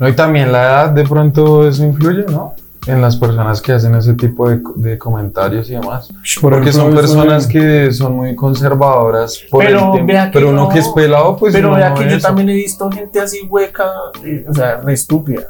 No, 0.00 0.08
y 0.08 0.12
también 0.14 0.50
la 0.50 0.62
edad 0.62 0.90
de 0.90 1.04
pronto 1.04 1.68
eso 1.68 1.84
influye, 1.84 2.24
¿no? 2.30 2.54
En 2.86 3.00
las 3.00 3.16
personas 3.16 3.62
que 3.62 3.72
hacen 3.72 3.94
ese 3.94 4.12
tipo 4.12 4.48
de, 4.48 4.60
de 4.76 4.98
comentarios 4.98 5.70
y 5.70 5.72
demás. 5.72 6.08
Por 6.40 6.52
Porque 6.52 6.68
ejemplo, 6.68 6.90
son 6.90 6.94
personas 6.94 7.46
que 7.46 7.90
son 7.92 8.14
muy 8.16 8.34
conservadoras 8.34 9.40
por 9.50 9.64
Pero 9.64 9.94
el 9.96 10.04
vea 10.04 10.26
que 10.30 10.38
Pero 10.38 10.50
uno 10.50 10.62
no- 10.64 10.68
que 10.68 10.80
es 10.80 10.88
pelado, 10.88 11.36
pues 11.36 11.54
pero 11.54 11.70
no 11.70 11.76
vea 11.76 11.90
no 11.90 11.94
que 11.96 12.04
yo 12.10 12.16
eso. 12.16 12.26
también 12.26 12.50
he 12.50 12.54
visto 12.54 12.90
gente 12.90 13.20
así 13.20 13.46
hueca 13.48 13.84
eh, 14.22 14.44
o 14.48 14.52
sea 14.52 14.76
re 14.82 14.92
estúpida 14.92 15.44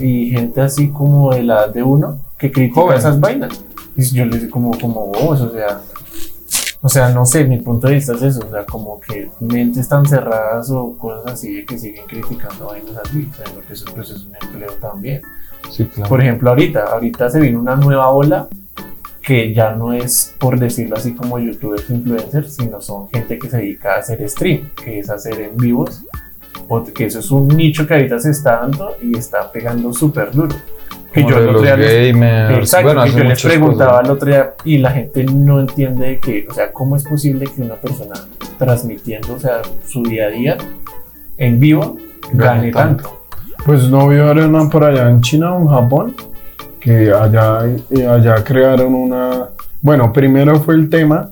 y 0.00 0.30
gente 0.30 0.60
así 0.60 0.90
como 0.90 1.32
de 1.32 1.42
la 1.42 1.64
edad 1.64 1.74
de 1.74 1.82
uno 1.82 2.18
que 2.38 2.50
critica 2.52 2.80
Joven. 2.80 2.98
esas 2.98 3.20
vainas 3.20 3.64
y 3.96 4.02
yo 4.04 4.24
les 4.24 4.42
digo 4.42 4.52
como 4.52 4.78
como 4.78 5.06
vos 5.06 5.40
o 5.40 5.50
sea 5.52 5.80
o 6.80 6.88
sea 6.88 7.08
no 7.10 7.24
sé 7.26 7.44
mi 7.44 7.60
punto 7.60 7.88
de 7.88 7.94
vista 7.94 8.14
es 8.14 8.22
eso 8.22 8.40
o 8.46 8.50
sea 8.50 8.64
como 8.64 9.00
que 9.00 9.30
mentes 9.40 9.88
tan 9.88 10.06
cerradas 10.06 10.70
o 10.70 10.96
cosas 10.96 11.32
así 11.32 11.52
de 11.56 11.64
que 11.64 11.78
siguen 11.78 12.06
criticando 12.06 12.66
vainas 12.66 12.96
así 12.96 13.28
sabiendo 13.36 13.60
que 13.66 13.72
eso 13.72 13.84
pues 13.94 14.10
es 14.10 14.24
un 14.24 14.34
empleo 14.40 14.72
también 14.80 15.22
Sí, 15.70 15.84
claro. 15.84 16.08
por 16.08 16.20
ejemplo, 16.20 16.50
ahorita, 16.50 16.84
ahorita 16.84 17.28
se 17.30 17.40
viene 17.40 17.58
una 17.58 17.76
nueva 17.76 18.08
ola 18.10 18.48
que 19.22 19.52
ya 19.52 19.74
no 19.74 19.92
es, 19.92 20.34
por 20.38 20.58
decirlo 20.58 20.96
así, 20.96 21.14
como 21.14 21.38
youtubers 21.38 21.90
influencers, 21.90 22.56
sino 22.56 22.80
son 22.80 23.10
gente 23.10 23.38
que 23.38 23.50
se 23.50 23.58
dedica 23.58 23.94
a 23.94 23.98
hacer 23.98 24.26
stream, 24.30 24.70
que 24.82 25.00
es 25.00 25.10
hacer 25.10 25.38
en 25.40 25.56
vivos, 25.56 26.02
o 26.68 26.84
que 26.84 27.06
eso 27.06 27.18
es 27.18 27.30
un 27.30 27.48
nicho 27.48 27.86
que 27.86 27.94
ahorita 27.94 28.18
se 28.18 28.30
está 28.30 28.60
dando 28.60 28.96
y 29.02 29.16
está 29.16 29.50
pegando 29.50 29.92
súper 29.92 30.30
duro. 30.30 30.54
Que 31.12 31.22
Como 31.22 31.34
yo 31.34 31.38
el 31.38 31.48
otro 31.48 31.62
día 31.62 31.76
les-. 31.76 32.14
Exacto, 32.58 32.88
bueno, 32.88 33.02
que 33.02 33.08
hacen 33.08 33.22
yo 33.22 33.28
les 33.28 33.42
preguntaba 33.42 33.90
cosas. 33.92 34.04
el 34.04 34.10
otro 34.10 34.28
día 34.28 34.54
y 34.64 34.78
la 34.78 34.90
gente 34.90 35.24
no 35.24 35.60
entiende 35.60 36.06
de 36.06 36.20
que, 36.20 36.46
o 36.48 36.54
sea, 36.54 36.70
cómo 36.72 36.96
es 36.96 37.04
posible 37.04 37.46
que 37.46 37.62
una 37.62 37.76
persona 37.76 38.14
transmitiendo, 38.58 39.34
o 39.34 39.38
sea, 39.38 39.62
su 39.86 40.02
día 40.02 40.26
a 40.26 40.28
día 40.28 40.56
en 41.38 41.58
vivo 41.58 41.96
Gane 42.32 42.70
gane 42.70 42.72
tanto. 42.72 43.22
Pues 43.64 43.88
no 43.88 44.08
vieron 44.08 44.70
por 44.70 44.84
allá 44.84 45.08
en 45.08 45.20
China 45.20 45.54
o 45.54 45.60
en 45.62 45.68
Japón, 45.68 46.14
que 46.80 47.10
allá, 47.12 47.60
eh, 47.90 48.06
allá 48.06 48.44
crearon 48.44 48.94
una... 48.94 49.48
Bueno, 49.80 50.12
primero 50.12 50.60
fue 50.60 50.74
el 50.74 50.90
tema, 50.90 51.30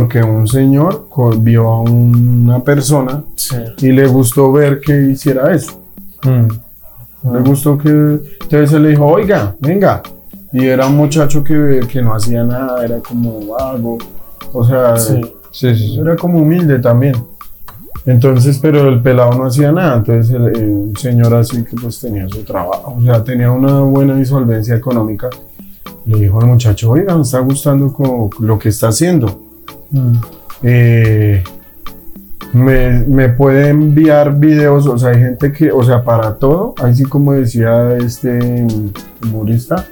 porque 0.00 0.22
un 0.22 0.46
señor 0.46 1.06
vio 1.38 1.68
a 1.68 1.80
una 1.82 2.62
persona 2.62 3.24
Sí. 3.34 3.56
y 3.78 3.92
le 3.92 4.06
gustó 4.06 4.52
ver 4.52 4.80
que 4.80 5.10
hiciera 5.10 5.54
eso. 5.54 5.82
Mm. 6.24 7.32
Le 7.32 7.40
gustó 7.40 7.78
que... 7.78 7.88
Entonces 7.88 8.72
él 8.72 8.82
le 8.82 8.88
dijo, 8.90 9.06
oiga, 9.06 9.56
venga. 9.60 10.02
Y 10.52 10.66
era 10.66 10.86
un 10.86 10.96
muchacho 10.96 11.42
que, 11.42 11.80
que 11.90 12.02
no 12.02 12.14
hacía 12.14 12.44
nada, 12.44 12.84
era 12.84 12.98
como 13.00 13.46
vago. 13.46 13.98
O 14.52 14.64
sea, 14.64 14.96
Sí. 14.96 15.20
Sí, 15.52 15.98
era 15.98 16.14
como 16.16 16.40
humilde 16.40 16.78
también. 16.78 17.14
Entonces, 18.04 18.58
pero 18.60 18.88
el 18.90 19.00
pelado 19.00 19.32
no 19.32 19.46
hacía 19.46 19.72
nada. 19.72 19.96
Entonces, 19.96 20.30
el, 20.34 20.46
el- 20.54 20.68
un 20.70 20.96
señor 20.96 21.32
así 21.34 21.64
que 21.64 21.74
pues 21.76 21.98
tenía 21.98 22.28
su 22.28 22.42
trabajo, 22.44 22.94
o 22.98 23.02
sea, 23.02 23.24
tenía 23.24 23.50
una 23.50 23.80
buena 23.80 24.22
solvencia 24.24 24.76
económica. 24.76 25.30
Le 26.04 26.18
dijo 26.18 26.38
al 26.40 26.46
muchacho, 26.48 26.90
oiga, 26.90 27.16
me 27.16 27.22
está 27.22 27.40
gustando 27.40 27.90
como 27.92 28.28
lo 28.38 28.58
que 28.58 28.68
está 28.68 28.88
haciendo. 28.88 29.45
Mm. 29.90 30.16
Eh, 30.62 31.44
me, 32.52 33.00
me 33.06 33.28
puede 33.28 33.68
enviar 33.68 34.38
videos, 34.38 34.86
o 34.86 34.96
sea, 34.98 35.10
hay 35.10 35.18
gente 35.18 35.52
que, 35.52 35.70
o 35.70 35.82
sea, 35.82 36.02
para 36.02 36.34
todo, 36.36 36.74
así 36.78 37.04
como 37.04 37.32
decía 37.32 37.96
este 37.96 38.66
humorista, 39.22 39.86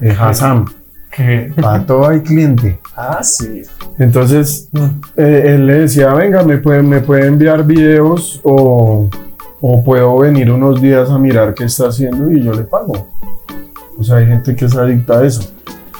eh, 0.00 0.16
Hassan, 0.18 0.66
¿Qué? 1.10 1.52
para 1.60 1.84
todo 1.84 2.08
hay 2.08 2.20
cliente. 2.20 2.78
Ah, 2.96 3.22
sí. 3.22 3.62
Entonces, 3.98 4.68
eh, 5.16 5.42
él 5.54 5.66
le 5.66 5.80
decía, 5.80 6.14
venga, 6.14 6.42
me 6.42 6.58
puede, 6.58 6.82
me 6.82 7.00
puede 7.00 7.26
enviar 7.26 7.64
videos 7.64 8.40
o, 8.42 9.10
o 9.60 9.84
puedo 9.84 10.18
venir 10.18 10.50
unos 10.50 10.80
días 10.80 11.10
a 11.10 11.18
mirar 11.18 11.54
qué 11.54 11.64
está 11.64 11.88
haciendo 11.88 12.30
y 12.30 12.42
yo 12.42 12.52
le 12.52 12.62
pago. 12.62 13.08
O 13.98 14.02
sea, 14.02 14.16
hay 14.16 14.26
gente 14.26 14.56
que 14.56 14.64
es 14.64 14.76
adicta 14.76 15.18
a 15.18 15.26
eso. 15.26 15.52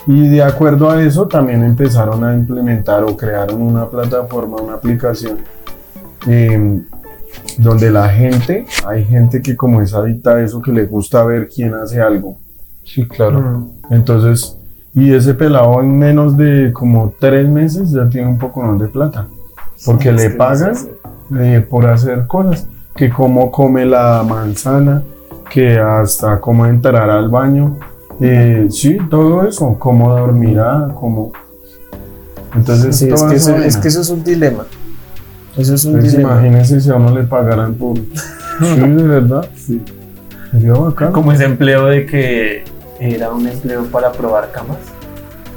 Y 0.07 0.28
de 0.28 0.42
acuerdo 0.42 0.90
a 0.90 1.03
eso, 1.03 1.28
también 1.28 1.62
empezaron 1.62 2.24
a 2.24 2.34
implementar 2.34 3.05
o 3.05 3.16
crearon 3.16 3.62
una 3.62 3.88
plataforma, 3.88 4.57
una 4.57 4.74
aplicación, 4.74 5.38
eh, 6.26 6.82
donde 7.59 7.90
la 7.90 8.09
gente, 8.09 8.66
hay 8.86 9.05
gente 9.05 9.40
que 9.40 9.57
como 9.57 9.80
es 9.80 9.94
adicta 9.94 10.36
a 10.36 10.42
eso, 10.42 10.61
que 10.61 10.72
le 10.72 10.86
gusta 10.86 11.24
ver 11.24 11.48
quién 11.48 11.74
hace 11.74 12.00
algo. 12.00 12.38
Sí, 12.84 13.07
claro. 13.07 13.40
Mm. 13.40 13.70
Entonces, 13.90 14.59
y 14.94 15.12
ese 15.12 15.34
pelado 15.34 15.80
en 15.80 15.98
menos 15.98 16.36
de 16.36 16.72
como 16.72 17.14
tres 17.18 17.48
meses 17.48 17.90
ya 17.90 18.09
tiene 18.09 18.28
un 18.28 18.38
poco 18.38 18.76
de 18.76 18.88
plata. 18.88 19.26
Porque 19.86 20.11
Sí, 20.11 20.16
le 20.16 20.30
pagan 20.30 20.74
eh, 21.38 21.66
por 21.68 21.86
hacer 21.86 22.26
cosas. 22.26 22.68
Que 22.94 23.09
como 23.09 23.50
come 23.50 23.86
la 23.86 24.22
manzana, 24.28 25.03
que 25.50 25.78
hasta 25.78 26.40
cómo 26.40 26.66
entrar 26.66 27.09
al 27.09 27.30
baño. 27.30 27.78
Eh, 28.23 28.66
sí, 28.70 28.99
todo 29.11 29.47
eso. 29.47 29.77
Cómo 29.79 30.16
dormirá, 30.16 30.89
cómo... 30.99 31.33
Entonces, 32.55 32.97
Sí, 32.97 33.09
es, 33.11 33.23
que 33.23 33.35
eso, 33.37 33.51
es 33.57 33.64
vaina. 33.64 33.81
que 33.81 33.89
eso 33.89 34.01
es 34.01 34.09
un 34.11 34.25
dilema. 34.25 34.64
Eso 35.57 35.75
es 35.75 35.85
un 35.85 35.95
Entonces, 35.95 36.12
dilema. 36.18 36.33
imagínense 36.35 36.81
si 36.81 36.91
a 36.91 36.95
uno 36.97 37.14
le 37.16 37.25
pagaran 37.25 37.75
por... 37.75 37.97
sí, 38.61 38.79
de 38.81 39.03
verdad. 39.03 39.47
Sí. 39.57 39.83
Sería 40.51 40.73
bacán. 40.73 41.12
Como 41.12 41.33
ese 41.33 41.45
empleo 41.45 41.87
de 41.87 42.05
que 42.07 42.64
era 43.01 43.31
un 43.31 43.47
empleo 43.47 43.85
para 43.87 44.12
probar 44.12 44.51
camas. 44.53 44.77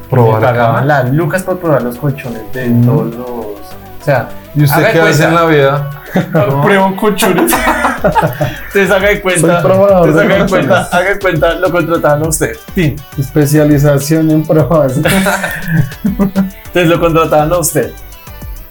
Probar 0.10 0.40
Le 0.42 0.48
pagaban 0.48 0.88
camas. 0.88 1.06
las 1.06 1.14
lucas 1.14 1.44
por 1.44 1.60
probar 1.60 1.82
los 1.84 1.98
colchones 1.98 2.42
de 2.54 2.70
Mm. 2.70 2.86
todos 2.86 3.16
los. 3.16 3.28
O 3.28 4.04
sea, 4.06 4.30
¿Y 4.56 4.64
usted 4.64 4.92
qué 4.94 5.02
hace 5.02 5.24
en 5.26 5.36
la 5.36 5.46
vida? 5.46 5.90
Prueba 6.64 6.86
un 6.86 6.96
colchones. 6.96 7.52
Entonces 8.04 8.92
haga 8.92 9.10
de 9.10 9.22
cuenta. 9.22 9.62
De 9.62 10.22
haga 10.22 10.44
de 10.44 10.50
cuenta, 10.50 10.90
haga 10.92 11.10
de 11.14 11.20
cuenta, 11.20 11.54
lo 11.56 11.72
contrataban 11.72 12.24
a 12.24 12.28
usted. 12.30 12.56
Sí. 12.74 12.96
Especialización 13.18 14.32
en 14.32 14.44
pruebas. 14.46 14.98
Entonces 16.04 16.88
lo 16.88 17.00
contrataban 17.00 17.52
a 17.54 17.58
usted. 17.58 17.92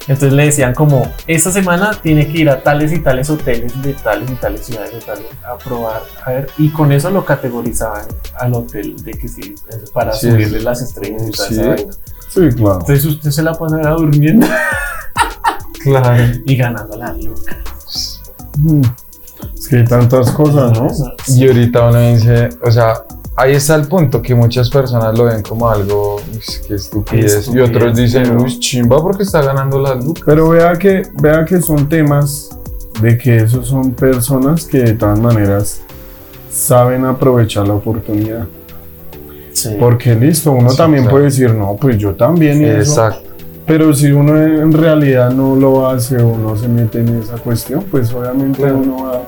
Entonces 0.07 0.33
le 0.33 0.45
decían 0.45 0.75
como, 0.75 1.11
esta 1.25 1.51
semana 1.51 1.91
tiene 1.99 2.27
que 2.27 2.37
ir 2.37 2.49
a 2.49 2.61
tales 2.61 2.91
y 2.93 2.99
tales 2.99 3.27
hoteles 3.31 3.81
de 3.81 3.93
tales 3.93 4.29
y 4.29 4.35
tales 4.35 4.63
ciudades 4.63 4.91
de 4.93 4.99
tales 5.01 5.25
a 5.43 5.57
probar, 5.57 6.03
a 6.23 6.29
ver, 6.29 6.47
y 6.59 6.69
con 6.69 6.91
eso 6.91 7.09
lo 7.09 7.25
categorizaban 7.25 8.05
al 8.37 8.53
hotel 8.53 9.03
de 9.03 9.13
que 9.13 9.27
sí, 9.27 9.55
para 9.95 10.11
Sí. 10.13 10.29
subirle 10.29 10.61
las 10.61 10.83
estrellas 10.83 11.23
y 11.27 11.31
toda 11.31 11.49
Sí. 11.49 11.87
Sí, 12.35 12.49
claro. 12.55 12.79
Entonces 12.81 13.05
usted 13.05 13.31
se 13.31 13.41
la 13.41 13.53
pasaba 13.53 13.91
durmiendo 13.91 14.45
Claro. 15.83 16.23
y 16.45 16.55
ganando 16.55 16.97
la 16.97 17.13
lucas. 17.13 18.21
Mm. 18.57 18.81
Es 19.53 19.67
que 19.67 19.77
hay 19.77 19.85
tantas 19.85 20.31
cosas, 20.31 20.71
¿no? 20.79 20.87
Y 21.27 21.47
ahorita 21.47 21.87
uno 21.89 21.99
dice, 21.99 22.49
o 22.61 22.71
sea, 22.71 22.93
ahí 23.35 23.53
está 23.53 23.75
el 23.75 23.87
punto 23.87 24.21
que 24.21 24.33
muchas 24.35 24.69
personas 24.69 25.17
lo 25.17 25.25
ven 25.25 25.41
como 25.43 25.69
algo, 25.69 26.15
"Uy, 26.17 26.39
qué 26.67 26.75
estupidez, 26.75 27.47
y 27.53 27.59
otros 27.59 27.95
dicen, 27.95 28.37
uy, 28.37 28.59
chimba 28.59 28.97
porque 29.01 29.23
está 29.23 29.41
ganando 29.41 29.79
la 29.79 29.95
lucas. 29.95 30.23
Pero 30.25 30.49
vea 30.49 30.73
que, 30.73 31.03
vea 31.21 31.45
que 31.45 31.61
son 31.61 31.87
temas 31.87 32.49
de 33.01 33.17
que 33.17 33.37
esos 33.37 33.67
son 33.67 33.91
personas 33.93 34.65
que 34.65 34.79
de 34.79 34.93
todas 34.93 35.19
maneras 35.19 35.81
saben 36.51 37.05
aprovechar 37.05 37.67
la 37.67 37.73
oportunidad. 37.75 38.47
Sí. 39.69 39.77
Porque 39.79 40.15
listo, 40.15 40.51
uno 40.51 40.69
Sí, 40.69 40.77
también 40.77 41.03
claro. 41.03 41.15
puede 41.15 41.25
decir, 41.25 41.53
no, 41.53 41.75
pues 41.79 41.97
yo 41.97 42.13
también. 42.15 42.61
y 42.61 42.65
eso". 42.65 42.79
Exacto. 43.05 43.29
Pero 43.67 43.93
si 43.93 44.11
uno 44.11 44.37
en 44.41 44.71
realidad 44.71 45.31
no 45.31 45.55
lo 45.55 45.87
hace 45.89 46.17
o 46.17 46.37
no 46.37 46.55
se 46.55 46.67
mete 46.67 46.99
en 46.99 47.19
esa 47.19 47.35
cuestión, 47.37 47.83
pues 47.89 48.13
obviamente 48.13 48.59
Claro. 48.61 48.77
uno 48.77 49.03
va... 49.05 49.21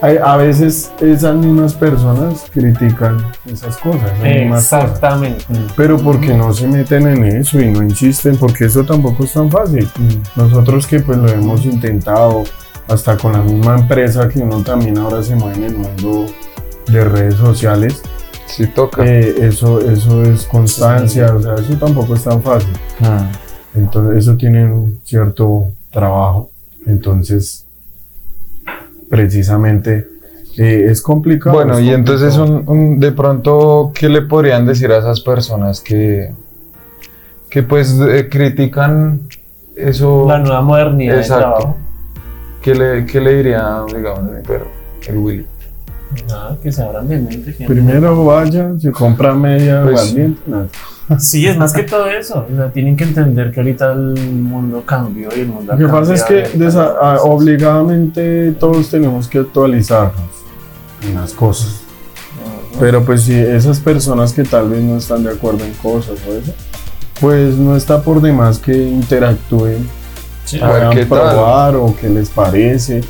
hay- 0.00 0.18
a 0.22 0.36
veces 0.36 0.92
esas 1.00 1.34
mismas 1.34 1.74
personas 1.74 2.44
critican 2.52 3.16
esas 3.50 3.76
cosas. 3.78 4.12
Exactamente. 4.22 5.44
Pero 5.76 5.96
porque 5.98 6.34
no 6.34 6.52
se 6.52 6.68
meten 6.68 7.06
en 7.08 7.24
eso 7.24 7.60
y 7.60 7.66
no 7.70 7.82
insisten, 7.82 8.36
porque 8.36 8.66
eso 8.66 8.84
tampoco 8.84 9.24
es 9.24 9.32
tan 9.32 9.50
fácil. 9.50 9.88
Nosotros 10.36 10.86
que 10.86 11.00
pues 11.00 11.18
lo 11.18 11.28
hemos 11.28 11.64
intentado, 11.64 12.44
hasta 12.88 13.16
con 13.16 13.32
la 13.32 13.40
misma 13.40 13.76
empresa 13.78 14.28
que 14.28 14.40
uno 14.40 14.58
también 14.62 14.98
ahora 14.98 15.22
se 15.22 15.34
mueve 15.34 15.56
en 15.56 15.62
el 15.64 15.76
mundo 15.76 16.26
de 16.86 17.04
redes 17.04 17.34
sociales, 17.36 18.02
Sí 18.56 18.66
toca. 18.68 19.04
eh, 19.04 19.34
eso, 19.46 19.80
eso 19.80 20.22
es 20.22 20.44
constancia, 20.46 21.34
o 21.34 21.40
sea, 21.42 21.54
eso 21.54 21.74
tampoco 21.78 22.14
es 22.14 22.22
tan 22.24 22.40
fácil. 22.42 22.70
Mm. 23.00 23.78
Entonces 23.78 24.18
eso 24.24 24.36
tiene 24.36 24.64
un 24.64 25.00
cierto 25.04 25.70
trabajo. 25.90 26.50
Entonces, 26.86 27.66
precisamente 29.08 30.06
eh, 30.56 30.86
es 30.88 31.02
complicado. 31.02 31.56
Bueno, 31.56 31.78
es 31.78 31.84
y 31.84 31.90
entonces 31.90 32.36
un, 32.36 32.62
un- 32.68 33.00
de 33.00 33.12
pronto, 33.12 33.90
¿qué 33.94 34.08
le 34.08 34.22
podrían 34.22 34.64
decir 34.66 34.90
a 34.92 34.98
esas 34.98 35.20
personas 35.20 35.80
que, 35.80 36.32
que 37.50 37.62
pues 37.64 37.98
eh, 38.00 38.28
critican 38.30 39.22
eso? 39.76 40.26
La 40.28 40.38
nueva 40.38 40.62
modernidad 40.62 41.14
del 41.14 41.22
Exacto. 41.22 41.42
trabajo. 41.58 41.76
¿Qué 42.62 42.74
le, 42.74 43.04
qué 43.06 43.20
le 43.20 43.34
diría, 43.36 43.80
digamos, 43.94 44.30
el 45.08 45.16
Willy? 45.18 45.46
Nada, 46.28 46.56
que 46.62 46.70
se 46.70 46.82
abran 46.82 47.08
de 47.08 47.18
mente. 47.18 47.54
que- 47.54 47.66
Primero 47.66 48.24
vaya, 48.24 48.70
se 48.78 48.90
compra 48.92 49.34
media 49.34 49.82
Pues- 49.82 50.00
aguardiente, 50.00 50.40
nada. 50.46 50.66
Sí, 51.18 51.46
es 51.46 51.56
más 51.58 51.72
que 51.74 51.82
todo 51.82 52.06
eso. 52.08 52.46
O 52.50 52.56
sea, 52.56 52.70
tienen 52.72 52.96
que 52.96 53.04
entender 53.04 53.50
que 53.52 53.60
ahorita 53.60 53.92
el 53.92 54.14
mundo 54.40 54.82
cambió 54.86 55.28
y 55.36 55.40
el 55.40 55.48
mundo 55.48 55.72
ha 55.72 55.76
Lo 55.76 55.86
que 55.86 55.92
pasa 55.92 56.14
es 56.14 56.22
que 56.22 56.42
cambiado. 56.44 56.64
desa- 56.72 56.94
a- 56.98 57.20
obligadamente 57.22 58.52
todos 58.52 58.88
tenemos 58.88 59.28
que 59.28 59.38
actualizarnos 59.40 60.14
en 61.02 61.14
las 61.14 61.32
cosas. 61.32 61.80
Pero 62.80 63.04
pues 63.04 63.22
si 63.22 63.34
esas 63.34 63.78
personas 63.80 64.32
que 64.32 64.42
tal 64.44 64.68
vez 64.70 64.82
no 64.82 64.96
están 64.96 65.22
de 65.24 65.30
acuerdo 65.30 65.64
en 65.64 65.72
cosas 65.74 66.18
o 66.28 66.32
eso, 66.32 66.52
pues 67.20 67.54
no 67.56 67.76
está 67.76 68.02
por 68.02 68.20
demás 68.20 68.58
que 68.58 68.72
interactúen, 68.76 69.86
Sí. 70.44 70.60
A 70.60 70.66
ver, 70.68 70.76
puedan 70.78 70.90
¿qué 70.92 71.04
tal? 71.06 71.08
probar 71.34 71.76
o 71.76 71.94
qué 71.98 72.08
les 72.10 72.28
parece. 72.30 73.00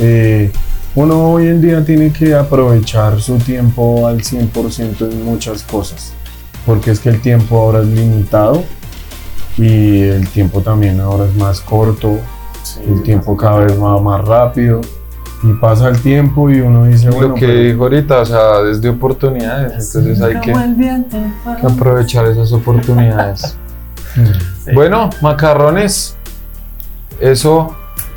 Eh, 0.00 0.50
uno 0.94 1.30
hoy 1.32 1.48
en 1.48 1.60
día 1.62 1.84
tiene 1.84 2.12
que 2.12 2.34
aprovechar 2.34 3.20
su 3.20 3.38
tiempo 3.38 4.06
al 4.06 4.22
100% 4.22 5.10
en 5.10 5.24
muchas 5.24 5.62
cosas, 5.62 6.12
porque 6.66 6.90
es 6.90 7.00
que 7.00 7.08
el 7.08 7.20
tiempo 7.20 7.58
ahora 7.58 7.80
es 7.80 7.86
limitado 7.86 8.62
y 9.56 10.00
el 10.02 10.28
tiempo 10.28 10.60
también 10.60 11.00
ahora 11.00 11.24
es 11.26 11.34
más 11.36 11.60
corto, 11.60 12.18
Sí. 12.62 12.80
el 12.86 13.02
tiempo 13.02 13.36
cada 13.36 13.60
vez 13.64 13.80
va 13.82 14.00
más 14.00 14.24
rápido 14.24 14.80
y 15.42 15.52
pasa 15.54 15.88
el 15.88 16.00
tiempo 16.00 16.48
y 16.50 16.60
uno 16.60 16.84
dice, 16.86 17.10
bueno, 17.10 17.28
Lo 17.28 17.34
que 17.34 17.46
pero- 17.46 17.58
dijo 17.60 17.82
ahorita, 17.82 18.20
o 18.20 18.24
sea, 18.24 18.58
desde 18.62 18.88
oportunidades, 18.88 19.72
entonces 19.94 20.22
hay 20.22 20.40
que, 20.40 20.52
aprovechar 21.66 22.26
esas 22.26 22.52
oportunidades. 22.52 23.56
Sí. 24.14 24.70
Bueno, 24.74 25.08
macarrones, 25.22 26.14
eso 27.18 27.74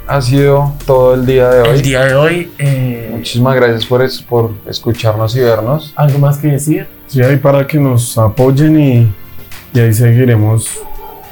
ha 0.08 0.22
sido 0.22 0.74
todo 0.86 1.16
el 1.16 1.26
día 1.26 1.50
de 1.50 1.62
El 1.64 1.68
hoy. 1.76 1.82
día 1.82 2.06
de 2.06 2.16
hoy, 2.16 2.52
eh, 2.60 3.10
Muchísimas 3.16 3.56
gracias 3.56 3.86
por, 3.86 4.04
es- 4.04 4.22
por 4.22 4.52
escucharnos 4.68 5.36
y 5.36 5.40
vernos. 5.40 5.94
¿algo 5.96 6.20
más 6.20 6.38
que 6.38 6.50
decir? 6.50 6.88
Sí, 7.08 7.22
ahí 7.22 7.38
para 7.38 7.66
que 7.66 7.80
nos 7.80 8.18
apoyen 8.18 8.80
y, 8.80 9.14
y 9.74 9.80
ahí 9.80 9.94
seguiremos 9.94 10.68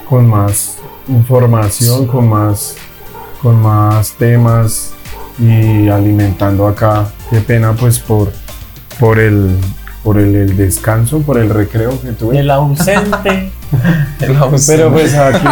con 0.10 0.28
más 0.28 0.78
información, 1.08 2.08
con 2.08 2.28
más, 2.30 2.76
con 3.42 3.62
más 3.62 4.12
temas 4.14 4.94
y 5.40 5.88
alimentando 5.90 6.68
acá 6.68 7.08
qué 7.30 7.40
pena 7.40 7.74
pues 7.74 8.00
por, 8.00 8.32
por 9.00 9.20
el 9.20 9.56
por 10.04 10.20
el, 10.20 10.36
el 10.36 10.58
descanso, 10.58 11.20
por 11.22 11.38
el 11.38 11.50
recreo 11.50 12.00
que 12.02 12.12
tuve. 12.12 12.38
El 12.40 12.52
ausente. 12.52 13.52
El. 14.22 14.36
Pero 14.68 14.92
pues 14.92 15.14
aquí, 15.16 15.48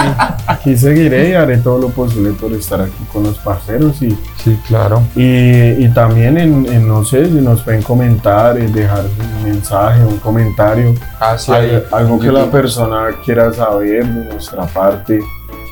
aquí 0.48 0.78
seguiré 0.78 1.30
y 1.30 1.34
haré 1.34 1.58
todo 1.58 1.78
lo 1.80 1.90
posible 1.90 2.32
por 2.32 2.52
estar 2.54 2.82
aquí 2.82 3.04
con 3.12 3.24
los 3.24 3.38
parceros 3.40 4.02
y, 4.02 4.12
Sí, 4.44 4.58
claro. 4.68 5.02
y, 5.16 5.84
y 5.84 5.92
también 5.94 6.38
en, 6.38 6.66
en, 6.72 6.88
no 6.88 7.04
sé, 7.04 7.26
si 7.26 7.34
nos 7.34 7.62
pueden 7.64 7.82
comentar, 7.84 8.58
y 8.60 8.68
dejar 8.72 9.04
un 9.06 9.44
mensaje, 9.50 10.04
un 10.04 10.18
comentario, 10.18 10.94
Ah, 11.20 11.38
sí, 11.38 11.52
algo 11.92 12.20
que 12.20 12.32
la 12.32 12.46
persona 12.50 13.08
quiera 13.26 13.52
saber 13.54 14.06
de 14.06 14.34
nuestra 14.34 14.66
parte, 14.66 15.20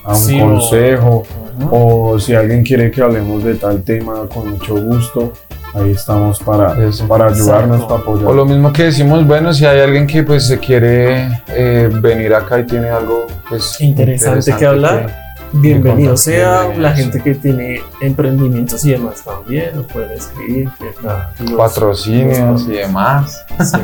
a 0.04 0.10
un 0.10 0.16
Sí, 0.16 0.40
o- 0.42 0.46
consejo, 0.50 1.24
o 1.72 2.20
si 2.20 2.34
alguien 2.36 2.64
quiere 2.64 2.90
que 2.92 3.02
hablemos 3.02 3.44
de 3.44 3.56
tal 3.56 3.82
tema, 3.84 4.14
con 4.34 4.50
mucho 4.52 4.76
gusto, 4.76 5.34
ahí 5.74 5.92
estamos 5.92 6.40
para, 6.40 6.74
Eso. 6.88 7.08
para 7.08 7.28
ayudarnos, 7.28 7.84
para 7.86 8.02
apoyar. 8.02 8.28
O 8.28 8.34
lo 8.34 8.46
mismo 8.46 8.72
que 8.74 8.86
decimos, 8.86 9.26
bueno, 9.26 9.54
si 9.54 9.66
hay 9.66 9.80
alguien 9.82 10.08
que 10.08 10.24
pues 10.24 10.48
se 10.48 10.60
quiere 10.60 11.42
eh, 11.48 11.90
venir 11.92 12.34
acá 12.34 12.60
y 12.60 12.66
tiene 12.66 12.90
algo 12.90 13.28
pues 13.48 13.80
Interesante 13.80 14.54
que 14.58 14.66
hablar. 14.66 15.30
Bienvenido 15.52 16.16
sea 16.16 16.68
la 16.78 16.92
gente 16.92 17.22
que 17.24 17.34
tiene 17.34 17.82
emprendimientos 18.02 18.86
y 18.86 18.92
demás 18.92 19.24
también, 19.24 19.76
nos 19.76 19.88
pueden 19.88 20.12
escribir. 20.12 20.70
que 20.78 21.46
que 21.46 21.56
patrocinios 21.56 22.68
y 22.68 22.72
demás. 22.74 23.46
Sí. 23.60 23.78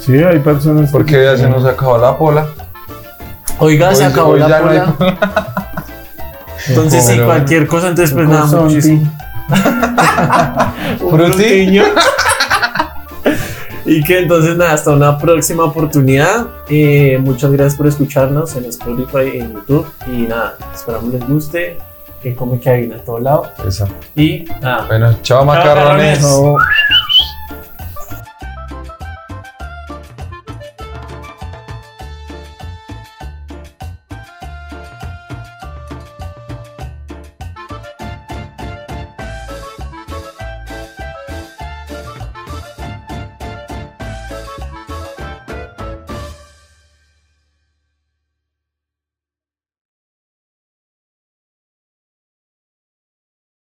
Sí, 0.00 0.14
hay 0.22 0.38
personas 0.38 0.86
que 0.86 0.92
Porque 0.92 1.22
ya 1.24 1.36
se 1.36 1.46
nos 1.46 1.62
acabó 1.66 1.98
la 1.98 2.16
pola. 2.16 2.46
Oiga, 3.58 3.94
se 3.94 4.06
acabó 4.06 4.30
hoy 4.30 4.40
la 4.40 4.48
ya 4.48 4.60
no 4.60 4.70
hay 4.70 4.80
pola. 4.80 5.18
Entonces, 6.68 7.04
sí, 7.04 7.12
Pero- 7.16 7.26
cualquier 7.26 7.66
cosa, 7.66 7.88
entonces, 7.88 8.14
pues 8.14 8.26
nada, 8.26 8.46
muchísimo. 8.62 9.12
Frutiño. 11.10 11.84
y 13.84 14.02
que 14.04 14.18
entonces, 14.20 14.56
nada, 14.56 14.72
hasta 14.74 14.90
una 14.92 15.18
próxima 15.18 15.64
oportunidad. 15.64 16.46
Eh, 16.68 17.18
muchas 17.20 17.50
gracias 17.52 17.76
por 17.76 17.86
escucharnos 17.86 18.54
en 18.56 18.66
Spotify, 18.66 19.38
en 19.38 19.52
YouTube. 19.54 19.86
Y 20.06 20.22
nada, 20.22 20.56
esperamos 20.74 21.12
les 21.12 21.26
guste. 21.28 21.78
Que 22.22 22.34
come 22.34 22.60
que 22.60 22.68
hay 22.68 22.84
en 22.84 23.02
todo 23.02 23.18
lado. 23.18 23.50
Eso. 23.66 23.88
Y 24.14 24.44
nada, 24.60 24.84
Bueno, 24.88 25.16
chao 25.22 25.42
macarrones. 25.44 26.20
macarrones. 26.20 26.20
Chao. 26.20 26.56